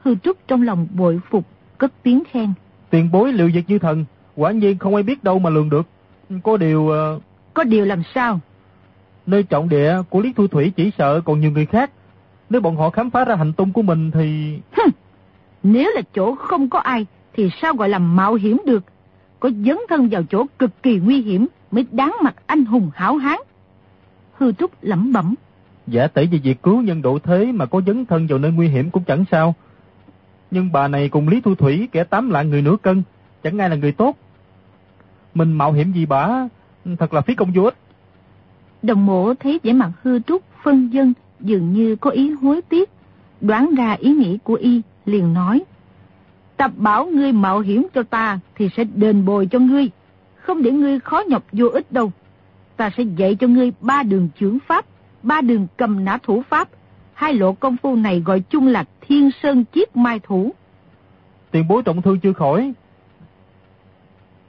Hư 0.08 0.15
Trúc 0.15 0.38
trong 0.48 0.62
lòng 0.62 0.88
bội 0.93 1.20
phục, 1.30 1.46
cất 1.78 1.91
tiếng 2.04 2.24
khen. 2.32 2.54
Tiền 2.89 3.12
bối 3.12 3.34
liệu 3.34 3.50
việc 3.54 3.63
như 3.67 3.80
thần, 3.80 4.06
quả 4.36 4.52
nhiên 4.52 4.78
không 4.78 4.96
ai 4.96 5.04
biết 5.04 5.24
đâu 5.24 5.39
mà 5.39 5.50
lường 5.50 5.70
được. 5.70 5.88
Có 6.43 6.58
điều... 6.58 6.82
Uh... 6.82 7.22
Có 7.54 7.63
điều 7.63 7.86
làm 7.86 8.04
sao? 8.15 8.39
Nơi 9.26 9.43
trọng 9.43 9.70
địa 9.70 9.96
của 10.10 10.22
Lý 10.22 10.34
Thu 10.34 10.48
Thủy 10.48 10.72
chỉ 10.76 10.91
sợ 10.98 11.22
còn 11.22 11.39
nhiều 11.39 11.52
người 11.52 11.65
khác. 11.65 11.91
Nếu 12.50 12.62
bọn 12.62 12.76
họ 12.76 12.89
khám 12.89 13.10
phá 13.10 13.26
ra 13.26 13.36
hành 13.36 13.54
tung 13.54 13.74
của 13.74 13.82
mình 13.82 14.12
thì... 14.12 14.60
Hừm, 14.78 14.89
nếu 15.63 15.91
là 15.96 16.02
chỗ 16.13 16.36
không 16.36 16.70
có 16.70 16.80
ai 16.80 17.06
thì 17.34 17.50
sao 17.62 17.74
gọi 17.74 17.89
là 17.89 18.00
mạo 18.00 18.34
hiểm 18.34 18.58
được? 18.65 18.84
Có 19.39 19.50
dấn 19.65 19.78
thân 19.89 20.10
vào 20.10 20.24
chỗ 20.30 20.46
cực 20.60 20.84
kỳ 20.84 21.00
nguy 21.00 21.22
hiểm 21.22 21.48
mới 21.72 21.86
đáng 21.91 22.15
mặt 22.24 22.36
anh 22.46 22.65
hùng 22.65 22.91
hảo 22.93 23.17
hán. 23.17 23.39
Hư 24.34 24.52
Trúc 24.52 24.72
lẩm 24.82 25.13
bẩm. 25.13 25.36
Giả 25.88 26.08
tỷ 26.08 26.28
về 26.28 26.38
việc 26.38 26.63
cứu 26.63 26.82
nhân 26.82 27.02
độ 27.02 27.20
thế 27.20 27.52
mà 27.52 27.65
có 27.65 27.82
dấn 27.88 28.06
thân 28.06 28.28
vào 28.28 28.39
nơi 28.39 28.52
nguy 28.52 28.67
hiểm 28.67 28.89
cũng 28.89 29.04
chẳng 29.04 29.26
sao. 29.32 29.56
Nhưng 30.51 30.71
bà 30.71 30.88
này 30.88 31.10
cùng 31.10 31.27
Lý 31.27 31.41
Thu 31.41 31.55
Thủy 31.55 31.88
kẻ 31.91 32.03
tám 32.03 32.29
lạng 32.29 32.49
người 32.49 32.62
nửa 32.62 32.75
cân, 32.81 33.03
chẳng 33.43 33.57
ai 33.57 33.69
là 33.69 33.75
người 33.75 33.91
tốt. 33.91 34.17
Mình 35.33 35.53
mạo 35.53 35.71
hiểm 35.71 35.93
gì 35.93 36.05
bả, 36.05 36.47
thật 36.99 37.13
là 37.13 37.21
phí 37.21 37.36
công 37.36 37.51
vô 37.55 37.63
ích. 37.63 37.75
Đồng 38.81 39.05
mộ 39.05 39.33
thấy 39.33 39.60
vẻ 39.63 39.73
mặt 39.73 39.91
hư 40.03 40.19
trúc, 40.19 40.41
phân 40.63 40.89
dân, 40.93 41.13
dường 41.39 41.73
như 41.73 41.95
có 41.95 42.10
ý 42.10 42.31
hối 42.31 42.62
tiếc. 42.62 42.89
Đoán 43.41 43.75
ra 43.75 43.91
ý 43.91 44.13
nghĩ 44.13 44.38
của 44.43 44.53
y, 44.53 44.81
liền 45.05 45.33
nói. 45.33 45.63
Tập 46.57 46.71
bảo 46.75 47.05
ngươi 47.05 47.31
mạo 47.31 47.60
hiểm 47.60 47.88
cho 47.93 48.03
ta 48.03 48.39
thì 48.55 48.69
sẽ 48.77 48.83
đền 48.83 49.25
bồi 49.25 49.47
cho 49.51 49.60
ngươi. 49.60 49.89
Không 50.36 50.63
để 50.63 50.71
ngươi 50.71 50.99
khó 50.99 51.21
nhọc 51.27 51.43
vô 51.51 51.67
ích 51.67 51.91
đâu. 51.91 52.12
Ta 52.75 52.89
sẽ 52.97 53.03
dạy 53.03 53.36
cho 53.36 53.47
ngươi 53.47 53.71
ba 53.81 54.03
đường 54.03 54.29
trưởng 54.39 54.57
pháp, 54.67 54.86
ba 55.23 55.41
đường 55.41 55.67
cầm 55.77 56.05
nã 56.05 56.17
thủ 56.23 56.43
pháp. 56.49 56.69
Hai 57.17 57.34
lộ 57.34 57.53
công 57.53 57.77
phu 57.77 57.95
này 57.95 58.19
gọi 58.19 58.39
chung 58.39 58.67
là 58.67 58.86
thiên 59.01 59.30
sơn 59.43 59.63
chiết 59.73 59.95
mai 59.95 60.19
thủ. 60.19 60.53
Tiền 61.51 61.67
bối 61.67 61.82
trọng 61.86 62.01
thương 62.01 62.19
chưa 62.19 62.34
khỏi. 62.34 62.73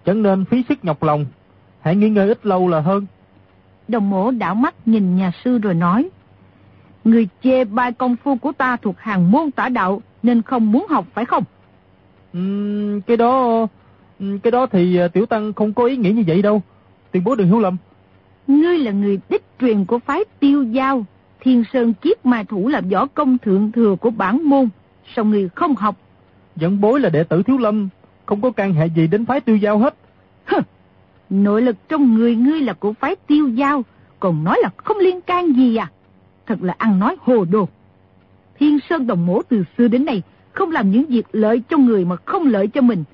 Chẳng 0.05 0.23
nên 0.23 0.45
phí 0.45 0.65
sức 0.69 0.85
nhọc 0.85 1.03
lòng. 1.03 1.27
hãy 1.81 1.97
nghỉ 1.97 2.09
ngơi 2.09 2.29
ít 2.29 2.47
lâu 2.47 2.69
là 2.69 2.81
hơn. 2.81 3.07
Đồng 3.89 4.11
mổ 4.11 4.31
đảo 4.31 4.55
mắt 4.55 4.75
nhìn 4.87 5.17
nhà 5.17 5.33
sư 5.45 5.59
rồi 5.59 5.75
nói. 5.75 6.09
Người 7.05 7.29
chê 7.43 7.65
bai 7.65 7.93
công 7.93 8.17
phu 8.17 8.37
của 8.37 8.53
ta 8.53 8.77
thuộc 8.77 8.99
hàng 8.99 9.31
môn 9.31 9.51
tả 9.51 9.69
đạo 9.69 10.03
nên 10.23 10.43
không 10.43 10.73
muốn 10.73 10.87
học 10.89 11.07
phải 11.15 11.25
không? 11.25 11.45
Uhm, 12.39 13.01
cái 13.01 13.17
đó... 13.17 13.67
Cái 14.43 14.51
đó 14.51 14.67
thì 14.67 14.97
à, 14.97 15.09
tiểu 15.09 15.27
tăng 15.27 15.53
không 15.53 15.73
có 15.73 15.85
ý 15.85 15.97
nghĩ 15.97 16.13
như 16.13 16.25
vậy 16.27 16.43
đâu. 16.43 16.63
Tiền 17.11 17.25
bối 17.25 17.37
đừng 17.37 17.49
hiểu 17.49 17.61
lầm. 17.61 17.77
Ngươi 18.47 18.79
là 18.79 18.91
người 18.91 19.19
đích 19.29 19.45
truyền 19.61 19.85
của 19.85 19.99
phái 19.99 20.25
tiêu 20.41 20.63
giao. 20.63 21.05
Thiên 21.41 21.65
Sơn 21.73 21.95
kiếp 21.95 22.27
mai 22.27 22.45
thủ 22.45 22.69
là 22.69 22.81
võ 22.81 23.07
công 23.07 23.39
thượng 23.39 23.73
thừa 23.73 23.97
của 24.01 24.11
bản 24.11 24.49
môn. 24.49 24.69
Sao 25.17 25.25
ngươi 25.25 25.49
không 25.55 25.75
học? 25.75 25.97
Dẫn 26.57 26.81
bối 26.81 27.01
là 27.01 27.09
đệ 27.09 27.25
tử 27.25 27.43
thiếu 27.43 27.59
lâm. 27.59 27.89
Không 28.27 28.41
có 28.41 28.51
can 28.51 28.75
hệ 28.75 28.87
gì 28.87 29.07
đến 29.07 29.27
phái 29.27 29.41
tiêu 29.41 29.57
giao 29.57 29.79
hết. 29.79 29.95
Hừ, 30.45 30.59
nội 31.31 31.63
lực 31.63 31.77
trong 31.89 32.15
người 32.15 32.37
ngươi 32.37 32.61
là 32.61 32.73
của 32.73 32.93
phái 32.93 33.17
tiêu 33.17 33.49
giao. 33.49 33.85
Còn 34.21 34.45
nói 34.45 34.59
là 34.63 34.71
không 34.77 34.97
liên 34.99 35.21
can 35.21 35.53
gì 35.57 35.77
à? 35.77 35.91
Thật 36.47 36.63
là 36.63 36.75
ăn 36.79 36.99
nói 36.99 37.17
hồ 37.21 37.45
đồ. 37.51 37.69
Thiên 38.59 38.79
Sơn 38.89 39.07
đồng 39.07 39.27
mổ 39.27 39.43
từ 39.43 39.65
xưa 39.79 39.89
đến 39.89 40.05
nay 40.05 40.23
không 40.53 40.71
làm 40.71 40.91
những 40.91 41.07
việc 41.07 41.27
lợi 41.33 41.63
cho 41.69 41.79
người 41.79 42.05
mà 42.05 42.17
không 42.17 42.47
lợi 42.47 42.69
cho 42.69 42.81
mình. 42.81 43.05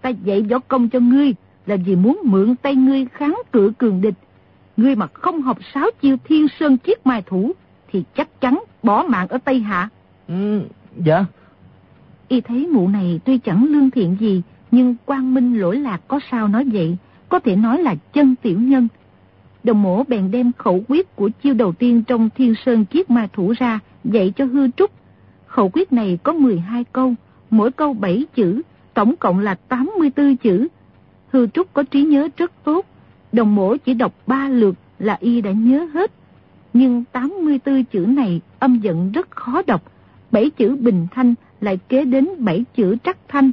Ta 0.00 0.08
dạy 0.08 0.42
võ 0.42 0.58
công 0.58 0.88
cho 0.88 1.00
ngươi 1.00 1.34
là 1.66 1.76
vì 1.86 1.96
muốn 1.96 2.18
mượn 2.24 2.56
tay 2.56 2.74
ngươi 2.74 3.06
kháng 3.12 3.42
cự 3.52 3.72
cường 3.78 4.00
địch. 4.00 4.14
Ngươi 4.76 4.94
mà 4.94 5.06
không 5.06 5.42
học 5.42 5.58
sáu 5.74 5.90
chiêu 6.00 6.16
thiên 6.24 6.46
sơn 6.60 6.76
chiếc 6.76 7.06
mai 7.06 7.22
thủ 7.22 7.52
thì 7.92 8.04
chắc 8.14 8.40
chắn 8.40 8.62
bỏ 8.82 9.04
mạng 9.08 9.28
ở 9.28 9.38
Tây 9.38 9.60
Hạ. 9.60 9.88
Ừ, 10.28 10.62
dạ. 10.96 11.24
Y 12.28 12.40
thấy 12.40 12.66
mụ 12.66 12.88
này 12.88 13.20
tuy 13.24 13.38
chẳng 13.38 13.66
lương 13.70 13.90
thiện 13.90 14.16
gì, 14.20 14.42
nhưng 14.70 14.96
quang 15.04 15.34
minh 15.34 15.58
lỗi 15.58 15.76
lạc 15.76 16.00
có 16.08 16.20
sao 16.30 16.48
nói 16.48 16.64
vậy, 16.72 16.96
có 17.28 17.38
thể 17.38 17.56
nói 17.56 17.82
là 17.82 17.94
chân 18.12 18.34
tiểu 18.42 18.60
nhân. 18.60 18.88
Đồng 19.64 19.82
mổ 19.82 20.02
bèn 20.08 20.30
đem 20.30 20.52
khẩu 20.58 20.84
quyết 20.88 21.16
của 21.16 21.30
chiêu 21.42 21.54
đầu 21.54 21.72
tiên 21.72 22.02
trong 22.02 22.30
thiên 22.36 22.54
sơn 22.66 22.84
chiếc 22.84 23.10
ma 23.10 23.28
thủ 23.32 23.52
ra, 23.58 23.80
dạy 24.04 24.32
cho 24.36 24.44
hư 24.44 24.70
trúc. 24.70 24.90
Khẩu 25.46 25.70
quyết 25.72 25.92
này 25.92 26.18
có 26.22 26.32
12 26.32 26.84
câu, 26.92 27.14
mỗi 27.50 27.70
câu 27.70 27.94
7 27.94 28.24
chữ, 28.34 28.62
tổng 28.94 29.16
cộng 29.16 29.38
là 29.38 29.54
84 29.54 30.36
chữ. 30.36 30.68
Hư 31.32 31.46
trúc 31.46 31.72
có 31.72 31.82
trí 31.82 32.02
nhớ 32.02 32.28
rất 32.36 32.52
tốt, 32.64 32.86
đồng 33.32 33.54
mổ 33.54 33.76
chỉ 33.76 33.94
đọc 33.94 34.14
3 34.26 34.48
lượt 34.48 34.74
là 34.98 35.16
y 35.20 35.40
đã 35.40 35.50
nhớ 35.50 35.88
hết. 35.94 36.12
Nhưng 36.76 37.04
84 37.12 37.84
chữ 37.84 37.98
này 37.98 38.40
âm 38.58 38.78
giận 38.78 39.12
rất 39.12 39.30
khó 39.30 39.62
đọc, 39.66 39.82
7 40.30 40.50
chữ 40.50 40.76
bình 40.76 41.06
thanh 41.10 41.34
lại 41.60 41.78
kế 41.88 42.04
đến 42.04 42.28
7 42.38 42.64
chữ 42.74 42.96
trắc 43.04 43.16
thanh, 43.28 43.50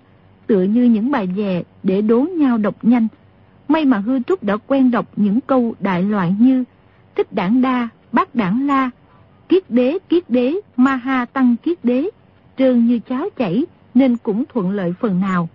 tựa 0.48 0.64
như 0.64 0.84
những 0.84 1.12
bài 1.12 1.30
dè 1.38 1.64
để 1.84 2.02
đố 2.02 2.22
nhau 2.22 2.58
đọc 2.58 2.76
nhanh. 2.82 3.08
May 3.68 3.86
mà 3.86 3.98
hư 3.98 4.20
trúc 4.24 4.44
đã 4.44 4.58
quen 4.68 4.92
đọc 4.92 5.06
những 5.16 5.42
câu 5.42 5.76
đại 5.80 6.04
loại 6.04 6.36
như 6.40 6.64
thích 7.16 7.34
đảng 7.34 7.62
đa, 7.62 7.90
bác 8.12 8.36
đảng 8.36 8.68
la, 8.68 8.90
kiết 9.50 9.70
đế, 9.70 9.98
kiết 10.10 10.30
đế, 10.30 10.54
ma 10.78 10.96
ha 10.96 11.26
tăng 11.26 11.56
kiết 11.64 11.86
đế, 11.86 12.10
trơn 12.58 12.88
như 12.88 13.00
cháo 13.00 13.30
chảy 13.38 13.66
nên 13.94 14.18
cũng 14.18 14.44
thuận 14.54 14.72
lợi 14.72 14.94
phần 15.00 15.22
nào. 15.22 15.50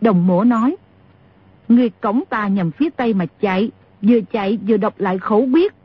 Đồng 0.00 0.26
mổ 0.26 0.44
nói, 0.44 0.76
người 1.68 1.88
cổng 1.88 2.22
ta 2.30 2.48
nhằm 2.48 2.70
phía 2.70 2.90
tây 2.90 3.14
mà 3.14 3.26
chạy, 3.40 3.70
vừa 4.02 4.20
chạy 4.32 4.58
vừa 4.68 4.76
đọc 4.76 5.00
lại 5.00 5.18
khẩu 5.18 5.48
quyết. 5.52 5.77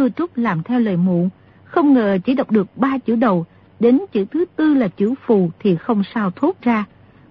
Hư 0.00 0.08
trúc 0.08 0.36
làm 0.36 0.62
theo 0.62 0.80
lời 0.80 0.96
mụ, 0.96 1.28
không 1.64 1.94
ngờ 1.94 2.18
chỉ 2.24 2.34
đọc 2.34 2.50
được 2.50 2.66
ba 2.76 2.98
chữ 2.98 3.16
đầu, 3.16 3.46
đến 3.80 4.00
chữ 4.12 4.24
thứ 4.30 4.44
tư 4.56 4.74
là 4.74 4.88
chữ 4.88 5.14
phù 5.26 5.50
thì 5.58 5.76
không 5.76 6.02
sao 6.14 6.30
thốt 6.30 6.56
ra. 6.62 6.84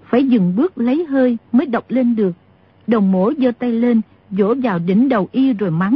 Phải 0.04 0.24
dừng 0.24 0.56
bước 0.56 0.78
lấy 0.78 1.06
hơi 1.06 1.38
mới 1.52 1.66
đọc 1.66 1.86
lên 1.90 2.16
được. 2.16 2.32
Đồng 2.88 3.12
mổ 3.12 3.32
giơ 3.38 3.52
tay 3.52 3.72
lên, 3.72 4.02
vỗ 4.30 4.54
vào 4.64 4.80
đỉnh 4.80 5.10
đầu 5.10 5.28
y 5.32 5.54
rồi 5.54 5.72
mắng. 5.72 5.96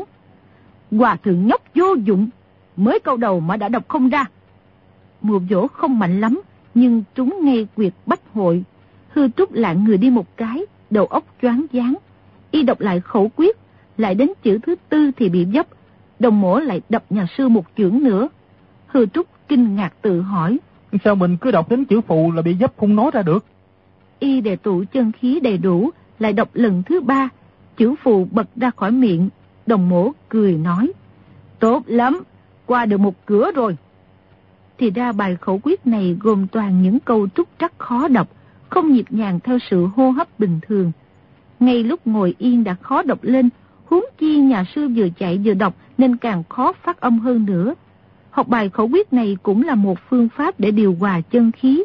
Hòa 0.92 1.16
thượng 1.16 1.48
nhóc 1.48 1.62
vô 1.76 1.94
dụng, 2.04 2.30
mới 2.76 3.00
câu 3.00 3.18
đầu 3.18 3.40
mà 3.40 3.58
đã 3.58 3.70
đọc 3.70 3.88
không 3.88 4.10
ra. 4.10 4.26
Mùa 5.22 5.40
vỗ 5.50 5.68
không 5.68 6.00
mạnh 6.00 6.22
lắm, 6.22 6.42
nhưng 6.74 7.04
trúng 7.16 7.40
ngay 7.42 7.68
quyệt 7.76 7.94
bách 8.06 8.34
hội. 8.34 8.64
Hư 9.10 9.28
trúc 9.28 9.54
lạng 9.54 9.84
người 9.84 9.98
đi 9.98 10.10
một 10.10 10.38
cái, 10.38 10.66
đầu 10.90 11.06
óc 11.06 11.24
choáng 11.42 11.66
váng. 11.74 11.96
Y 12.52 12.64
đọc 12.64 12.80
lại 12.80 13.00
khẩu 13.00 13.32
quyết, 13.36 13.58
lại 13.98 14.16
đến 14.16 14.30
chữ 14.44 14.58
thứ 14.64 14.76
tư 14.90 15.12
thì 15.18 15.30
bị 15.30 15.46
dấp. 15.54 15.68
Đồng 16.24 16.42
mổ 16.42 16.60
lại 16.60 16.82
đập 16.90 17.04
nhà 17.10 17.28
sư 17.38 17.50
một 17.50 17.66
chưởng 17.78 18.04
nữa. 18.04 18.28
Hư 18.88 19.06
trúc 19.06 19.28
kinh 19.48 19.76
ngạc 19.76 19.94
tự 20.02 20.22
hỏi. 20.22 20.60
Sao 21.04 21.16
mình 21.16 21.38
cứ 21.38 21.52
đọc 21.52 21.70
đến 21.70 21.86
chữ 21.86 22.02
phụ 22.02 22.32
là 22.32 22.42
bị 22.42 22.56
dấp 22.60 22.78
không 22.78 22.96
nói 22.96 23.12
ra 23.14 23.22
được? 23.22 23.46
Y 24.20 24.42
đề 24.42 24.56
tụ 24.56 24.84
chân 24.94 25.12
khí 25.12 25.40
đầy 25.40 25.58
đủ, 25.58 25.90
lại 26.20 26.34
đọc 26.34 26.50
lần 26.54 26.84
thứ 26.84 27.02
ba, 27.02 27.30
chữ 27.78 27.96
phù 28.04 28.28
bật 28.32 28.48
ra 28.56 28.72
khỏi 28.76 28.92
miệng. 28.92 29.30
Đồng 29.66 29.90
mổ 29.90 30.12
cười 30.30 30.58
nói. 30.58 30.92
Tốt 31.60 31.84
lắm, 31.86 32.24
qua 32.66 32.86
được 32.86 32.98
một 32.98 33.26
cửa 33.26 33.52
rồi. 33.56 33.78
Thì 34.78 34.90
ra 34.90 35.12
bài 35.12 35.38
khẩu 35.42 35.60
quyết 35.64 35.88
này 35.88 36.18
gồm 36.20 36.48
toàn 36.48 36.82
những 36.82 37.00
câu 37.00 37.28
trúc 37.36 37.48
trắc 37.60 37.80
khó 37.80 38.08
đọc, 38.08 38.28
không 38.70 38.92
nhịp 38.92 39.06
nhàng 39.10 39.40
theo 39.44 39.58
sự 39.70 39.88
hô 39.96 40.10
hấp 40.10 40.40
bình 40.40 40.60
thường. 40.68 40.92
Ngay 41.60 41.84
lúc 41.84 42.08
ngồi 42.08 42.36
yên 42.38 42.64
đã 42.64 42.76
khó 42.82 43.04
đọc 43.04 43.20
lên, 43.22 43.50
huống 43.86 44.06
chi 44.18 44.38
nhà 44.38 44.64
sư 44.76 44.88
vừa 44.96 45.08
chạy 45.20 45.40
vừa 45.44 45.54
đọc 45.54 45.76
nên 45.98 46.18
càng 46.18 46.44
khó 46.50 46.74
phát 46.84 47.02
âm 47.02 47.20
hơn 47.20 47.46
nữa. 47.46 47.74
Học 48.30 48.48
bài 48.48 48.70
khẩu 48.70 48.88
quyết 48.88 49.14
này 49.14 49.38
cũng 49.44 49.64
là 49.64 49.76
một 49.76 50.00
phương 50.10 50.30
pháp 50.30 50.60
để 50.60 50.72
điều 50.72 50.96
hòa 51.00 51.22
chân 51.22 51.52
khí. 51.52 51.84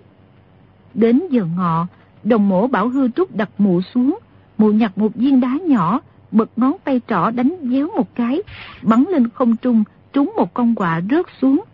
Đến 0.95 1.23
giờ 1.31 1.45
ngọ, 1.57 1.87
đồng 2.25 2.49
mổ 2.49 2.67
bảo 2.67 2.89
hư 2.89 3.09
trúc 3.09 3.37
đặt 3.37 3.51
mụ 3.59 3.83
xuống, 3.83 4.19
mụ 4.59 4.73
nhặt 4.73 4.99
một 4.99 5.15
viên 5.15 5.41
đá 5.41 5.59
nhỏ, 5.67 6.01
bật 6.31 6.51
ngón 6.57 6.73
tay 6.85 7.01
trỏ 7.09 7.31
đánh 7.31 7.57
déo 7.63 7.89
một 7.97 8.15
cái, 8.15 8.43
bắn 8.83 9.05
lên 9.11 9.29
không 9.29 9.57
trung, 9.57 9.85
trúng 10.13 10.33
một 10.37 10.55
con 10.55 10.75
quạ 10.75 11.01
rớt 11.11 11.27
xuống. 11.41 11.65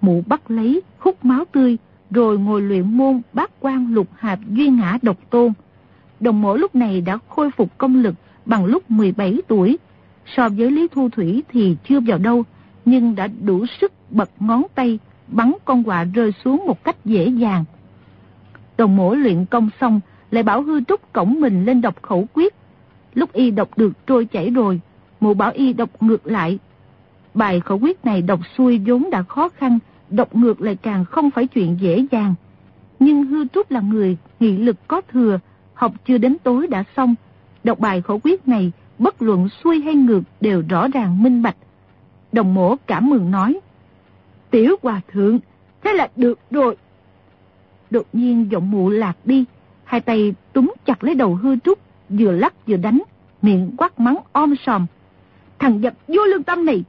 Mụ 0.00 0.22
bắt 0.26 0.50
lấy, 0.50 0.82
hút 0.98 1.24
máu 1.24 1.44
tươi, 1.52 1.78
rồi 2.10 2.38
ngồi 2.38 2.62
luyện 2.62 2.96
môn 2.96 3.20
bát 3.32 3.50
quan 3.60 3.94
lục 3.94 4.08
hạp 4.16 4.38
duy 4.48 4.68
ngã 4.68 4.98
độc 5.02 5.30
tôn. 5.30 5.52
Đồng 6.20 6.42
mổ 6.42 6.56
lúc 6.56 6.74
này 6.74 7.00
đã 7.00 7.18
khôi 7.28 7.50
phục 7.50 7.78
công 7.78 8.02
lực 8.02 8.14
bằng 8.50 8.64
lúc 8.64 8.90
17 8.90 9.38
tuổi. 9.48 9.78
So 10.36 10.48
với 10.48 10.70
Lý 10.70 10.88
Thu 10.88 11.08
Thủy 11.08 11.42
thì 11.52 11.76
chưa 11.88 12.00
vào 12.00 12.18
đâu, 12.18 12.44
nhưng 12.84 13.14
đã 13.14 13.28
đủ 13.40 13.66
sức 13.80 13.92
bật 14.10 14.30
ngón 14.40 14.62
tay, 14.74 14.98
bắn 15.28 15.52
con 15.64 15.84
quạ 15.84 16.04
rơi 16.04 16.32
xuống 16.44 16.64
một 16.66 16.84
cách 16.84 16.96
dễ 17.04 17.26
dàng. 17.26 17.64
Đồng 18.78 18.96
mổ 18.96 19.14
luyện 19.14 19.44
công 19.44 19.70
xong, 19.80 20.00
lại 20.30 20.42
bảo 20.42 20.62
hư 20.62 20.80
trúc 20.84 21.12
cổng 21.12 21.40
mình 21.40 21.64
lên 21.64 21.80
đọc 21.80 22.02
khẩu 22.02 22.26
quyết. 22.34 22.54
Lúc 23.14 23.32
y 23.32 23.50
đọc 23.50 23.78
được 23.78 24.06
trôi 24.06 24.24
chảy 24.24 24.50
rồi, 24.50 24.80
mụ 25.20 25.34
bảo 25.34 25.50
y 25.54 25.72
đọc 25.72 25.90
ngược 26.02 26.26
lại. 26.26 26.58
Bài 27.34 27.60
khẩu 27.60 27.78
quyết 27.78 28.04
này 28.04 28.22
đọc 28.22 28.40
xuôi 28.56 28.78
vốn 28.86 29.10
đã 29.10 29.22
khó 29.22 29.48
khăn, 29.48 29.78
đọc 30.10 30.36
ngược 30.36 30.60
lại 30.60 30.76
càng 30.82 31.04
không 31.04 31.30
phải 31.30 31.46
chuyện 31.46 31.76
dễ 31.80 32.06
dàng. 32.10 32.34
Nhưng 32.98 33.24
hư 33.24 33.48
trúc 33.48 33.70
là 33.70 33.80
người, 33.80 34.16
nghị 34.40 34.56
lực 34.56 34.76
có 34.88 35.00
thừa, 35.00 35.38
học 35.74 35.92
chưa 36.06 36.18
đến 36.18 36.36
tối 36.42 36.66
đã 36.66 36.84
xong. 36.96 37.14
Đọc 37.64 37.78
bài 37.78 38.00
khẩu 38.00 38.20
quyết 38.24 38.48
này, 38.48 38.72
bất 38.98 39.22
luận 39.22 39.48
xuôi 39.48 39.80
hay 39.80 39.94
ngược 39.94 40.22
đều 40.40 40.62
rõ 40.68 40.88
ràng 40.88 41.22
minh 41.22 41.42
bạch. 41.42 41.56
Đồng 42.32 42.54
mổ 42.54 42.76
cảm 42.86 43.10
mừng 43.10 43.30
nói, 43.30 43.60
Tiểu 44.50 44.76
hòa 44.82 45.00
thượng, 45.12 45.38
thế 45.82 45.92
là 45.92 46.08
được 46.16 46.38
rồi. 46.50 46.76
Đột 47.90 48.06
nhiên 48.12 48.50
giọng 48.50 48.70
mụ 48.70 48.90
lạc 48.90 49.16
đi, 49.24 49.44
hai 49.84 50.00
tay 50.00 50.34
túm 50.52 50.72
chặt 50.84 51.04
lấy 51.04 51.14
đầu 51.14 51.34
hư 51.34 51.56
trúc, 51.56 51.78
vừa 52.08 52.32
lắc 52.32 52.66
vừa 52.66 52.76
đánh, 52.76 53.02
miệng 53.42 53.70
quát 53.76 54.00
mắng 54.00 54.16
om 54.32 54.54
sòm. 54.66 54.86
Thằng 55.58 55.82
dập 55.82 55.94
vô 56.08 56.24
lương 56.24 56.42
tâm 56.42 56.64
này, 56.64 56.84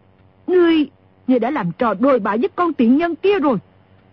ngươi, 0.48 0.90
ngươi 1.28 1.40
đã 1.40 1.52
làm 1.52 1.72
trò 1.72 1.94
đôi 1.94 2.20
bại 2.20 2.38
với 2.38 2.50
con 2.56 2.74
tiện 2.74 2.98
nhân 2.98 3.16
kia 3.16 3.40
rồi. 3.40 3.58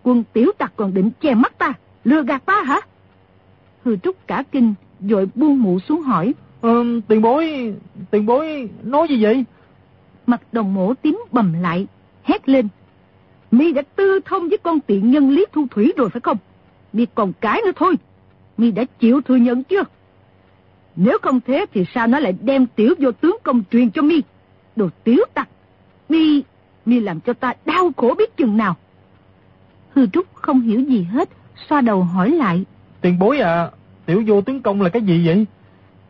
Quân 0.03 0.23
tiểu 0.33 0.51
tặc 0.57 0.73
còn 0.75 0.93
định 0.93 1.11
che 1.21 1.33
mắt 1.33 1.57
ta, 1.57 1.73
lừa 2.03 2.23
gạt 2.23 2.45
ta 2.45 2.61
hả? 2.61 2.81
Hư 3.83 3.95
trúc 3.95 4.27
cả 4.27 4.43
kinh, 4.51 4.73
rồi 4.99 5.29
buông 5.35 5.61
mụ 5.61 5.79
xuống 5.79 6.01
hỏi. 6.01 6.33
Ừ, 6.61 7.01
tiền 7.07 7.21
bối, 7.21 7.73
tiền 8.11 8.25
bối 8.25 8.69
nói 8.83 9.07
gì 9.09 9.23
vậy? 9.23 9.45
Mặt 10.27 10.41
đồng 10.51 10.73
mổ 10.73 10.93
tím 10.93 11.23
bầm 11.31 11.53
lại, 11.61 11.87
hét 12.23 12.49
lên. 12.49 12.67
Mi 13.51 13.71
đã 13.71 13.81
tư 13.95 14.19
thông 14.25 14.49
với 14.49 14.57
con 14.57 14.79
tiện 14.79 15.11
nhân 15.11 15.29
Lý 15.29 15.45
Thu 15.51 15.65
Thủy 15.71 15.93
rồi 15.97 16.09
phải 16.09 16.21
không? 16.21 16.37
Mi 16.93 17.05
còn 17.15 17.33
cái 17.41 17.61
nữa 17.65 17.71
thôi. 17.75 17.95
Mi 18.57 18.71
đã 18.71 18.83
chịu 18.99 19.21
thừa 19.21 19.35
nhận 19.35 19.63
chưa? 19.63 19.83
Nếu 20.95 21.17
không 21.21 21.39
thế 21.47 21.65
thì 21.73 21.85
sao 21.93 22.07
nó 22.07 22.19
lại 22.19 22.33
đem 22.41 22.67
tiểu 22.75 22.95
vô 22.99 23.11
tướng 23.11 23.37
công 23.43 23.63
truyền 23.71 23.91
cho 23.91 24.01
Mi? 24.01 24.21
Đồ 24.75 24.89
tiểu 25.03 25.23
tặc. 25.33 25.49
Mi, 26.09 26.43
Mi 26.85 26.99
làm 26.99 27.19
cho 27.19 27.33
ta 27.33 27.53
đau 27.65 27.91
khổ 27.97 28.15
biết 28.17 28.37
chừng 28.37 28.57
nào. 28.57 28.75
Hư 29.93 30.07
Trúc 30.07 30.35
không 30.35 30.61
hiểu 30.61 30.79
gì 30.79 31.03
hết, 31.03 31.29
xoa 31.69 31.81
đầu 31.81 32.03
hỏi 32.03 32.31
lại. 32.31 32.65
Tiền 33.01 33.19
bối 33.19 33.39
à, 33.39 33.69
tiểu 34.05 34.23
vô 34.27 34.41
tướng 34.41 34.61
công 34.61 34.81
là 34.81 34.89
cái 34.89 35.01
gì 35.01 35.27
vậy? 35.27 35.45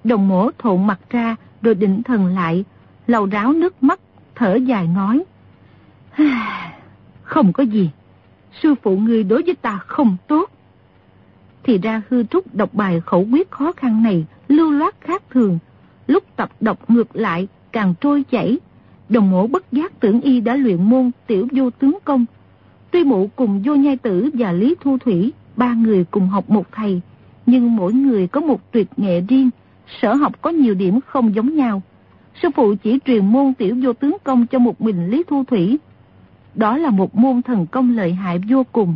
Đồng 0.03 0.27
mổ 0.27 0.49
thộn 0.57 0.87
mặt 0.87 0.99
ra, 1.09 1.35
rồi 1.61 1.75
định 1.75 2.03
thần 2.03 2.25
lại, 2.25 2.65
lầu 3.07 3.25
ráo 3.25 3.53
nước 3.53 3.83
mắt, 3.83 3.99
thở 4.35 4.55
dài 4.55 4.87
nói. 4.87 5.23
Không 7.23 7.53
có 7.53 7.63
gì, 7.63 7.89
sư 8.61 8.75
phụ 8.83 8.97
ngươi 8.97 9.23
đối 9.23 9.43
với 9.43 9.55
ta 9.55 9.77
không 9.77 10.17
tốt. 10.27 10.49
Thì 11.63 11.77
ra 11.77 12.01
hư 12.09 12.23
trúc 12.23 12.55
đọc 12.55 12.73
bài 12.73 13.01
khẩu 13.05 13.27
quyết 13.31 13.51
khó 13.51 13.71
khăn 13.71 14.03
này 14.03 14.25
lưu 14.47 14.71
loát 14.71 14.95
khác 15.01 15.23
thường. 15.29 15.59
lúc 16.07 16.23
tập 16.35 16.49
đọc 16.59 16.89
ngược 16.89 17.15
lại 17.15 17.47
càng 17.71 17.93
trôi 18.01 18.23
chảy. 18.31 18.57
Đồng 19.09 19.31
mổ 19.31 19.47
bất 19.47 19.71
giác 19.71 19.99
tưởng 19.99 20.21
y 20.21 20.41
đã 20.41 20.55
luyện 20.55 20.83
môn 20.83 21.11
tiểu 21.27 21.47
vô 21.51 21.69
tướng 21.69 21.97
công. 22.03 22.25
Tuy 22.91 23.03
mụ 23.03 23.29
cùng 23.35 23.61
vô 23.65 23.75
nhai 23.75 23.97
tử 23.97 24.29
và 24.33 24.51
Lý 24.51 24.75
Thu 24.81 24.97
Thủy, 24.97 25.33
ba 25.55 25.73
người 25.73 26.05
cùng 26.11 26.27
học 26.27 26.49
một 26.49 26.67
thầy, 26.71 27.01
nhưng 27.45 27.75
mỗi 27.75 27.93
người 27.93 28.27
có 28.27 28.41
một 28.41 28.71
tuyệt 28.71 28.87
nghệ 28.97 29.21
riêng, 29.21 29.49
sở 30.01 30.13
học 30.13 30.41
có 30.41 30.49
nhiều 30.49 30.73
điểm 30.73 30.99
không 31.01 31.35
giống 31.35 31.55
nhau. 31.55 31.81
Sư 32.41 32.49
phụ 32.55 32.75
chỉ 32.83 32.99
truyền 33.05 33.25
môn 33.25 33.53
tiểu 33.53 33.77
vô 33.83 33.93
tướng 33.93 34.17
công 34.23 34.47
cho 34.47 34.59
một 34.59 34.81
mình 34.81 35.09
Lý 35.09 35.23
Thu 35.27 35.43
Thủy. 35.43 35.77
Đó 36.55 36.77
là 36.77 36.89
một 36.89 37.15
môn 37.15 37.41
thần 37.41 37.65
công 37.65 37.95
lợi 37.95 38.13
hại 38.13 38.41
vô 38.49 38.65
cùng. 38.71 38.95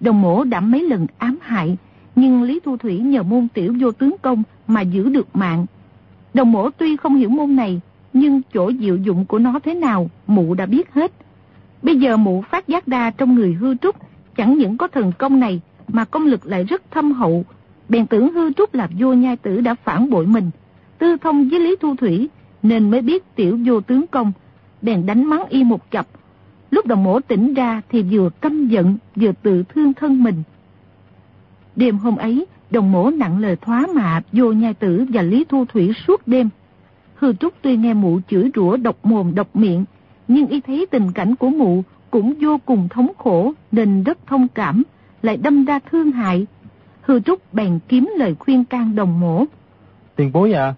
Đồng 0.00 0.22
mổ 0.22 0.44
đã 0.44 0.60
mấy 0.60 0.82
lần 0.88 1.06
ám 1.18 1.38
hại, 1.40 1.76
nhưng 2.16 2.42
Lý 2.42 2.60
Thu 2.64 2.76
Thủy 2.76 2.98
nhờ 2.98 3.22
môn 3.22 3.48
tiểu 3.54 3.74
vô 3.80 3.92
tướng 3.92 4.16
công 4.22 4.42
mà 4.66 4.80
giữ 4.80 5.08
được 5.08 5.36
mạng. 5.36 5.66
Đồng 6.34 6.52
mổ 6.52 6.70
tuy 6.70 6.96
không 6.96 7.16
hiểu 7.16 7.28
môn 7.28 7.56
này, 7.56 7.80
nhưng 8.12 8.40
chỗ 8.54 8.72
diệu 8.80 8.96
dụng 8.96 9.24
của 9.24 9.38
nó 9.38 9.58
thế 9.64 9.74
nào, 9.74 10.10
mụ 10.26 10.54
đã 10.54 10.66
biết 10.66 10.92
hết. 10.92 11.12
Bây 11.82 11.98
giờ 11.98 12.16
mụ 12.16 12.42
phát 12.50 12.68
giác 12.68 12.86
ra 12.86 13.10
trong 13.10 13.34
người 13.34 13.52
hư 13.52 13.74
trúc, 13.74 13.96
chẳng 14.36 14.58
những 14.58 14.76
có 14.76 14.88
thần 14.88 15.12
công 15.18 15.40
này, 15.40 15.60
mà 15.88 16.04
công 16.04 16.26
lực 16.26 16.46
lại 16.46 16.64
rất 16.64 16.90
thâm 16.90 17.12
hậu. 17.12 17.44
Bèn 17.88 18.06
tưởng 18.06 18.32
hư 18.32 18.52
trúc 18.52 18.74
là 18.74 18.88
vua 18.98 19.12
nhai 19.12 19.36
tử 19.36 19.60
đã 19.60 19.74
phản 19.74 20.10
bội 20.10 20.26
mình, 20.26 20.50
tư 20.98 21.16
thông 21.16 21.48
với 21.48 21.60
Lý 21.60 21.76
Thu 21.80 21.96
Thủy, 21.96 22.28
nên 22.62 22.90
mới 22.90 23.02
biết 23.02 23.34
tiểu 23.34 23.58
vô 23.66 23.80
tướng 23.80 24.06
công, 24.06 24.32
bèn 24.82 25.06
đánh 25.06 25.24
mắng 25.24 25.44
y 25.48 25.64
một 25.64 25.90
chập. 25.90 26.06
Lúc 26.70 26.86
đồng 26.86 27.04
mổ 27.04 27.20
tỉnh 27.20 27.54
ra 27.54 27.82
thì 27.88 28.02
vừa 28.02 28.30
căm 28.40 28.68
giận, 28.68 28.96
vừa 29.16 29.32
tự 29.42 29.64
thương 29.74 29.94
thân 29.94 30.22
mình. 30.22 30.42
Đêm 31.76 31.98
hôm 31.98 32.16
ấy, 32.16 32.46
đồng 32.70 32.92
mổ 32.92 33.10
nặng 33.10 33.38
lời 33.38 33.56
thoá 33.56 33.86
mạ 33.94 34.20
vô 34.32 34.52
nhai 34.52 34.74
tử 34.74 35.04
và 35.08 35.22
Lý 35.22 35.44
Thu 35.44 35.64
Thủy 35.64 35.92
suốt 36.06 36.28
đêm. 36.28 36.48
Hư 37.14 37.32
Trúc 37.32 37.54
tuy 37.62 37.76
nghe 37.76 37.94
mụ 37.94 38.20
chửi 38.28 38.50
rủa 38.54 38.76
độc 38.76 38.96
mồm 39.06 39.34
độc 39.34 39.56
miệng, 39.56 39.84
nhưng 40.28 40.46
y 40.46 40.60
thấy 40.60 40.86
tình 40.90 41.12
cảnh 41.12 41.36
của 41.36 41.50
mụ 41.50 41.82
cũng 42.10 42.34
vô 42.40 42.58
cùng 42.64 42.88
thống 42.88 43.12
khổ 43.18 43.52
nên 43.72 44.02
rất 44.02 44.18
thông 44.26 44.48
cảm, 44.48 44.82
lại 45.22 45.36
đâm 45.36 45.64
ra 45.64 45.78
thương 45.78 46.10
hại. 46.10 46.46
Hư 47.06 47.20
Trúc 47.20 47.54
bèn 47.54 47.78
kiếm 47.88 48.10
lời 48.16 48.34
khuyên 48.38 48.64
can 48.64 48.94
đồng 48.94 49.20
mổ. 49.20 49.44
Tiền 50.16 50.32
bối 50.32 50.52
à, 50.52 50.74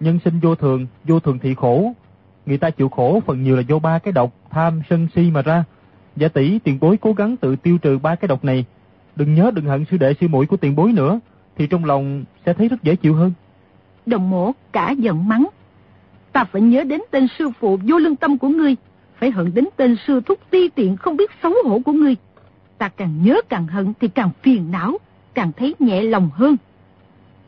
nhân 0.00 0.18
sinh 0.24 0.40
vô 0.40 0.54
thường, 0.54 0.86
vô 1.04 1.20
thường 1.20 1.38
thị 1.38 1.54
khổ. 1.54 1.92
Người 2.46 2.58
ta 2.58 2.70
chịu 2.70 2.88
khổ 2.88 3.20
phần 3.26 3.42
nhiều 3.42 3.56
là 3.56 3.62
do 3.62 3.78
ba 3.78 3.98
cái 3.98 4.12
độc, 4.12 4.32
tham, 4.50 4.82
sân 4.90 5.08
si 5.14 5.30
mà 5.30 5.42
ra. 5.42 5.64
Giả 6.16 6.28
tỷ 6.28 6.58
tiền 6.58 6.78
bối 6.80 6.98
cố 7.00 7.12
gắng 7.12 7.36
tự 7.36 7.56
tiêu 7.56 7.78
trừ 7.78 7.98
ba 7.98 8.14
cái 8.14 8.28
độc 8.28 8.44
này. 8.44 8.64
Đừng 9.16 9.34
nhớ 9.34 9.50
đừng 9.54 9.64
hận 9.64 9.84
sư 9.90 9.96
đệ 9.96 10.14
sư 10.20 10.28
muội 10.28 10.46
của 10.46 10.56
tiền 10.56 10.76
bối 10.76 10.92
nữa, 10.92 11.20
thì 11.56 11.66
trong 11.66 11.84
lòng 11.84 12.24
sẽ 12.46 12.52
thấy 12.52 12.68
rất 12.68 12.82
dễ 12.82 12.96
chịu 12.96 13.14
hơn. 13.14 13.32
Đồng 14.06 14.30
mổ 14.30 14.52
cả 14.72 14.90
giận 14.90 15.28
mắng. 15.28 15.46
Ta 16.32 16.44
phải 16.44 16.62
nhớ 16.62 16.84
đến 16.84 17.00
tên 17.10 17.26
sư 17.38 17.50
phụ 17.60 17.78
vô 17.82 17.98
lương 17.98 18.16
tâm 18.16 18.38
của 18.38 18.48
ngươi, 18.48 18.76
phải 19.18 19.30
hận 19.30 19.54
đến 19.54 19.64
tên 19.76 19.96
sư 20.06 20.20
thúc 20.26 20.38
ti 20.50 20.68
tiện 20.68 20.96
không 20.96 21.16
biết 21.16 21.30
xấu 21.42 21.52
hổ 21.64 21.80
của 21.84 21.92
ngươi. 21.92 22.16
Ta 22.78 22.88
càng 22.88 23.22
nhớ 23.22 23.40
càng 23.48 23.66
hận 23.66 23.92
thì 24.00 24.08
càng 24.08 24.30
phiền 24.42 24.70
não, 24.70 24.98
càng 25.36 25.52
thấy 25.56 25.74
nhẹ 25.78 26.02
lòng 26.02 26.30
hơn. 26.34 26.56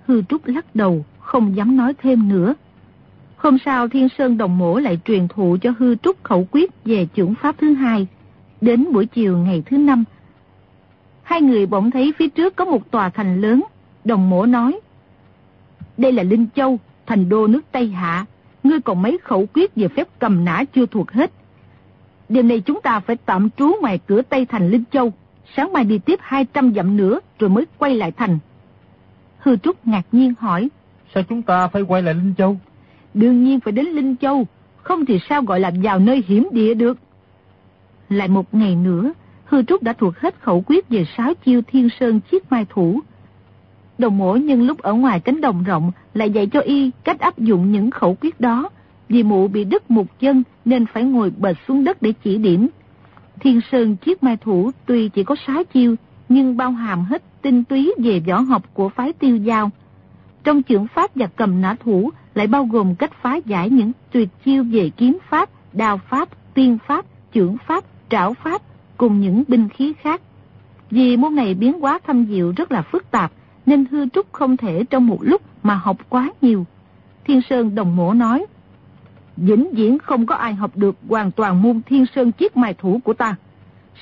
Hư 0.06 0.22
Trúc 0.22 0.46
lắc 0.46 0.74
đầu, 0.74 1.04
không 1.20 1.56
dám 1.56 1.76
nói 1.76 1.94
thêm 2.02 2.28
nữa. 2.28 2.54
Hôm 3.36 3.58
sau 3.64 3.88
Thiên 3.88 4.08
Sơn 4.18 4.38
Đồng 4.38 4.58
Mổ 4.58 4.78
lại 4.78 4.98
truyền 5.04 5.28
thụ 5.28 5.56
cho 5.62 5.72
Hư 5.78 5.94
Trúc 5.94 6.24
khẩu 6.24 6.46
quyết 6.50 6.84
về 6.84 7.06
trưởng 7.14 7.34
pháp 7.34 7.54
thứ 7.58 7.74
hai. 7.74 8.06
Đến 8.60 8.92
buổi 8.92 9.06
chiều 9.06 9.38
ngày 9.38 9.62
thứ 9.66 9.76
năm, 9.76 10.04
hai 11.22 11.42
người 11.42 11.66
bỗng 11.66 11.90
thấy 11.90 12.12
phía 12.18 12.28
trước 12.28 12.56
có 12.56 12.64
một 12.64 12.90
tòa 12.90 13.08
thành 13.08 13.40
lớn. 13.40 13.64
Đồng 14.04 14.30
Mổ 14.30 14.46
nói, 14.46 14.80
Đây 15.96 16.12
là 16.12 16.22
Linh 16.22 16.46
Châu, 16.54 16.78
thành 17.06 17.28
đô 17.28 17.46
nước 17.46 17.60
Tây 17.72 17.88
Hạ. 17.88 18.26
Ngươi 18.62 18.80
còn 18.80 19.02
mấy 19.02 19.18
khẩu 19.24 19.46
quyết 19.54 19.74
về 19.76 19.88
phép 19.88 20.08
cầm 20.18 20.44
nã 20.44 20.64
chưa 20.74 20.86
thuộc 20.86 21.10
hết. 21.10 21.32
Đêm 22.28 22.48
nay 22.48 22.60
chúng 22.60 22.80
ta 22.80 23.00
phải 23.00 23.16
tạm 23.16 23.50
trú 23.50 23.72
ngoài 23.80 23.98
cửa 24.06 24.22
Tây 24.22 24.46
thành 24.46 24.70
Linh 24.70 24.84
Châu. 24.92 25.12
Sáng 25.56 25.72
mai 25.72 25.84
đi 25.84 25.98
tiếp 25.98 26.18
200 26.22 26.74
dặm 26.74 26.96
nữa 26.96 27.20
rồi 27.38 27.50
mới 27.50 27.64
quay 27.78 27.94
lại 27.94 28.12
thành. 28.12 28.38
Hư 29.38 29.56
Trúc 29.56 29.86
ngạc 29.86 30.02
nhiên 30.12 30.34
hỏi. 30.38 30.68
Sao 31.14 31.22
chúng 31.22 31.42
ta 31.42 31.68
phải 31.68 31.82
quay 31.82 32.02
lại 32.02 32.14
Linh 32.14 32.34
Châu? 32.38 32.56
Đương 33.14 33.44
nhiên 33.44 33.60
phải 33.60 33.72
đến 33.72 33.86
Linh 33.86 34.16
Châu, 34.16 34.46
không 34.82 35.04
thì 35.04 35.18
sao 35.28 35.42
gọi 35.42 35.60
là 35.60 35.70
vào 35.82 35.98
nơi 35.98 36.24
hiểm 36.26 36.48
địa 36.52 36.74
được. 36.74 36.98
Lại 38.08 38.28
một 38.28 38.54
ngày 38.54 38.76
nữa, 38.76 39.12
Hư 39.44 39.62
Trúc 39.62 39.82
đã 39.82 39.92
thuộc 39.92 40.16
hết 40.16 40.40
khẩu 40.40 40.64
quyết 40.66 40.88
về 40.88 41.04
sáu 41.16 41.34
chiêu 41.34 41.62
thiên 41.66 41.88
sơn 42.00 42.20
chiếc 42.30 42.52
mai 42.52 42.66
thủ. 42.68 43.00
Đồng 43.98 44.18
mổ 44.18 44.36
nhân 44.36 44.62
lúc 44.62 44.78
ở 44.78 44.92
ngoài 44.92 45.20
cánh 45.20 45.40
đồng 45.40 45.64
rộng 45.64 45.92
lại 46.14 46.30
dạy 46.30 46.46
cho 46.46 46.60
y 46.60 46.90
cách 47.04 47.20
áp 47.20 47.38
dụng 47.38 47.72
những 47.72 47.90
khẩu 47.90 48.16
quyết 48.20 48.40
đó. 48.40 48.68
Vì 49.08 49.22
mụ 49.22 49.48
bị 49.48 49.64
đứt 49.64 49.90
một 49.90 50.20
chân 50.20 50.42
nên 50.64 50.86
phải 50.86 51.04
ngồi 51.04 51.32
bệt 51.38 51.56
xuống 51.68 51.84
đất 51.84 52.02
để 52.02 52.12
chỉ 52.24 52.38
điểm. 52.38 52.68
Thiên 53.40 53.60
sơn 53.72 53.96
chiếc 53.96 54.22
mai 54.22 54.36
thủ 54.36 54.70
tuy 54.86 55.08
chỉ 55.08 55.24
có 55.24 55.36
sáu 55.46 55.64
chiêu 55.64 55.94
nhưng 56.28 56.56
bao 56.56 56.70
hàm 56.70 57.04
hết 57.04 57.22
tinh 57.42 57.64
túy 57.64 57.94
về 57.98 58.20
võ 58.20 58.40
học 58.40 58.62
của 58.74 58.88
phái 58.88 59.12
tiêu 59.12 59.36
giao. 59.36 59.70
Trong 60.44 60.62
trưởng 60.62 60.86
pháp 60.94 61.10
và 61.14 61.26
cầm 61.26 61.60
nã 61.60 61.76
thủ 61.84 62.10
lại 62.34 62.46
bao 62.46 62.64
gồm 62.64 62.94
cách 62.94 63.12
phá 63.22 63.36
giải 63.36 63.70
những 63.70 63.92
tuyệt 64.12 64.28
chiêu 64.44 64.64
về 64.64 64.90
kiếm 64.96 65.18
pháp, 65.28 65.50
đao 65.72 66.00
pháp, 66.10 66.28
tiên 66.54 66.78
pháp, 66.86 67.06
trưởng 67.32 67.56
pháp, 67.66 67.84
trảo 68.10 68.34
pháp 68.34 68.62
cùng 68.96 69.20
những 69.20 69.44
binh 69.48 69.68
khí 69.68 69.92
khác. 70.02 70.20
Vì 70.90 71.16
môn 71.16 71.34
này 71.34 71.54
biến 71.54 71.80
hóa 71.80 71.98
thâm 72.06 72.26
diệu 72.26 72.52
rất 72.56 72.72
là 72.72 72.82
phức 72.82 73.10
tạp 73.10 73.32
nên 73.66 73.84
hư 73.90 74.08
trúc 74.08 74.32
không 74.32 74.56
thể 74.56 74.84
trong 74.90 75.06
một 75.06 75.18
lúc 75.20 75.42
mà 75.62 75.74
học 75.74 75.96
quá 76.08 76.30
nhiều. 76.42 76.66
Thiên 77.26 77.40
Sơn 77.50 77.74
Đồng 77.74 77.96
Mổ 77.96 78.14
nói, 78.14 78.46
vĩnh 79.42 79.70
viễn 79.72 79.98
không 79.98 80.26
có 80.26 80.34
ai 80.34 80.54
học 80.54 80.76
được 80.76 80.96
hoàn 81.08 81.30
toàn 81.30 81.62
môn 81.62 81.80
Thiên 81.86 82.06
Sơn 82.14 82.32
chiếc 82.32 82.56
mài 82.56 82.74
thủ 82.74 83.00
của 83.04 83.12
ta. 83.14 83.36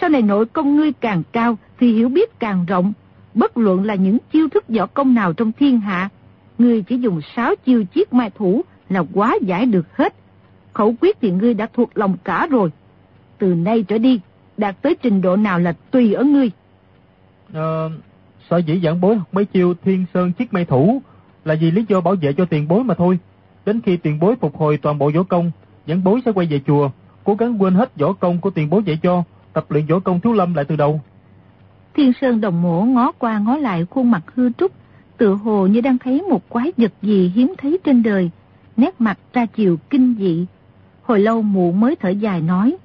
Sau 0.00 0.10
này 0.10 0.22
nội 0.22 0.46
công 0.46 0.76
ngươi 0.76 0.92
càng 0.92 1.22
cao 1.32 1.58
thì 1.80 1.92
hiểu 1.92 2.08
biết 2.08 2.38
càng 2.38 2.64
rộng, 2.66 2.92
bất 3.34 3.58
luận 3.58 3.84
là 3.84 3.94
những 3.94 4.18
chiêu 4.32 4.48
thức 4.48 4.64
võ 4.68 4.86
công 4.86 5.14
nào 5.14 5.32
trong 5.32 5.52
thiên 5.52 5.80
hạ, 5.80 6.08
ngươi 6.58 6.82
chỉ 6.82 6.98
dùng 6.98 7.20
sáu 7.36 7.54
chiêu 7.64 7.84
chiếc 7.84 8.12
mai 8.12 8.30
thủ 8.30 8.62
là 8.88 9.04
quá 9.14 9.36
giải 9.42 9.66
được 9.66 9.96
hết. 9.96 10.14
Khẩu 10.72 10.94
quyết 11.00 11.16
thì 11.20 11.30
ngươi 11.30 11.54
đã 11.54 11.68
thuộc 11.72 11.98
lòng 11.98 12.16
cả 12.24 12.46
rồi. 12.50 12.70
Từ 13.38 13.54
nay 13.54 13.84
trở 13.88 13.98
đi, 13.98 14.20
đạt 14.56 14.82
tới 14.82 14.96
trình 15.02 15.20
độ 15.20 15.36
nào 15.36 15.58
là 15.58 15.72
tùy 15.90 16.14
ở 16.14 16.24
ngươi. 16.24 16.50
Ờ, 17.52 17.90
sở 18.50 18.56
dĩ 18.56 18.80
giảng 18.84 19.00
bối 19.00 19.16
học 19.16 19.28
mấy 19.32 19.44
chiêu 19.44 19.74
thiên 19.84 20.04
sơn 20.14 20.32
chiếc 20.32 20.52
mai 20.52 20.64
thủ 20.64 21.02
là 21.44 21.54
vì 21.60 21.70
lý 21.70 21.84
do 21.88 22.00
bảo 22.00 22.14
vệ 22.20 22.32
cho 22.32 22.44
tiền 22.44 22.68
bối 22.68 22.84
mà 22.84 22.94
thôi. 22.94 23.18
Đến 23.66 23.80
khi 23.80 23.96
tiền 23.96 24.18
bối 24.18 24.36
phục 24.40 24.56
hồi 24.56 24.76
toàn 24.76 24.98
bộ 24.98 25.10
võ 25.14 25.22
công, 25.22 25.50
dẫn 25.86 26.04
bối 26.04 26.20
sẽ 26.24 26.32
quay 26.32 26.46
về 26.46 26.60
chùa, 26.66 26.90
cố 27.24 27.34
gắng 27.34 27.62
quên 27.62 27.74
hết 27.74 27.96
võ 27.96 28.12
công 28.12 28.38
của 28.38 28.50
tiền 28.50 28.70
bối 28.70 28.82
dạy 28.86 28.98
cho, 29.02 29.22
tập 29.52 29.66
luyện 29.68 29.86
võ 29.86 29.98
công 29.98 30.20
thiếu 30.20 30.32
lâm 30.32 30.54
lại 30.54 30.64
từ 30.64 30.76
đầu. 30.76 31.00
Thiên 31.94 32.12
Sơn 32.20 32.40
đồng 32.40 32.62
mổ 32.62 32.82
ngó 32.82 33.12
qua 33.12 33.38
ngó 33.38 33.56
lại 33.56 33.86
khuôn 33.90 34.10
mặt 34.10 34.22
hư 34.34 34.50
trúc, 34.58 34.72
tựa 35.16 35.34
hồ 35.34 35.66
như 35.66 35.80
đang 35.80 35.98
thấy 35.98 36.22
một 36.22 36.48
quái 36.48 36.72
vật 36.76 36.92
gì 37.02 37.32
hiếm 37.34 37.54
thấy 37.58 37.78
trên 37.84 38.02
đời, 38.02 38.30
nét 38.76 39.00
mặt 39.00 39.18
ra 39.32 39.46
chiều 39.46 39.76
kinh 39.90 40.14
dị. 40.18 40.46
Hồi 41.02 41.20
lâu 41.20 41.42
mụ 41.42 41.72
mới 41.72 41.96
thở 41.96 42.08
dài 42.08 42.40
nói, 42.40 42.76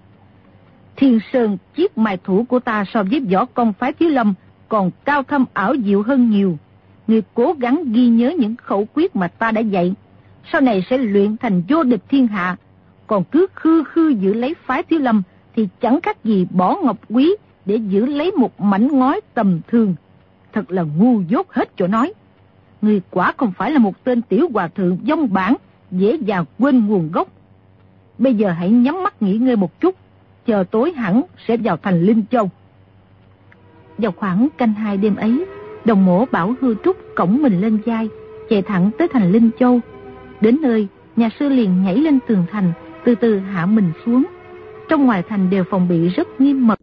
Thiên 0.95 1.19
Sơn 1.33 1.57
chiếc 1.75 1.97
mài 1.97 2.17
thủ 2.23 2.45
của 2.49 2.59
ta 2.59 2.85
so 2.93 3.03
với 3.03 3.19
võ 3.19 3.45
công 3.45 3.73
phái 3.73 3.93
thiếu 3.93 4.09
lâm 4.09 4.33
còn 4.69 4.91
cao 5.05 5.23
thâm 5.23 5.45
ảo 5.53 5.73
diệu 5.85 6.01
hơn 6.03 6.29
nhiều. 6.29 6.57
Người 7.07 7.21
cố 7.33 7.55
gắng 7.59 7.83
ghi 7.91 8.07
nhớ 8.07 8.33
những 8.39 8.55
khẩu 8.55 8.87
quyết 8.93 9.15
mà 9.15 9.27
ta 9.27 9.51
đã 9.51 9.61
dạy, 9.61 9.93
sau 10.51 10.61
này 10.61 10.83
sẽ 10.89 10.97
luyện 10.97 11.37
thành 11.37 11.61
vô 11.67 11.83
địch 11.83 12.01
thiên 12.09 12.27
hạ. 12.27 12.55
Còn 13.07 13.23
cứ 13.23 13.47
khư 13.55 13.83
khư 13.83 14.09
giữ 14.09 14.33
lấy 14.33 14.55
phái 14.65 14.83
thiếu 14.83 14.99
lâm 14.99 15.21
thì 15.55 15.67
chẳng 15.81 16.01
khác 16.01 16.23
gì 16.23 16.47
bỏ 16.49 16.77
ngọc 16.83 16.97
quý 17.09 17.35
để 17.65 17.75
giữ 17.75 18.05
lấy 18.05 18.31
một 18.31 18.61
mảnh 18.61 18.87
ngói 18.87 19.21
tầm 19.33 19.59
thường. 19.67 19.95
Thật 20.53 20.71
là 20.71 20.83
ngu 20.97 21.21
dốt 21.21 21.51
hết 21.51 21.69
chỗ 21.77 21.87
nói. 21.87 22.13
Người 22.81 23.01
quả 23.09 23.33
không 23.37 23.51
phải 23.57 23.71
là 23.71 23.79
một 23.79 24.03
tên 24.03 24.21
tiểu 24.21 24.49
hòa 24.53 24.67
thượng 24.67 24.97
dông 25.07 25.33
bản, 25.33 25.55
dễ 25.91 26.15
dàng 26.15 26.45
quên 26.59 26.87
nguồn 26.87 27.11
gốc. 27.11 27.27
Bây 28.17 28.35
giờ 28.35 28.51
hãy 28.51 28.69
nhắm 28.69 29.03
mắt 29.03 29.21
nghỉ 29.21 29.37
ngơi 29.37 29.55
một 29.55 29.79
chút, 29.79 29.95
chờ 30.45 30.63
tối 30.71 30.91
hẳn 30.91 31.21
sẽ 31.47 31.57
vào 31.57 31.77
thành 31.77 32.01
Linh 32.01 32.23
Châu. 32.31 32.49
Vào 33.97 34.11
khoảng 34.11 34.47
canh 34.57 34.73
hai 34.73 34.97
đêm 34.97 35.15
ấy, 35.15 35.45
đồng 35.85 36.05
mổ 36.05 36.25
bảo 36.25 36.55
hư 36.61 36.75
trúc 36.83 36.97
cổng 37.15 37.41
mình 37.41 37.61
lên 37.61 37.77
vai, 37.85 38.09
chạy 38.49 38.61
thẳng 38.61 38.91
tới 38.97 39.07
thành 39.13 39.31
Linh 39.31 39.49
Châu. 39.59 39.79
Đến 40.41 40.57
nơi, 40.61 40.87
nhà 41.15 41.29
sư 41.39 41.49
liền 41.49 41.83
nhảy 41.83 41.97
lên 41.97 42.19
tường 42.27 42.43
thành, 42.51 42.73
từ 43.05 43.15
từ 43.15 43.39
hạ 43.39 43.65
mình 43.65 43.91
xuống. 44.05 44.23
Trong 44.89 45.05
ngoài 45.05 45.23
thành 45.29 45.49
đều 45.49 45.63
phòng 45.63 45.87
bị 45.87 46.09
rất 46.09 46.41
nghiêm 46.41 46.67
mật. 46.67 46.79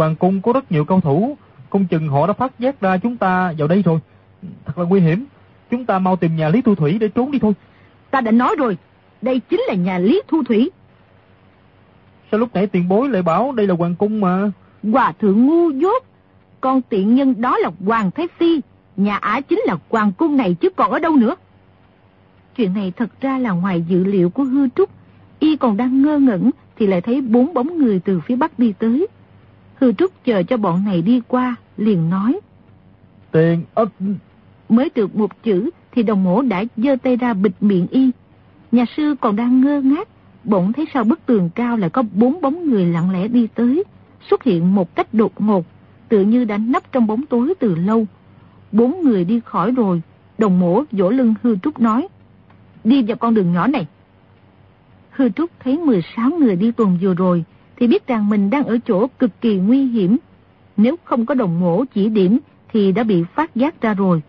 Hoàng 0.00 0.16
cung 0.16 0.42
có 0.42 0.52
rất 0.52 0.72
nhiều 0.72 0.84
cao 0.84 1.00
thủ, 1.00 1.36
không 1.70 1.86
chừng 1.86 2.08
họ 2.08 2.26
đã 2.26 2.32
phát 2.32 2.58
giác 2.58 2.80
ra 2.80 2.96
chúng 2.96 3.16
ta 3.16 3.54
vào 3.58 3.68
đây 3.68 3.82
rồi. 3.82 3.98
Thật 4.64 4.78
là 4.78 4.84
nguy 4.84 5.00
hiểm. 5.00 5.24
Chúng 5.70 5.86
ta 5.86 5.98
mau 5.98 6.16
tìm 6.16 6.36
nhà 6.36 6.48
Lý 6.48 6.62
Thu 6.62 6.74
Thủy 6.74 6.98
để 7.00 7.08
trốn 7.08 7.30
đi 7.30 7.38
thôi. 7.38 7.52
Ta 8.10 8.20
đã 8.20 8.30
nói 8.30 8.56
rồi, 8.58 8.76
đây 9.22 9.40
chính 9.40 9.60
là 9.68 9.74
nhà 9.74 9.98
Lý 9.98 10.22
Thu 10.28 10.42
Thủy. 10.42 10.70
Sao 12.30 12.40
lúc 12.40 12.48
nãy 12.54 12.66
tiền 12.66 12.88
bối 12.88 13.08
lại 13.08 13.22
bảo 13.22 13.52
đây 13.52 13.66
là 13.66 13.74
hoàng 13.74 13.94
cung 13.94 14.20
mà? 14.20 14.50
Hòa 14.82 15.12
thượng 15.12 15.46
ngu 15.46 15.70
dốt. 15.70 16.04
Con 16.60 16.82
tiện 16.82 17.14
nhân 17.14 17.40
đó 17.40 17.58
là 17.58 17.70
Hoàng 17.86 18.10
Thái 18.10 18.28
Phi. 18.38 18.60
Nhà 18.96 19.16
ả 19.16 19.40
chính 19.40 19.60
là 19.66 19.76
hoàng 19.88 20.12
cung 20.12 20.36
này 20.36 20.54
chứ 20.54 20.70
còn 20.76 20.90
ở 20.90 20.98
đâu 20.98 21.16
nữa. 21.16 21.34
Chuyện 22.56 22.74
này 22.74 22.92
thật 22.96 23.10
ra 23.20 23.38
là 23.38 23.50
ngoài 23.50 23.84
dự 23.88 24.04
liệu 24.04 24.30
của 24.30 24.44
hư 24.44 24.68
trúc. 24.68 24.90
Y 25.38 25.56
còn 25.56 25.76
đang 25.76 26.02
ngơ 26.02 26.18
ngẩn 26.18 26.50
thì 26.76 26.86
lại 26.86 27.00
thấy 27.00 27.20
bốn 27.20 27.54
bóng 27.54 27.78
người 27.78 28.00
từ 28.04 28.20
phía 28.20 28.36
bắc 28.36 28.58
đi 28.58 28.72
tới. 28.78 29.06
Hư 29.80 29.92
trúc 29.92 30.24
chờ 30.24 30.42
cho 30.42 30.56
bọn 30.56 30.84
này 30.84 31.02
đi 31.02 31.20
qua, 31.28 31.56
liền 31.76 32.10
nói. 32.10 32.40
Tiền 33.30 33.64
ấp... 33.74 33.88
Mới 34.68 34.90
được 34.94 35.16
một 35.16 35.42
chữ 35.42 35.70
thì 35.92 36.02
đồng 36.02 36.24
mổ 36.24 36.42
đã 36.42 36.64
giơ 36.76 36.96
tay 37.02 37.16
ra 37.16 37.34
bịt 37.34 37.52
miệng 37.60 37.86
y. 37.90 38.10
Nhà 38.72 38.84
sư 38.96 39.14
còn 39.20 39.36
đang 39.36 39.60
ngơ 39.60 39.80
ngác, 39.80 40.08
bỗng 40.44 40.72
thấy 40.72 40.86
sau 40.94 41.04
bức 41.04 41.26
tường 41.26 41.50
cao 41.54 41.76
lại 41.76 41.90
có 41.90 42.02
bốn 42.14 42.40
bóng 42.40 42.70
người 42.70 42.84
lặng 42.84 43.10
lẽ 43.10 43.28
đi 43.28 43.46
tới, 43.54 43.84
xuất 44.30 44.42
hiện 44.42 44.74
một 44.74 44.94
cách 44.94 45.14
đột 45.14 45.40
ngột, 45.40 45.64
tự 46.08 46.22
như 46.22 46.44
đã 46.44 46.58
nấp 46.58 46.92
trong 46.92 47.06
bóng 47.06 47.26
tối 47.26 47.54
từ 47.58 47.74
lâu. 47.74 48.06
Bốn 48.72 49.00
người 49.02 49.24
đi 49.24 49.40
khỏi 49.44 49.70
rồi, 49.70 50.02
đồng 50.38 50.60
mổ 50.60 50.82
vỗ 50.92 51.10
lưng 51.10 51.34
hư 51.42 51.56
trúc 51.56 51.80
nói, 51.80 52.08
đi 52.84 53.02
vào 53.02 53.16
con 53.16 53.34
đường 53.34 53.52
nhỏ 53.52 53.66
này. 53.66 53.86
Hư 55.10 55.28
trúc 55.28 55.50
thấy 55.60 55.78
16 55.78 56.30
người 56.30 56.56
đi 56.56 56.72
tuần 56.72 56.98
vừa 57.00 57.14
rồi, 57.14 57.44
thì 57.80 57.86
biết 57.86 58.06
rằng 58.06 58.28
mình 58.28 58.50
đang 58.50 58.64
ở 58.64 58.78
chỗ 58.86 59.06
cực 59.18 59.40
kỳ 59.40 59.56
nguy 59.56 59.84
hiểm. 59.84 60.16
Nếu 60.76 60.96
không 61.04 61.26
có 61.26 61.34
đồng 61.34 61.60
mổ 61.60 61.84
chỉ 61.94 62.08
điểm 62.08 62.38
thì 62.72 62.92
đã 62.92 63.04
bị 63.04 63.24
phát 63.34 63.56
giác 63.56 63.80
ra 63.80 63.94
rồi. 63.94 64.22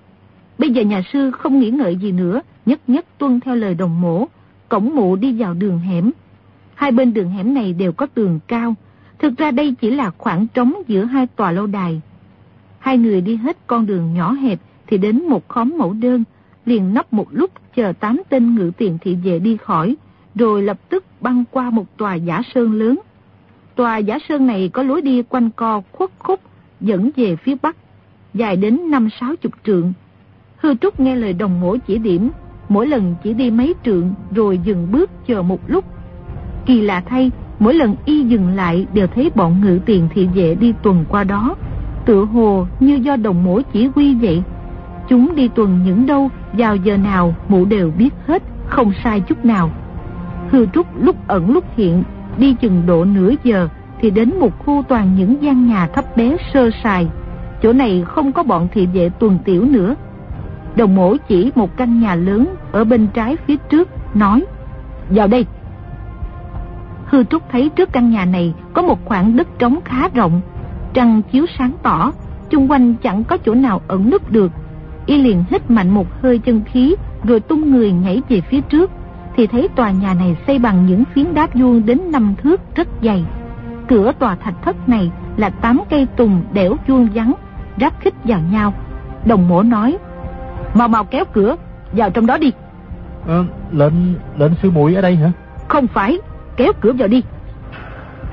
Bây 0.58 0.70
giờ 0.70 0.82
nhà 0.82 1.02
sư 1.14 1.32
không 1.32 1.60
nghĩ 1.60 1.70
ngợi 1.70 1.96
gì 1.96 2.12
nữa, 2.12 2.42
nhất 2.66 2.80
nhất 2.88 3.06
tuân 3.18 3.40
theo 3.40 3.56
lời 3.56 3.74
đồng 3.76 4.02
mổ, 4.02 4.28
cổng 4.70 4.96
mụ 4.96 5.16
đi 5.16 5.34
vào 5.34 5.54
đường 5.54 5.80
hẻm. 5.80 6.12
Hai 6.74 6.92
bên 6.92 7.14
đường 7.14 7.30
hẻm 7.30 7.54
này 7.54 7.74
đều 7.74 7.92
có 7.92 8.06
tường 8.06 8.40
cao, 8.48 8.76
thực 9.20 9.38
ra 9.38 9.52
đây 9.52 9.76
chỉ 9.82 9.92
là 9.92 10.12
khoảng 10.18 10.48
trống 10.48 10.74
giữa 10.88 11.04
hai 11.04 11.28
tòa 11.28 11.52
lâu 11.52 11.68
đài. 11.68 12.02
Hai 12.80 12.98
người 12.98 13.22
đi 13.22 13.36
hết 13.36 13.58
con 13.68 13.86
đường 13.86 14.14
nhỏ 14.14 14.32
hẹp 14.32 14.60
thì 14.88 14.98
đến 14.98 15.28
một 15.28 15.48
khóm 15.48 15.74
mẫu 15.78 15.94
đơn, 15.94 16.24
liền 16.66 16.94
nấp 16.94 17.14
một 17.14 17.28
lúc 17.32 17.52
chờ 17.76 17.94
tám 18.00 18.22
tên 18.30 18.56
ngự 18.56 18.72
tiền 18.78 18.98
thị 19.02 19.16
vệ 19.16 19.40
đi 19.40 19.58
khỏi, 19.58 19.96
rồi 20.36 20.64
lập 20.64 20.90
tức 20.90 21.06
băng 21.22 21.44
qua 21.52 21.70
một 21.70 21.98
tòa 21.98 22.16
giả 22.16 22.42
sơn 22.54 22.74
lớn. 22.74 23.00
Tòa 23.76 23.98
giả 23.98 24.18
sơn 24.30 24.48
này 24.48 24.70
có 24.74 24.84
lối 24.84 25.02
đi 25.02 25.24
quanh 25.24 25.50
co 25.50 25.82
khuất 25.92 26.10
khúc, 26.20 26.40
dẫn 26.82 27.10
về 27.16 27.36
phía 27.36 27.56
bắc, 27.62 27.76
dài 28.34 28.56
đến 28.56 28.92
năm 28.92 29.10
sáu 29.20 29.36
chục 29.36 29.52
trượng. 29.66 29.94
Hư 30.58 30.76
Trúc 30.76 31.00
nghe 31.00 31.16
lời 31.16 31.34
đồng 31.34 31.60
ngỗ 31.60 31.78
chỉ 31.88 31.98
điểm, 31.98 32.30
mỗi 32.70 32.88
lần 32.88 33.16
chỉ 33.24 33.34
đi 33.34 33.52
mấy 33.52 33.74
trượng 33.86 34.14
rồi 34.36 34.58
dừng 34.58 34.92
bước 34.92 35.10
chờ 35.28 35.42
một 35.42 35.60
lúc. 35.68 35.86
Kỳ 36.66 36.82
lạ 36.82 37.04
thay, 37.06 37.32
mỗi 37.60 37.74
lần 37.74 37.96
y 38.06 38.24
dừng 38.24 38.56
lại 38.56 38.86
đều 38.94 39.08
thấy 39.08 39.32
bọn 39.36 39.62
ngự 39.62 39.80
tiền 39.86 40.08
thị 40.14 40.28
vệ 40.36 40.56
đi 40.56 40.74
tuần 40.84 41.06
qua 41.10 41.24
đó, 41.24 41.56
tựa 42.06 42.26
hồ 42.26 42.68
như 42.80 42.96
do 42.96 43.16
đồng 43.16 43.44
mổ 43.44 43.62
chỉ 43.74 43.90
huy 43.96 44.16
vậy. 44.16 44.44
Chúng 45.10 45.36
đi 45.36 45.48
tuần 45.48 45.80
những 45.86 46.06
đâu, 46.06 46.30
vào 46.54 46.76
giờ 46.76 46.98
nào 46.98 47.36
mụ 47.48 47.66
đều 47.66 47.92
biết 47.98 48.14
hết, 48.28 48.44
không 48.68 48.94
sai 49.04 49.20
chút 49.20 49.46
nào. 49.46 49.70
Hư 50.50 50.66
Trúc 50.66 50.88
lúc 51.02 51.28
ẩn 51.28 51.52
lúc 51.52 51.66
hiện, 51.78 52.04
đi 52.38 52.54
chừng 52.54 52.84
độ 52.86 53.06
nửa 53.06 53.34
giờ 53.44 53.68
thì 54.02 54.10
đến 54.10 54.40
một 54.40 54.60
khu 54.66 54.84
toàn 54.88 55.16
những 55.16 55.44
gian 55.44 55.68
nhà 55.68 55.88
thấp 55.88 56.18
bé 56.18 56.38
sơ 56.54 56.70
sài. 56.84 57.08
Chỗ 57.62 57.74
này 57.74 58.04
không 58.08 58.32
có 58.32 58.44
bọn 58.44 58.68
thị 58.74 58.86
vệ 58.86 59.10
tuần 59.10 59.38
tiểu 59.46 59.66
nữa. 59.66 59.96
Đồng 60.76 60.96
mổ 60.96 61.16
chỉ 61.28 61.52
một 61.56 61.78
căn 61.78 62.00
nhà 62.00 62.16
lớn 62.16 62.56
ở 62.72 62.84
bên 62.84 63.08
trái 63.14 63.38
phía 63.48 63.56
trước, 63.70 63.90
nói 64.16 64.46
Vào 65.10 65.28
đây. 65.28 65.46
Hư 67.06 67.24
Trúc 67.24 67.50
thấy 67.50 67.70
trước 67.70 67.94
căn 67.94 68.10
nhà 68.10 68.26
này 68.26 68.54
có 68.74 68.82
một 68.82 69.06
khoảng 69.06 69.36
đất 69.36 69.48
trống 69.60 69.80
khá 69.86 70.08
rộng, 70.14 70.42
trăng 70.94 71.22
chiếu 71.32 71.46
sáng 71.58 71.72
tỏ, 71.84 72.12
chung 72.50 72.72
quanh 72.72 72.94
chẳng 73.04 73.24
có 73.24 73.38
chỗ 73.38 73.54
nào 73.54 73.82
ẩn 73.88 74.10
núp 74.10 74.32
được. 74.32 74.52
Y 75.06 75.18
liền 75.18 75.44
hít 75.50 75.72
mạnh 75.72 75.90
một 75.90 76.22
hơi 76.22 76.38
chân 76.38 76.62
khí 76.66 76.96
rồi 77.24 77.40
tung 77.40 77.72
người 77.72 77.92
nhảy 77.92 78.22
về 78.30 78.42
phía 78.42 78.62
trước 78.62 78.92
thì 79.42 79.48
thấy 79.48 79.68
tòa 79.76 79.92
nhà 79.92 80.14
này 80.14 80.38
xây 80.48 80.60
bằng 80.60 80.86
những 80.86 81.04
phiến 81.14 81.34
đá 81.34 81.48
vuông 81.54 81.86
đến 81.86 82.12
năm 82.12 82.36
thước 82.44 82.62
rất 82.76 82.88
dày. 83.04 83.26
Cửa 83.88 84.12
tòa 84.20 84.36
thạch 84.36 84.54
thất 84.62 84.90
này 84.90 85.12
là 85.38 85.50
tám 85.50 85.80
cây 85.90 86.08
tùng 86.16 86.42
đẽo 86.54 86.76
vuông 86.88 87.08
vắn, 87.14 87.34
ráp 87.80 88.00
khích 88.00 88.14
vào 88.24 88.40
nhau. 88.52 88.74
Đồng 89.26 89.50
mổ 89.50 89.64
nói, 89.64 89.98
mau 90.74 90.88
mau 90.88 91.04
kéo 91.04 91.26
cửa, 91.34 91.56
vào 91.92 92.10
trong 92.10 92.26
đó 92.26 92.38
đi. 92.38 92.52
À, 93.28 93.44
lệnh, 93.72 93.94
lệnh 94.38 94.52
sư 94.62 94.72
muội 94.72 94.96
ở 94.96 95.02
đây 95.02 95.16
hả? 95.16 95.32
Không 95.68 95.88
phải, 95.88 96.18
kéo 96.58 96.72
cửa 96.82 96.94
vào 96.94 97.08
đi. 97.08 97.24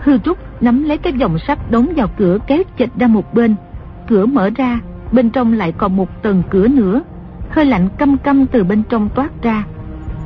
Hư 0.01 0.19
Trúc 0.19 0.63
nắm 0.63 0.85
lấy 0.85 0.99
cái 0.99 1.13
vòng 1.13 1.39
sắt 1.39 1.71
đóng 1.71 1.87
vào 1.97 2.09
cửa 2.19 2.39
kéo 2.47 2.63
chệch 2.79 2.91
ra 2.99 3.07
một 3.07 3.35
bên. 3.35 3.55
Cửa 4.09 4.27
mở 4.27 4.51
ra, 4.57 4.81
bên 5.13 5.31
trong 5.31 5.53
lại 5.53 5.73
còn 5.73 5.97
một 5.97 6.23
tầng 6.23 6.43
cửa 6.51 6.69
nữa. 6.69 7.03
Hơi 7.51 7.65
lạnh 7.65 7.89
căm 7.99 8.19
căm 8.19 8.47
từ 8.47 8.65
bên 8.65 8.83
trong 8.89 9.09
toát 9.15 9.31
ra. 9.43 9.65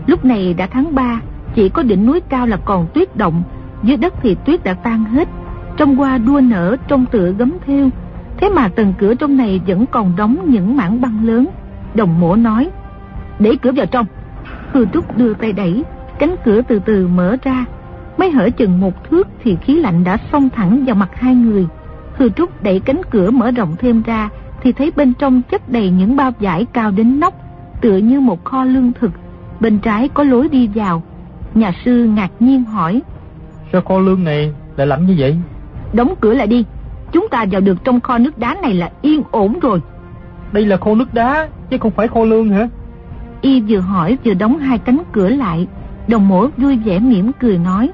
Lúc 0.06 0.24
này 0.24 0.54
đã 0.54 0.66
tháng 0.66 0.94
3, 0.94 1.20
chỉ 1.54 1.68
có 1.68 1.82
đỉnh 1.82 2.06
núi 2.06 2.20
cao 2.28 2.46
là 2.46 2.56
còn 2.56 2.86
tuyết 2.94 3.16
động, 3.16 3.42
dưới 3.82 3.96
đất 3.96 4.14
thì 4.22 4.36
tuyết 4.44 4.64
đã 4.64 4.74
tan 4.74 5.04
hết. 5.04 5.28
Trong 5.76 6.00
qua 6.00 6.18
đua 6.18 6.40
nở 6.40 6.76
trong 6.88 7.06
tựa 7.06 7.32
gấm 7.38 7.52
theo, 7.66 7.88
thế 8.36 8.48
mà 8.48 8.68
tầng 8.68 8.94
cửa 8.98 9.14
trong 9.14 9.36
này 9.36 9.60
vẫn 9.66 9.86
còn 9.86 10.16
đóng 10.16 10.36
những 10.46 10.76
mảng 10.76 11.00
băng 11.00 11.24
lớn. 11.24 11.46
Đồng 11.94 12.20
mổ 12.20 12.36
nói, 12.36 12.70
để 13.38 13.56
cửa 13.62 13.72
vào 13.72 13.86
trong. 13.86 14.06
Hư 14.72 14.86
Trúc 14.92 15.16
đưa 15.16 15.34
tay 15.34 15.52
đẩy, 15.52 15.84
cánh 16.18 16.34
cửa 16.44 16.62
từ 16.68 16.78
từ 16.78 17.08
mở 17.08 17.36
ra. 17.42 17.64
Mới 18.18 18.30
hở 18.30 18.50
chừng 18.50 18.80
một 18.80 19.10
thước 19.10 19.28
thì 19.44 19.56
khí 19.56 19.74
lạnh 19.74 20.04
đã 20.04 20.18
xông 20.32 20.48
thẳng 20.50 20.84
vào 20.84 20.94
mặt 20.94 21.10
hai 21.14 21.34
người. 21.34 21.66
Hư 22.16 22.28
Trúc 22.28 22.62
đẩy 22.62 22.80
cánh 22.80 23.00
cửa 23.10 23.30
mở 23.30 23.50
rộng 23.50 23.76
thêm 23.78 24.02
ra 24.02 24.28
thì 24.62 24.72
thấy 24.72 24.92
bên 24.96 25.12
trong 25.14 25.42
chất 25.50 25.68
đầy 25.68 25.90
những 25.90 26.16
bao 26.16 26.32
vải 26.40 26.64
cao 26.64 26.90
đến 26.90 27.20
nóc, 27.20 27.34
tựa 27.80 27.96
như 27.96 28.20
một 28.20 28.44
kho 28.44 28.64
lương 28.64 28.92
thực 29.00 29.10
bên 29.62 29.78
trái 29.78 30.08
có 30.08 30.24
lối 30.24 30.48
đi 30.48 30.68
vào. 30.74 31.02
Nhà 31.54 31.72
sư 31.84 32.04
ngạc 32.04 32.30
nhiên 32.40 32.64
hỏi. 32.64 33.02
Sao 33.72 33.80
kho 33.80 33.98
lương 33.98 34.24
này 34.24 34.52
lại 34.76 34.86
lạnh 34.86 35.06
như 35.06 35.14
vậy? 35.18 35.36
Đóng 35.92 36.14
cửa 36.20 36.34
lại 36.34 36.46
đi, 36.46 36.64
chúng 37.12 37.28
ta 37.28 37.44
vào 37.50 37.60
được 37.60 37.84
trong 37.84 38.00
kho 38.00 38.18
nước 38.18 38.38
đá 38.38 38.56
này 38.62 38.74
là 38.74 38.90
yên 39.02 39.22
ổn 39.30 39.60
rồi. 39.60 39.80
Đây 40.52 40.66
là 40.66 40.76
kho 40.76 40.94
nước 40.94 41.14
đá, 41.14 41.48
chứ 41.70 41.78
không 41.78 41.90
phải 41.90 42.08
kho 42.08 42.24
lương 42.24 42.48
hả? 42.48 42.68
Y 43.40 43.60
vừa 43.60 43.80
hỏi 43.80 44.18
vừa 44.24 44.34
đóng 44.34 44.58
hai 44.58 44.78
cánh 44.78 45.02
cửa 45.12 45.28
lại, 45.28 45.66
đồng 46.08 46.28
mổ 46.28 46.46
vui 46.56 46.76
vẻ 46.76 46.98
mỉm 46.98 47.32
cười 47.40 47.58
nói. 47.58 47.90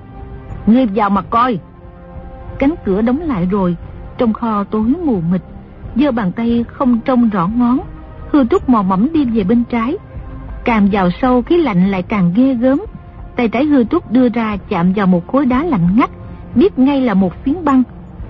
Ngươi 0.66 0.87
vào 0.87 1.11
mà 1.11 1.23
coi. 1.23 1.59
Cánh 2.59 2.75
cửa 2.85 3.03
đóng 3.03 3.21
lại 3.21 3.49
rồi, 3.51 3.77
trong 4.19 4.33
kho 4.33 4.64
tối 4.64 4.95
mù 5.05 5.21
mịt, 5.31 5.43
giơ 5.97 6.12
bàn 6.12 6.33
tay 6.33 6.64
không 6.69 7.01
trông 7.05 7.29
rõ 7.29 7.49
ngón. 7.57 7.81
Hư 8.33 8.45
trúc 8.45 8.69
mò 8.69 8.83
mẫm 8.83 9.12
đi 9.12 9.25
về 9.25 9.45
bên 9.45 9.64
trái, 9.71 9.97
Càng 10.69 10.89
vào 10.93 11.11
sâu, 11.23 11.43
khí 11.43 11.57
lạnh 11.57 11.91
lại 11.91 12.03
càng 12.03 12.33
ghê 12.35 12.55
gớm. 12.55 12.81
Tay 13.37 13.49
trái 13.49 13.64
hư 13.64 13.85
trúc 13.85 14.12
đưa 14.12 14.29
ra 14.29 14.57
chạm 14.69 14.93
vào 14.93 15.07
một 15.07 15.27
khối 15.27 15.47
đá 15.47 15.64
lạnh 15.64 15.89
ngắt, 15.97 16.11
Biết 16.55 16.79
ngay 16.79 17.01
là 17.01 17.14
một 17.14 17.45
phiến 17.45 17.64
băng. 17.64 17.83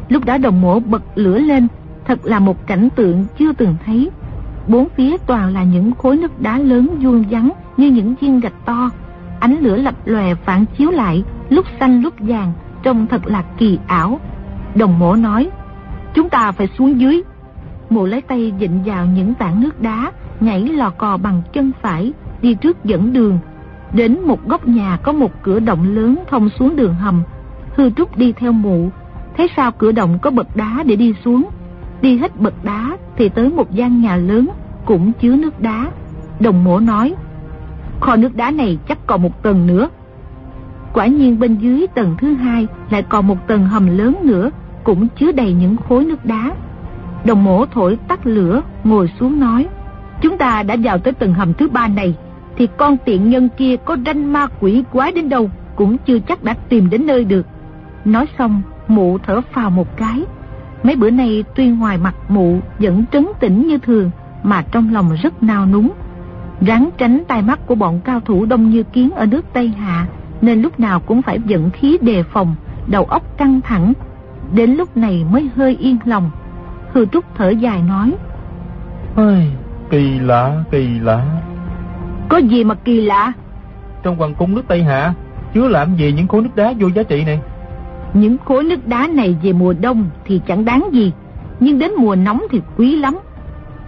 Lúc 0.08 0.24
đó 0.24 0.38
đồng 0.38 0.60
mổ 0.60 0.80
bật 0.80 1.02
lửa 1.14 1.38
lên, 1.38 1.68
Thật 2.04 2.18
là 2.26 2.38
một 2.38 2.66
cảnh 2.66 2.88
tượng 2.96 3.24
chưa 3.38 3.52
từng 3.52 3.76
thấy. 3.86 4.10
Bốn 4.68 4.88
phía 4.96 5.16
toàn 5.26 5.54
là 5.54 5.62
những 5.62 5.92
khối 5.92 6.16
nước 6.16 6.40
đá 6.40 6.58
lớn 6.58 6.98
vuông 7.02 7.24
vắn 7.30 7.50
Như 7.76 7.90
những 7.90 8.14
viên 8.20 8.40
gạch 8.40 8.64
to. 8.64 8.90
Ánh 9.40 9.58
lửa 9.60 9.76
lập 9.76 9.94
lòe 10.04 10.34
phản 10.34 10.64
chiếu 10.76 10.90
lại, 10.90 11.24
Lúc 11.48 11.66
xanh 11.80 12.02
lúc 12.02 12.14
vàng, 12.18 12.52
Trông 12.82 13.06
thật 13.06 13.26
là 13.26 13.44
kỳ 13.58 13.78
ảo. 13.86 14.20
Đồng 14.74 14.98
mổ 14.98 15.14
nói, 15.14 15.50
Chúng 16.14 16.28
ta 16.28 16.52
phải 16.52 16.68
xuống 16.78 17.00
dưới. 17.00 17.22
Mụ 17.90 18.06
lấy 18.06 18.20
tay 18.20 18.52
dịnh 18.60 18.82
vào 18.84 19.06
những 19.06 19.34
tảng 19.34 19.60
nước 19.60 19.82
đá, 19.82 20.12
Nhảy 20.40 20.60
lò 20.60 20.90
cò 20.90 21.16
bằng 21.16 21.42
chân 21.52 21.72
phải 21.82 22.12
đi 22.42 22.54
trước 22.54 22.84
dẫn 22.84 23.12
đường. 23.12 23.38
Đến 23.92 24.18
một 24.26 24.48
góc 24.48 24.68
nhà 24.68 24.98
có 25.02 25.12
một 25.12 25.42
cửa 25.42 25.60
động 25.60 25.94
lớn 25.94 26.16
thông 26.30 26.48
xuống 26.58 26.76
đường 26.76 26.94
hầm. 26.94 27.22
Hư 27.76 27.90
Trúc 27.90 28.16
đi 28.16 28.32
theo 28.32 28.52
mụ, 28.52 28.90
thấy 29.36 29.48
sao 29.56 29.72
cửa 29.72 29.92
động 29.92 30.18
có 30.22 30.30
bậc 30.30 30.56
đá 30.56 30.82
để 30.86 30.96
đi 30.96 31.14
xuống. 31.24 31.44
Đi 32.02 32.18
hết 32.18 32.40
bậc 32.40 32.64
đá 32.64 32.96
thì 33.16 33.28
tới 33.28 33.50
một 33.50 33.70
gian 33.70 34.00
nhà 34.00 34.16
lớn 34.16 34.48
cũng 34.84 35.12
chứa 35.12 35.36
nước 35.36 35.60
đá. 35.60 35.90
Đồng 36.40 36.64
mổ 36.64 36.80
nói, 36.80 37.14
kho 38.00 38.16
nước 38.16 38.36
đá 38.36 38.50
này 38.50 38.78
chắc 38.88 39.06
còn 39.06 39.22
một 39.22 39.42
tầng 39.42 39.66
nữa. 39.66 39.88
Quả 40.92 41.06
nhiên 41.06 41.38
bên 41.38 41.56
dưới 41.56 41.86
tầng 41.94 42.14
thứ 42.18 42.34
hai 42.34 42.66
lại 42.90 43.02
còn 43.02 43.26
một 43.26 43.48
tầng 43.48 43.66
hầm 43.66 43.98
lớn 43.98 44.16
nữa 44.22 44.50
cũng 44.84 45.08
chứa 45.08 45.32
đầy 45.32 45.52
những 45.52 45.76
khối 45.76 46.04
nước 46.04 46.24
đá. 46.24 46.52
Đồng 47.24 47.44
mổ 47.44 47.66
thổi 47.66 47.98
tắt 48.08 48.26
lửa, 48.26 48.62
ngồi 48.84 49.12
xuống 49.20 49.40
nói, 49.40 49.66
chúng 50.20 50.38
ta 50.38 50.62
đã 50.62 50.76
vào 50.82 50.98
tới 50.98 51.12
tầng 51.12 51.34
hầm 51.34 51.54
thứ 51.54 51.68
ba 51.68 51.88
này 51.88 52.14
thì 52.58 52.68
con 52.76 52.96
tiện 53.04 53.30
nhân 53.30 53.48
kia 53.56 53.76
có 53.84 53.96
ranh 54.06 54.32
ma 54.32 54.46
quỷ 54.60 54.84
quái 54.92 55.12
đến 55.12 55.28
đâu 55.28 55.50
cũng 55.76 55.98
chưa 55.98 56.18
chắc 56.18 56.44
đã 56.44 56.54
tìm 56.68 56.90
đến 56.90 57.06
nơi 57.06 57.24
được. 57.24 57.46
Nói 58.04 58.26
xong, 58.38 58.62
mụ 58.88 59.18
thở 59.18 59.40
phào 59.40 59.70
một 59.70 59.96
cái. 59.96 60.22
Mấy 60.82 60.96
bữa 60.96 61.10
nay 61.10 61.44
tuy 61.54 61.68
ngoài 61.70 61.98
mặt 61.98 62.14
mụ 62.28 62.58
vẫn 62.78 63.04
trấn 63.12 63.26
tĩnh 63.40 63.68
như 63.68 63.78
thường, 63.78 64.10
mà 64.42 64.62
trong 64.72 64.94
lòng 64.94 65.10
rất 65.22 65.42
nao 65.42 65.66
núng. 65.66 65.90
Ráng 66.60 66.90
tránh 66.98 67.22
tai 67.28 67.42
mắt 67.42 67.66
của 67.66 67.74
bọn 67.74 68.00
cao 68.04 68.20
thủ 68.20 68.44
đông 68.44 68.70
như 68.70 68.82
kiến 68.82 69.10
ở 69.10 69.26
nước 69.26 69.44
Tây 69.52 69.68
Hạ, 69.68 70.06
nên 70.40 70.62
lúc 70.62 70.80
nào 70.80 71.00
cũng 71.00 71.22
phải 71.22 71.40
dẫn 71.46 71.70
khí 71.70 71.98
đề 72.00 72.22
phòng, 72.22 72.54
đầu 72.86 73.04
óc 73.04 73.38
căng 73.38 73.60
thẳng. 73.60 73.92
Đến 74.54 74.70
lúc 74.70 74.96
này 74.96 75.24
mới 75.32 75.50
hơi 75.56 75.76
yên 75.76 75.98
lòng. 76.04 76.30
Hư 76.92 77.06
Trúc 77.06 77.24
thở 77.34 77.48
dài 77.48 77.82
nói. 77.82 78.14
Ôi, 79.16 79.50
kỳ 79.90 80.18
lạ, 80.18 80.64
kỳ 80.70 80.98
lạ. 80.98 81.24
Có 82.28 82.36
gì 82.36 82.64
mà 82.64 82.74
kỳ 82.74 83.00
lạ? 83.00 83.32
Trong 84.02 84.16
hoàng 84.16 84.34
cung 84.34 84.54
nước 84.54 84.62
Tây 84.68 84.82
Hạ, 84.82 85.14
chứa 85.54 85.68
làm 85.68 85.96
gì 85.96 86.12
những 86.12 86.28
khối 86.28 86.42
nước 86.42 86.56
đá 86.56 86.72
vô 86.80 86.88
giá 86.88 87.02
trị 87.02 87.24
này? 87.24 87.40
Những 88.14 88.36
khối 88.44 88.64
nước 88.64 88.86
đá 88.86 89.06
này 89.06 89.36
về 89.42 89.52
mùa 89.52 89.74
đông 89.80 90.10
thì 90.24 90.40
chẳng 90.46 90.64
đáng 90.64 90.88
gì, 90.92 91.12
nhưng 91.60 91.78
đến 91.78 91.90
mùa 91.98 92.14
nóng 92.14 92.42
thì 92.50 92.60
quý 92.76 92.96
lắm. 92.96 93.18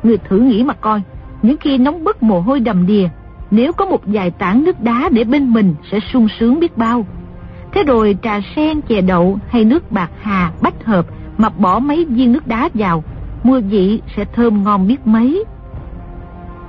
Người 0.02 0.18
thử 0.18 0.38
nghĩ 0.38 0.64
mà 0.64 0.74
coi, 0.74 1.02
những 1.42 1.56
khi 1.56 1.78
nóng 1.78 2.04
bức 2.04 2.22
mồ 2.22 2.40
hôi 2.40 2.60
đầm 2.60 2.86
đìa, 2.86 3.08
nếu 3.50 3.72
có 3.72 3.86
một 3.86 4.00
vài 4.04 4.30
tảng 4.30 4.64
nước 4.64 4.80
đá 4.80 5.08
để 5.12 5.24
bên 5.24 5.52
mình 5.52 5.74
sẽ 5.90 5.98
sung 6.12 6.28
sướng 6.38 6.60
biết 6.60 6.76
bao. 6.76 7.06
Thế 7.72 7.82
rồi 7.82 8.16
trà 8.22 8.40
sen, 8.56 8.80
chè 8.80 9.00
đậu 9.00 9.38
hay 9.48 9.64
nước 9.64 9.92
bạc 9.92 10.10
hà, 10.20 10.52
bách 10.62 10.84
hợp 10.84 11.06
mà 11.38 11.48
bỏ 11.48 11.78
mấy 11.78 12.04
viên 12.04 12.32
nước 12.32 12.46
đá 12.46 12.68
vào, 12.74 13.04
mùa 13.42 13.60
vị 13.60 14.00
sẽ 14.16 14.24
thơm 14.24 14.64
ngon 14.64 14.86
biết 14.86 15.06
mấy. 15.06 15.44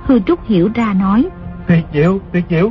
Hư 0.04 0.18
Trúc 0.18 0.46
hiểu 0.46 0.68
ra 0.74 0.94
nói. 1.00 1.28
Tuyệt 1.68 1.84
diệu, 1.92 2.18
tuyệt 2.32 2.44
diệu. 2.50 2.70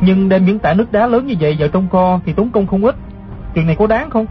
Nhưng 0.00 0.28
đem 0.28 0.44
những 0.44 0.58
tảng 0.58 0.76
nước 0.76 0.92
đá 0.92 1.06
lớn 1.06 1.26
như 1.26 1.34
vậy 1.40 1.56
vào 1.58 1.68
trong 1.68 1.88
kho 1.88 2.20
thì 2.26 2.32
tốn 2.32 2.50
công 2.50 2.66
không 2.66 2.84
ít. 2.84 2.94
Chuyện 3.54 3.66
này 3.66 3.76
có 3.76 3.86
đáng 3.86 4.10
không? 4.10 4.26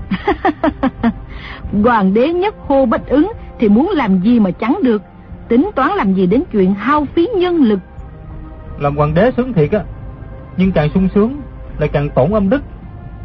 Hoàng 1.83 2.13
đế 2.13 2.27
nhất 2.33 2.55
hô 2.67 2.85
bách 2.85 3.07
ứng 3.07 3.31
thì 3.59 3.69
muốn 3.69 3.89
làm 3.93 4.21
gì 4.21 4.39
mà 4.39 4.51
chẳng 4.51 4.79
được. 4.83 5.01
Tính 5.47 5.69
toán 5.75 5.91
làm 5.91 6.13
gì 6.13 6.27
đến 6.27 6.43
chuyện 6.51 6.73
hao 6.73 7.05
phí 7.15 7.27
nhân 7.37 7.55
lực. 7.55 7.79
Làm 8.79 8.95
hoàng 8.95 9.13
đế 9.13 9.31
sướng 9.37 9.53
thiệt 9.53 9.71
á. 9.71 9.79
Nhưng 10.57 10.71
càng 10.71 10.89
sung 10.93 11.09
sướng 11.15 11.41
lại 11.79 11.89
càng 11.93 12.09
tổn 12.09 12.31
âm 12.31 12.49
đức. 12.49 12.61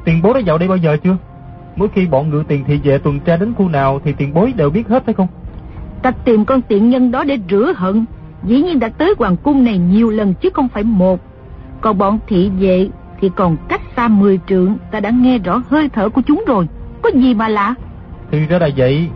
Tiền 0.04 0.22
bối 0.22 0.34
đã 0.34 0.40
vào 0.46 0.58
đây 0.58 0.68
bao 0.68 0.76
giờ 0.76 0.96
chưa? 1.04 1.16
Mỗi 1.76 1.88
khi 1.94 2.06
bọn 2.06 2.30
ngự 2.30 2.44
tiền 2.48 2.64
thị 2.64 2.80
vệ 2.84 2.98
tuần 2.98 3.20
tra 3.20 3.36
đến 3.36 3.54
khu 3.54 3.68
nào 3.68 4.00
thì 4.04 4.12
tiền 4.12 4.34
bối 4.34 4.52
đều 4.56 4.70
biết 4.70 4.88
hết 4.88 5.04
phải 5.04 5.14
không? 5.14 5.28
Ta 6.02 6.10
tìm 6.10 6.44
con 6.44 6.62
tiện 6.62 6.90
nhân 6.90 7.10
đó 7.10 7.24
để 7.24 7.38
rửa 7.50 7.72
hận. 7.76 8.04
Dĩ 8.44 8.62
nhiên 8.62 8.80
đã 8.80 8.88
tới 8.88 9.14
hoàng 9.18 9.36
cung 9.36 9.64
này 9.64 9.78
nhiều 9.78 10.10
lần 10.10 10.34
chứ 10.34 10.50
không 10.54 10.68
phải 10.68 10.82
một. 10.82 11.20
Còn 11.80 11.98
bọn 11.98 12.18
thị 12.26 12.50
vệ 12.60 12.88
thì 13.20 13.30
còn 13.36 13.56
cách 13.68 13.80
xa 13.96 14.08
10 14.08 14.40
trượng 14.48 14.76
ta 14.90 15.00
đã 15.00 15.10
nghe 15.10 15.38
rõ 15.38 15.62
hơi 15.68 15.88
thở 15.88 16.08
của 16.08 16.22
chúng 16.26 16.44
rồi. 16.46 16.68
Có 17.02 17.10
gì 17.14 17.34
mà 17.34 17.48
lạ? 17.48 17.74
Thì 18.30 18.46
ra 18.46 18.58
là 18.58 18.68
vậy. 18.76 19.08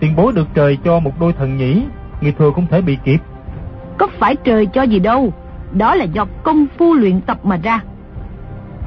Tiền 0.00 0.16
bối 0.16 0.32
được 0.32 0.46
trời 0.54 0.78
cho 0.84 1.00
một 1.00 1.20
đôi 1.20 1.32
thần 1.32 1.56
nhĩ, 1.56 1.82
người 2.20 2.32
thừa 2.32 2.50
không 2.54 2.66
thể 2.70 2.80
bị 2.80 2.98
kịp. 3.04 3.18
Có 3.98 4.06
phải 4.18 4.36
trời 4.36 4.66
cho 4.66 4.82
gì 4.82 4.98
đâu, 4.98 5.32
đó 5.72 5.94
là 5.94 6.04
do 6.04 6.26
công 6.42 6.66
phu 6.78 6.94
luyện 6.94 7.20
tập 7.20 7.38
mà 7.44 7.56
ra. 7.56 7.80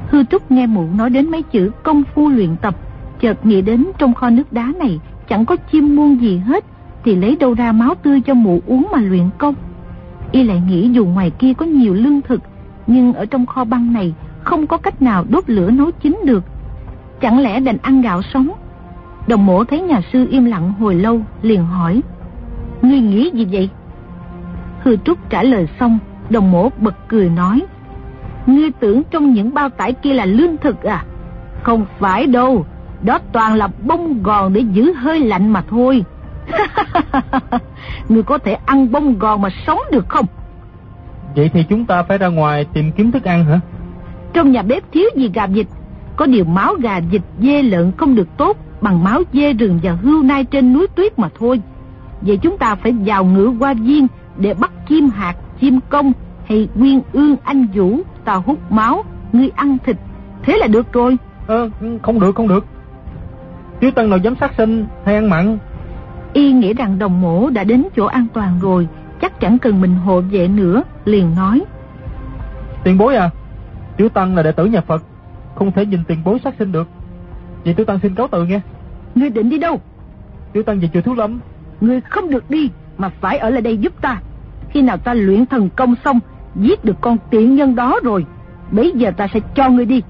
Hư 0.08 0.24
Trúc 0.24 0.50
nghe 0.50 0.66
mụ 0.66 0.86
nói 0.96 1.10
đến 1.10 1.30
mấy 1.30 1.42
chữ 1.42 1.70
công 1.82 2.02
phu 2.14 2.28
luyện 2.28 2.56
tập, 2.56 2.76
chợt 3.20 3.46
nghĩ 3.46 3.62
đến 3.62 3.86
trong 3.98 4.14
kho 4.14 4.30
nước 4.30 4.52
đá 4.52 4.72
này 4.78 5.00
chẳng 5.28 5.46
có 5.46 5.56
chim 5.56 5.96
muôn 5.96 6.20
gì 6.20 6.38
hết, 6.38 6.64
thì 7.04 7.14
lấy 7.14 7.36
đâu 7.36 7.54
ra 7.54 7.72
máu 7.72 7.94
tươi 7.94 8.20
cho 8.20 8.34
mụ 8.34 8.60
uống 8.66 8.86
mà 8.92 8.98
luyện 9.00 9.24
công. 9.38 9.54
Y 10.32 10.42
lại 10.42 10.62
nghĩ 10.68 10.88
dù 10.92 11.06
ngoài 11.06 11.30
kia 11.30 11.52
có 11.54 11.66
nhiều 11.66 11.94
lương 11.94 12.22
thực, 12.22 12.40
nhưng 12.86 13.12
ở 13.12 13.26
trong 13.26 13.46
kho 13.46 13.64
băng 13.64 13.92
này 13.92 14.14
không 14.42 14.66
có 14.66 14.76
cách 14.76 15.02
nào 15.02 15.24
đốt 15.28 15.44
lửa 15.50 15.70
nấu 15.70 15.90
chín 15.90 16.20
được. 16.24 16.44
Chẳng 17.20 17.38
lẽ 17.38 17.60
đành 17.60 17.76
ăn 17.82 18.00
gạo 18.00 18.22
sống? 18.22 18.50
Đồng 19.26 19.46
mổ 19.46 19.64
thấy 19.64 19.80
nhà 19.80 20.00
sư 20.12 20.26
im 20.30 20.44
lặng 20.44 20.72
hồi 20.72 20.94
lâu, 20.94 21.20
liền 21.42 21.64
hỏi. 21.64 22.02
Ngươi 22.82 23.00
nghĩ 23.00 23.30
gì 23.34 23.46
vậy? 23.52 23.68
Hư 24.82 24.96
Trúc 24.96 25.30
trả 25.30 25.42
lời 25.42 25.68
xong, 25.80 25.98
đồng 26.30 26.50
mổ 26.50 26.68
bật 26.78 26.94
cười 27.08 27.30
nói. 27.30 27.62
Ngươi 28.46 28.70
tưởng 28.70 29.02
trong 29.10 29.32
những 29.32 29.54
bao 29.54 29.68
tải 29.68 29.92
kia 29.92 30.14
là 30.14 30.24
lương 30.24 30.56
thực 30.56 30.82
à? 30.82 31.04
Không 31.62 31.86
phải 31.98 32.26
đâu, 32.26 32.66
đó 33.02 33.18
toàn 33.32 33.54
là 33.54 33.68
bông 33.86 34.22
gòn 34.22 34.52
để 34.52 34.60
giữ 34.60 34.92
hơi 34.92 35.20
lạnh 35.20 35.48
mà 35.48 35.62
thôi. 35.70 36.04
Ngươi 38.08 38.22
có 38.22 38.38
thể 38.38 38.56
ăn 38.66 38.92
bông 38.92 39.18
gòn 39.18 39.42
mà 39.42 39.48
sống 39.66 39.80
được 39.92 40.08
không? 40.08 40.26
Vậy 41.36 41.50
thì 41.54 41.64
chúng 41.68 41.86
ta 41.86 42.02
phải 42.02 42.18
ra 42.18 42.28
ngoài 42.28 42.66
tìm 42.72 42.92
kiếm 42.92 43.12
thức 43.12 43.24
ăn 43.24 43.44
hả? 43.44 43.60
Trong 44.32 44.52
nhà 44.52 44.62
bếp 44.62 44.92
thiếu 44.92 45.04
gì 45.16 45.30
gà 45.34 45.46
vịt, 45.46 45.66
có 46.16 46.26
điều 46.26 46.44
máu 46.44 46.74
gà 46.74 47.00
vịt 47.00 47.22
dê 47.40 47.62
lợn 47.62 47.92
không 47.96 48.14
được 48.14 48.28
tốt 48.36 48.56
bằng 48.80 49.04
máu 49.04 49.22
dê 49.32 49.52
rừng 49.52 49.80
và 49.82 49.92
hươu 49.92 50.22
nai 50.22 50.44
trên 50.44 50.72
núi 50.72 50.86
tuyết 50.94 51.18
mà 51.18 51.28
thôi. 51.38 51.60
Vậy 52.20 52.36
chúng 52.36 52.58
ta 52.58 52.74
phải 52.74 52.92
vào 52.92 53.24
ngựa 53.24 53.52
qua 53.58 53.74
viên 53.74 54.06
để 54.36 54.54
bắt 54.54 54.70
chim 54.88 55.08
hạt, 55.08 55.34
chim 55.60 55.80
công 55.88 56.12
hay 56.48 56.68
nguyên 56.74 57.00
ương 57.12 57.36
anh 57.44 57.66
vũ, 57.74 58.00
ta 58.24 58.34
hút 58.34 58.72
máu, 58.72 59.04
ngươi 59.32 59.50
ăn 59.56 59.76
thịt. 59.86 59.96
Thế 60.42 60.56
là 60.56 60.66
được 60.66 60.92
rồi. 60.92 61.16
Ờ, 61.46 61.70
không 62.02 62.20
được, 62.20 62.34
không 62.34 62.48
được. 62.48 62.66
Tiếu 63.80 63.90
Tân 63.90 64.10
nào 64.10 64.18
dám 64.18 64.34
sát 64.40 64.52
sinh 64.56 64.86
hay 65.04 65.14
ăn 65.14 65.30
mặn. 65.30 65.58
Y 66.38 66.52
nghĩ 66.52 66.74
rằng 66.74 66.98
đồng 66.98 67.20
mổ 67.20 67.50
đã 67.50 67.64
đến 67.64 67.84
chỗ 67.96 68.06
an 68.06 68.26
toàn 68.34 68.58
rồi, 68.62 68.88
chắc 69.20 69.40
chẳng 69.40 69.58
cần 69.58 69.80
mình 69.80 69.94
hộ 69.94 70.20
vệ 70.20 70.48
nữa, 70.48 70.82
liền 71.04 71.34
nói. 71.34 71.62
Tiền 72.84 72.98
bối 72.98 73.16
à, 73.16 73.30
Tiểu 73.96 74.08
Tăng 74.08 74.36
là 74.36 74.42
đệ 74.42 74.52
tử 74.52 74.64
nhà 74.64 74.80
Phật, 74.80 75.02
không 75.54 75.72
thể 75.72 75.86
nhìn 75.86 76.00
tiền 76.08 76.18
bối 76.24 76.38
sát 76.44 76.54
sinh 76.58 76.72
được. 76.72 76.88
Vậy 77.64 77.74
Tiểu 77.74 77.86
Tăng 77.86 77.98
xin 78.02 78.14
cáo 78.14 78.28
từ 78.30 78.44
nghe. 78.44 78.60
Ngươi 79.14 79.30
định 79.30 79.50
đi 79.50 79.58
đâu? 79.58 79.80
Tiểu 80.52 80.62
Tăng 80.62 80.80
về 80.80 80.88
chùa 80.94 81.00
Thiếu 81.00 81.14
Lâm. 81.14 81.40
Ngươi 81.80 82.00
không 82.00 82.30
được 82.30 82.50
đi, 82.50 82.70
mà 82.98 83.08
phải 83.20 83.38
ở 83.38 83.50
lại 83.50 83.62
đây 83.62 83.76
giúp 83.76 83.92
ta. 84.00 84.20
Khi 84.70 84.82
nào 84.82 84.96
ta 84.96 85.14
luyện 85.14 85.46
thần 85.46 85.68
công 85.76 85.94
xong, 86.04 86.18
giết 86.56 86.84
được 86.84 86.96
con 87.00 87.16
tiện 87.30 87.54
nhân 87.54 87.74
đó 87.74 88.00
rồi, 88.02 88.26
bây 88.70 88.92
giờ 88.92 89.10
ta 89.16 89.26
sẽ 89.34 89.40
cho 89.54 89.70
ngươi 89.70 89.86
đi. 89.86 90.02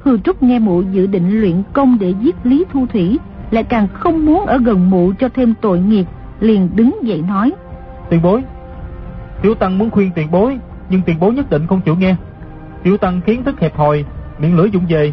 Hư 0.00 0.18
Trúc 0.18 0.42
nghe 0.42 0.58
mụ 0.58 0.82
dự 0.82 1.06
định 1.06 1.40
luyện 1.40 1.62
công 1.72 1.98
để 1.98 2.14
giết 2.20 2.36
Lý 2.44 2.64
Thu 2.72 2.86
Thủy, 2.86 3.18
lại 3.50 3.64
càng 3.64 3.88
không 3.92 4.26
muốn 4.26 4.46
ở 4.46 4.58
gần 4.58 4.90
mụ 4.90 5.12
cho 5.18 5.28
thêm 5.28 5.54
tội 5.60 5.78
nghiệp, 5.78 6.06
liền 6.40 6.68
đứng 6.74 6.98
dậy 7.02 7.22
nói. 7.28 7.52
Tiền 8.08 8.22
bối, 8.22 8.42
Tiểu 9.42 9.54
Tăng 9.54 9.78
muốn 9.78 9.90
khuyên 9.90 10.10
tiền 10.14 10.30
bối, 10.30 10.58
nhưng 10.88 11.02
tiền 11.02 11.20
bối 11.20 11.32
nhất 11.32 11.50
định 11.50 11.66
không 11.66 11.80
chịu 11.80 11.96
nghe. 11.96 12.16
Tiểu 12.82 12.96
Tăng 12.96 13.20
kiến 13.20 13.44
thức 13.44 13.60
hẹp 13.60 13.76
hòi, 13.76 14.04
miệng 14.38 14.56
lưỡi 14.56 14.70
dụng 14.70 14.86
về, 14.88 15.12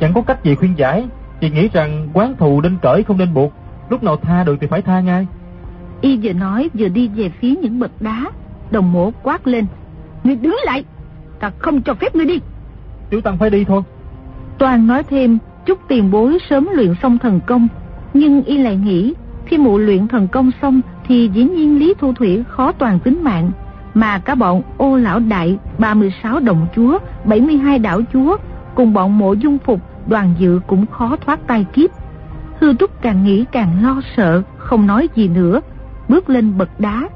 chẳng 0.00 0.12
có 0.14 0.22
cách 0.22 0.44
gì 0.44 0.54
khuyên 0.54 0.78
giải, 0.78 1.06
chỉ 1.40 1.50
nghĩ 1.50 1.68
rằng 1.72 2.08
quán 2.12 2.36
thù 2.36 2.60
nên 2.60 2.78
cởi 2.82 3.02
không 3.02 3.18
nên 3.18 3.34
buộc, 3.34 3.52
lúc 3.90 4.02
nào 4.02 4.16
tha 4.16 4.44
được 4.44 4.56
thì 4.60 4.66
phải 4.66 4.82
tha 4.82 5.00
ngay. 5.00 5.26
Y 6.00 6.18
vừa 6.22 6.32
nói 6.32 6.70
vừa 6.74 6.88
đi 6.88 7.08
về 7.08 7.28
phía 7.28 7.54
những 7.54 7.78
bậc 7.78 7.90
đá, 8.00 8.24
đồng 8.70 8.92
mổ 8.92 9.10
quát 9.22 9.46
lên. 9.46 9.66
Ngươi 10.24 10.36
đứng 10.36 10.56
lại, 10.64 10.84
ta 11.40 11.50
không 11.58 11.82
cho 11.82 11.94
phép 11.94 12.14
ngươi 12.14 12.26
đi. 12.26 12.40
Tiểu 13.10 13.20
Tăng 13.20 13.38
phải 13.38 13.50
đi 13.50 13.64
thôi. 13.64 13.82
Toàn 14.58 14.86
nói 14.86 15.02
thêm, 15.02 15.38
chúc 15.68 15.78
tiền 15.88 16.10
bối 16.10 16.38
sớm 16.50 16.68
luyện 16.72 16.94
xong 17.02 17.18
thần 17.18 17.40
công, 17.46 17.68
nhưng 18.14 18.44
y 18.44 18.58
lại 18.58 18.76
nghĩ, 18.76 19.14
khi 19.46 19.58
mụ 19.58 19.78
luyện 19.78 20.08
thần 20.08 20.28
công 20.28 20.50
xong 20.62 20.80
thì 21.06 21.30
dĩ 21.34 21.44
nhiên 21.44 21.78
Lý 21.78 21.94
Thu 21.98 22.12
Thủy 22.12 22.44
khó 22.48 22.72
toàn 22.72 22.98
tính 23.00 23.24
mạng, 23.24 23.50
mà 23.94 24.18
cả 24.18 24.34
bọn 24.34 24.62
ô 24.76 24.96
lão 24.96 25.20
đại 25.20 25.58
36 25.78 26.40
đồng 26.40 26.66
chúa, 26.76 26.98
72 27.24 27.78
đảo 27.78 28.00
chúa, 28.12 28.36
cùng 28.74 28.92
bọn 28.92 29.18
mộ 29.18 29.32
dung 29.32 29.58
phục, 29.58 29.80
đoàn 30.06 30.34
dự 30.38 30.60
cũng 30.66 30.86
khó 30.86 31.16
thoát 31.16 31.46
tay 31.46 31.66
kiếp. 31.72 31.90
Hư 32.60 32.74
Trúc 32.74 33.02
càng 33.02 33.24
nghĩ 33.24 33.44
càng 33.52 33.82
lo 33.82 34.00
sợ, 34.16 34.42
không 34.56 34.86
nói 34.86 35.08
gì 35.14 35.28
nữa, 35.28 35.60
bước 36.08 36.30
lên 36.30 36.58
bậc 36.58 36.80
đá. 36.80 37.08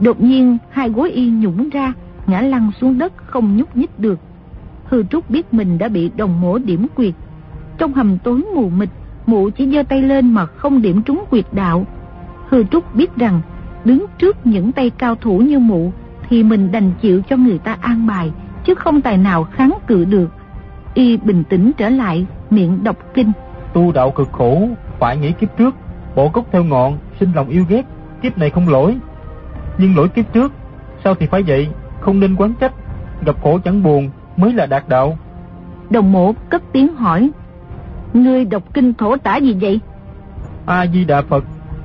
Đột 0.00 0.20
nhiên 0.20 0.58
hai 0.70 0.90
gối 0.90 1.10
y 1.10 1.30
nhũng 1.30 1.70
ra, 1.70 1.92
ngã 2.26 2.40
lăn 2.40 2.70
xuống 2.80 2.98
đất 2.98 3.12
không 3.26 3.56
nhúc 3.56 3.76
nhích 3.76 3.98
được. 3.98 4.18
Hư 4.84 5.02
Trúc 5.02 5.30
biết 5.30 5.54
mình 5.54 5.78
đã 5.78 5.88
bị 5.88 6.10
đồng 6.16 6.40
mổ 6.40 6.58
điểm 6.58 6.86
quyệt. 6.94 7.14
Trong 7.78 7.92
hầm 7.92 8.18
tối 8.18 8.44
mù 8.54 8.68
mịt, 8.68 8.88
mụ 9.26 9.50
chỉ 9.50 9.70
giơ 9.70 9.82
tay 9.82 10.02
lên 10.02 10.34
mà 10.34 10.46
không 10.46 10.82
điểm 10.82 11.02
trúng 11.02 11.24
quyệt 11.30 11.44
đạo. 11.52 11.86
Hư 12.48 12.64
Trúc 12.64 12.94
biết 12.94 13.16
rằng 13.16 13.40
đứng 13.84 14.06
trước 14.18 14.46
những 14.46 14.72
tay 14.72 14.90
cao 14.90 15.14
thủ 15.14 15.38
như 15.38 15.58
mụ 15.58 15.92
thì 16.28 16.42
mình 16.42 16.72
đành 16.72 16.92
chịu 17.00 17.22
cho 17.28 17.36
người 17.36 17.58
ta 17.58 17.76
an 17.80 18.06
bài 18.06 18.32
chứ 18.64 18.74
không 18.74 19.00
tài 19.00 19.16
nào 19.16 19.44
kháng 19.44 19.78
cự 19.86 20.04
được. 20.04 20.30
Y 20.94 21.16
bình 21.16 21.44
tĩnh 21.48 21.72
trở 21.76 21.88
lại, 21.88 22.26
miệng 22.50 22.84
đọc 22.84 22.96
kinh. 23.14 23.32
Tu 23.72 23.92
đạo 23.92 24.10
cực 24.10 24.32
khổ, 24.32 24.68
phải 24.98 25.16
nghĩ 25.16 25.32
kiếp 25.32 25.56
trước, 25.58 25.74
bộ 26.14 26.28
cốc 26.28 26.46
theo 26.52 26.64
ngọn, 26.64 26.98
sinh 27.20 27.32
lòng 27.34 27.48
yêu 27.48 27.64
ghét, 27.68 27.82
kiếp 28.22 28.38
này 28.38 28.50
không 28.50 28.68
lỗi. 28.68 28.96
Nhưng 29.78 29.96
lỗi 29.96 30.08
kiếp 30.08 30.32
trước, 30.32 30.52
sao 31.04 31.14
thì 31.14 31.26
phải 31.26 31.42
vậy, 31.42 31.68
không 32.00 32.20
nên 32.20 32.36
quán 32.36 32.54
trách, 32.60 32.72
gặp 33.24 33.36
khổ 33.42 33.58
chẳng 33.64 33.82
buồn 33.82 34.10
mới 34.36 34.52
là 34.52 34.66
đạt 34.66 34.88
đạo. 34.88 35.18
Đồng 35.90 36.12
mộ 36.12 36.34
cất 36.48 36.62
tiếng 36.72 36.96
hỏi, 36.96 37.30
Ngươi 38.16 38.44
đọc 38.44 38.62
kinh 38.74 38.94
thổ 38.94 39.16
tả 39.16 39.36
gì 39.36 39.56
vậy? 39.60 39.80
A-di-đà 40.66 41.22
Phật, 41.22 41.44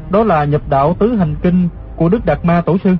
đó 0.09 0.23
là 0.23 0.45
nhập 0.45 0.61
đạo 0.69 0.95
tứ 0.99 1.15
hành 1.15 1.35
kinh 1.41 1.69
của 1.95 2.09
Đức 2.09 2.25
Đạt 2.25 2.45
Ma 2.45 2.61
Tổ 2.61 2.77
Sư. 2.83 2.95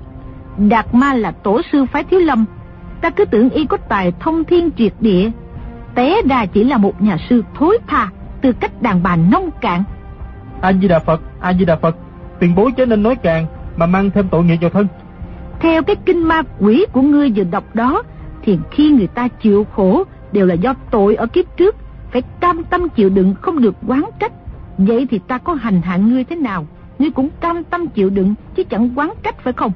Đạt 0.58 0.94
Ma 0.94 1.14
là 1.14 1.30
tổ 1.30 1.60
sư 1.72 1.84
phái 1.92 2.04
thiếu 2.04 2.20
lâm, 2.20 2.44
ta 3.00 3.10
cứ 3.10 3.24
tưởng 3.24 3.50
y 3.50 3.64
có 3.64 3.76
tài 3.76 4.12
thông 4.20 4.44
thiên 4.44 4.70
triệt 4.76 4.92
địa, 5.00 5.30
té 5.94 6.22
ra 6.28 6.46
chỉ 6.46 6.64
là 6.64 6.76
một 6.76 7.02
nhà 7.02 7.16
sư 7.30 7.42
thối 7.54 7.78
tha, 7.86 8.08
tư 8.40 8.52
cách 8.52 8.82
đàn 8.82 9.02
bà 9.02 9.16
nông 9.16 9.50
cạn. 9.60 9.84
A 10.60 10.72
Di 10.72 10.88
Đà 10.88 10.98
Phật, 10.98 11.20
A 11.40 11.52
Di 11.52 11.64
Đà 11.64 11.76
Phật, 11.76 11.96
tiền 12.38 12.54
bối 12.54 12.70
chớ 12.76 12.86
nên 12.86 13.02
nói 13.02 13.16
càng 13.16 13.46
mà 13.76 13.86
mang 13.86 14.10
thêm 14.10 14.28
tội 14.28 14.44
nghiệp 14.44 14.56
vào 14.60 14.70
thân. 14.70 14.86
Theo 15.60 15.82
cái 15.82 15.96
kinh 15.96 16.28
ma 16.28 16.42
quỷ 16.60 16.86
của 16.92 17.02
ngươi 17.02 17.30
vừa 17.36 17.44
đọc 17.44 17.64
đó, 17.74 18.02
thì 18.42 18.58
khi 18.70 18.90
người 18.90 19.06
ta 19.06 19.28
chịu 19.28 19.66
khổ 19.76 20.04
đều 20.32 20.46
là 20.46 20.54
do 20.54 20.74
tội 20.90 21.14
ở 21.14 21.26
kiếp 21.26 21.56
trước, 21.56 21.76
phải 22.12 22.22
cam 22.40 22.64
tâm 22.64 22.88
chịu 22.88 23.10
đựng 23.10 23.34
không 23.40 23.60
được 23.60 23.74
quán 23.86 24.10
trách. 24.18 24.32
Vậy 24.78 25.06
thì 25.10 25.20
ta 25.28 25.38
có 25.38 25.54
hành 25.54 25.82
hạ 25.82 25.96
ngươi 25.96 26.24
thế 26.24 26.36
nào, 26.36 26.66
ngươi 26.98 27.10
cũng 27.10 27.28
cam 27.40 27.64
tâm 27.64 27.86
chịu 27.86 28.10
đựng 28.10 28.34
chứ 28.54 28.64
chẳng 28.64 28.90
quán 28.94 29.12
trách 29.22 29.40
phải 29.44 29.52
không? 29.52 29.72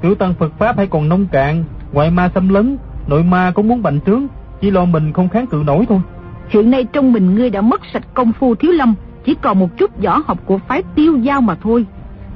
Tiểu 0.00 0.14
tăng 0.14 0.34
Phật 0.34 0.52
Pháp 0.58 0.76
hay 0.76 0.86
còn 0.86 1.08
nông 1.08 1.26
cạn, 1.26 1.64
ngoại 1.92 2.10
ma 2.10 2.30
xâm 2.34 2.48
lấn, 2.48 2.76
nội 3.06 3.22
ma 3.22 3.52
cũng 3.54 3.68
muốn 3.68 3.82
bành 3.82 4.00
trướng, 4.06 4.26
chỉ 4.60 4.70
lo 4.70 4.84
mình 4.84 5.12
không 5.12 5.28
kháng 5.28 5.46
cự 5.46 5.62
nổi 5.66 5.84
thôi. 5.88 6.00
Hiện 6.48 6.70
nay 6.70 6.84
trong 6.84 7.12
mình 7.12 7.34
ngươi 7.34 7.50
đã 7.50 7.60
mất 7.60 7.80
sạch 7.92 8.14
công 8.14 8.32
phu 8.32 8.54
thiếu 8.54 8.72
lâm, 8.72 8.94
chỉ 9.24 9.34
còn 9.42 9.58
một 9.58 9.76
chút 9.76 10.02
võ 10.02 10.22
học 10.26 10.38
của 10.46 10.58
phái 10.58 10.82
tiêu 10.94 11.16
giao 11.16 11.40
mà 11.40 11.54
thôi. 11.54 11.86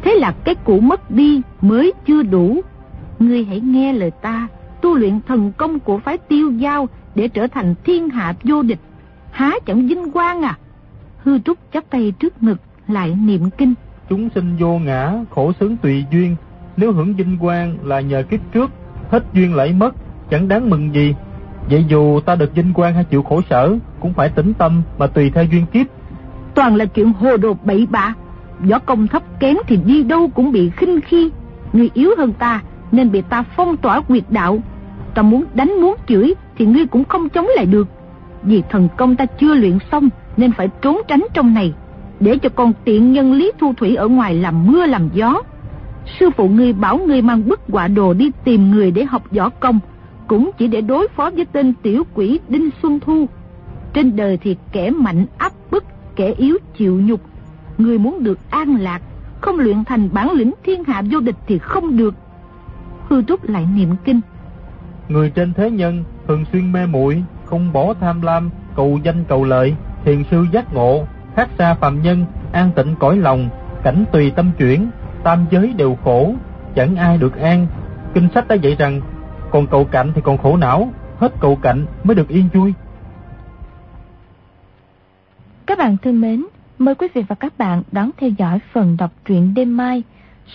Thế 0.03 0.14
là 0.14 0.33
cái 0.45 0.55
cũ 0.55 0.81
mất 0.81 1.11
đi 1.11 1.43
mới 1.61 1.93
chưa 2.07 2.22
đủ. 2.22 2.61
Ngươi 3.18 3.45
hãy 3.45 3.61
nghe 3.61 3.93
lời 3.93 4.11
ta, 4.11 4.49
tu 4.81 4.95
luyện 4.95 5.20
thần 5.29 5.53
công 5.57 5.81
của 5.81 5.99
phái 5.99 6.18
tiêu 6.18 6.51
giao 6.51 6.89
để 7.14 7.29
trở 7.29 7.47
thành 7.47 7.75
thiên 7.85 8.11
hạ 8.11 8.35
vô 8.43 8.62
địch. 8.62 8.79
Há 9.35 9.53
chẳng 9.66 9.87
vinh 9.87 10.11
quang 10.11 10.43
à? 10.43 10.59
Hư 11.22 11.39
trúc 11.39 11.59
chắp 11.72 11.85
tay 11.91 12.12
trước 12.18 12.43
ngực, 12.43 12.61
lại 12.89 13.14
niệm 13.14 13.51
kinh. 13.59 13.74
Chúng 14.09 14.28
sinh 14.35 14.57
vô 14.59 14.78
ngã, 14.78 15.12
khổ 15.30 15.53
sướng 15.61 15.76
tùy 15.76 16.05
duyên. 16.11 16.37
Nếu 16.76 16.93
hưởng 16.93 17.14
vinh 17.14 17.39
quang 17.39 17.76
là 17.82 18.01
nhờ 18.01 18.22
kiếp 18.30 18.41
trước, 18.53 18.70
hết 19.11 19.24
duyên 19.32 19.55
lại 19.55 19.72
mất, 19.72 19.95
chẳng 20.30 20.49
đáng 20.49 20.70
mừng 20.70 20.95
gì. 20.95 21.14
Vậy 21.70 21.85
dù 21.89 22.20
ta 22.20 22.35
được 22.35 22.55
vinh 22.55 22.72
quang 22.72 22.95
hay 22.95 23.05
chịu 23.05 23.22
khổ 23.22 23.41
sở, 23.51 23.76
cũng 24.01 24.12
phải 24.12 24.28
tĩnh 24.28 24.55
tâm 24.55 24.82
mà 24.99 25.07
tùy 25.07 25.30
theo 25.30 25.45
duyên 25.45 25.66
kiếp. 25.66 25.87
Toàn 26.55 26.76
là 26.76 26.85
chuyện 26.85 27.12
hồ 27.12 27.37
đồ 27.37 27.57
bậy 27.64 27.87
bạ. 27.91 28.14
Võ 28.61 28.78
công 28.78 29.07
thấp 29.07 29.22
kém 29.41 29.57
thì 29.66 29.76
đi 29.76 30.03
đâu 30.03 30.30
cũng 30.35 30.53
bị 30.53 30.70
khinh 30.70 31.01
khi. 31.01 31.30
Người 31.72 31.91
yếu 31.95 32.11
hơn 32.18 32.32
ta 32.32 32.62
nên 32.93 33.11
bị 33.11 33.22
ta 33.22 33.45
phong 33.57 33.76
tỏa 33.76 34.01
quyệt 34.01 34.24
đạo. 34.30 34.59
Ta 35.14 35.22
muốn 35.22 35.45
đánh 35.55 35.80
muốn 35.80 35.95
chửi 36.09 36.35
thì 36.59 36.66
ngươi 36.66 36.87
cũng 36.87 37.05
không 37.05 37.28
chống 37.28 37.47
lại 37.57 37.66
được. 37.66 37.89
Vì 38.45 38.63
thần 38.71 38.89
công 38.97 39.17
ta 39.17 39.27
chưa 39.27 39.55
luyện 39.55 39.79
xong 39.93 40.09
nên 40.37 40.53
phải 40.53 40.69
trốn 40.83 40.99
tránh 41.09 41.25
trong 41.35 41.55
này. 41.55 41.73
Để 42.21 42.39
cho 42.39 42.49
con 42.49 42.73
tiện 42.85 43.13
nhân 43.13 43.33
Lý 43.33 43.53
Thu 43.59 43.73
Thủy 43.77 43.97
ở 43.97 44.09
ngoài 44.09 44.35
làm 44.35 44.67
mưa 44.67 44.87
làm 44.87 45.09
gió. 45.15 45.43
Sư 46.21 46.31
phụ 46.37 46.49
ngươi 46.49 46.73
bảo 46.73 46.99
ngươi 46.99 47.23
mang 47.23 47.49
bức 47.49 47.61
quả 47.73 47.89
đồ 47.89 48.15
đi 48.15 48.31
tìm 48.45 48.71
người 48.71 48.91
để 48.91 49.05
học 49.05 49.23
võ 49.31 49.49
công. 49.49 49.81
Cũng 50.27 50.51
chỉ 50.59 50.69
để 50.69 50.81
đối 50.81 51.09
phó 51.09 51.31
với 51.31 51.45
tên 51.45 51.75
tiểu 51.83 52.03
quỷ 52.15 52.41
Đinh 52.49 52.71
Xuân 52.83 53.01
Thu. 53.01 53.27
Trên 53.93 54.17
đời 54.17 54.39
thì 54.43 54.57
kẻ 54.73 54.91
mạnh 54.91 55.27
áp 55.39 55.53
bức, 55.71 55.85
kẻ 56.17 56.33
yếu 56.33 56.59
chịu 56.77 57.01
nhục. 57.01 57.21
Người 57.79 57.99
muốn 57.99 58.25
được 58.25 58.39
an 58.51 58.77
lạc, 58.81 59.03
không 59.41 59.59
luyện 59.59 59.85
thành 59.85 60.09
bản 60.13 60.31
lĩnh 60.33 60.53
thiên 60.65 60.85
hạ 60.85 61.03
vô 61.11 61.21
địch 61.21 61.37
thì 61.47 61.59
không 61.59 61.97
được. 61.97 62.15
Hư 63.09 63.23
Trúc 63.23 63.49
lại 63.49 63.67
niệm 63.77 63.89
kinh. 64.05 64.21
Người 65.09 65.31
trên 65.31 65.53
thế 65.53 65.71
nhân 65.71 66.05
thường 66.29 66.45
xuyên 66.53 66.73
mê 66.73 66.87
muội, 66.87 67.23
không 67.47 67.73
bỏ 67.73 67.95
tham 68.01 68.23
lam, 68.23 68.51
cầu 68.77 68.99
danh 69.03 69.25
cầu 69.25 69.45
lợi, 69.45 69.75
thiền 70.05 70.25
sư 70.31 70.47
giác 70.53 70.75
ngộ, 70.75 71.07
khác 71.37 71.49
xa 71.59 71.75
phàm 71.75 72.03
nhân, 72.03 72.25
an 72.53 72.71
tịnh 72.77 72.95
cõi 72.99 73.17
lòng, 73.17 73.49
cảnh 73.83 74.05
tùy 74.13 74.31
tâm 74.31 74.51
chuyển, 74.59 74.91
tam 75.25 75.47
giới 75.51 75.73
đều 75.73 75.97
khổ, 76.05 76.35
chẳng 76.75 76.97
ai 76.97 77.19
được 77.19 77.37
an. 77.37 77.67
Kinh 78.15 78.29
sách 78.35 78.49
đã 78.49 78.55
dạy 78.55 78.77
rằng, 78.79 79.01
còn 79.51 79.67
cầu 79.67 79.85
cạnh 79.85 80.13
thì 80.15 80.21
còn 80.25 80.39
khổ 80.39 80.57
não, 80.57 80.89
hết 81.19 81.33
cầu 81.41 81.57
cạnh 81.57 81.87
mới 82.05 82.15
được 82.15 82.29
yên 82.29 82.49
vui. 82.55 82.75
Các 85.67 85.79
bạn 85.79 85.97
thân 85.97 86.21
mến, 86.21 86.45
mời 86.79 86.95
quý 86.95 87.09
vị 87.15 87.25
và 87.29 87.35
các 87.35 87.59
bạn 87.59 87.83
đón 87.93 88.11
theo 88.17 88.31
dõi 88.31 88.59
phần 88.73 88.97
đọc 88.97 89.11
truyện 89.25 89.55
đêm 89.55 89.77
mai 89.77 90.03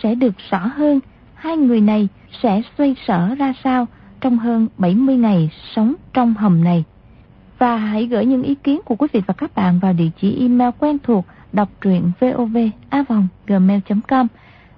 sẽ 0.03 0.15
được 0.15 0.33
rõ 0.49 0.59
hơn 0.59 0.99
hai 1.33 1.57
người 1.57 1.81
này 1.81 2.07
sẽ 2.43 2.61
xoay 2.77 2.95
sở 3.07 3.35
ra 3.35 3.53
sao 3.63 3.87
trong 4.21 4.37
hơn 4.37 4.67
70 4.77 5.17
ngày 5.17 5.49
sống 5.75 5.93
trong 6.13 6.33
hầm 6.33 6.63
này. 6.63 6.83
Và 7.59 7.77
hãy 7.77 8.05
gửi 8.05 8.25
những 8.25 8.43
ý 8.43 8.55
kiến 8.55 8.81
của 8.85 8.95
quý 8.95 9.07
vị 9.13 9.21
và 9.27 9.33
các 9.33 9.55
bạn 9.55 9.79
vào 9.79 9.93
địa 9.93 10.09
chỉ 10.21 10.41
email 10.41 10.69
quen 10.79 10.97
thuộc 11.03 11.25
đọc 11.53 11.69
truyện 11.81 12.11
vovavonggmail.com 12.19 14.27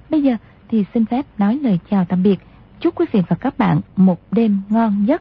Bây 0.09 0.23
giờ 0.23 0.35
thì 0.69 0.85
xin 0.93 1.05
phép 1.05 1.25
nói 1.37 1.59
lời 1.63 1.79
chào 1.89 2.05
tạm 2.05 2.23
biệt. 2.23 2.39
Chúc 2.79 2.95
quý 2.95 3.05
vị 3.11 3.21
và 3.27 3.35
các 3.35 3.57
bạn 3.57 3.81
một 3.95 4.19
đêm 4.31 4.61
ngon 4.69 5.05
giấc. 5.07 5.09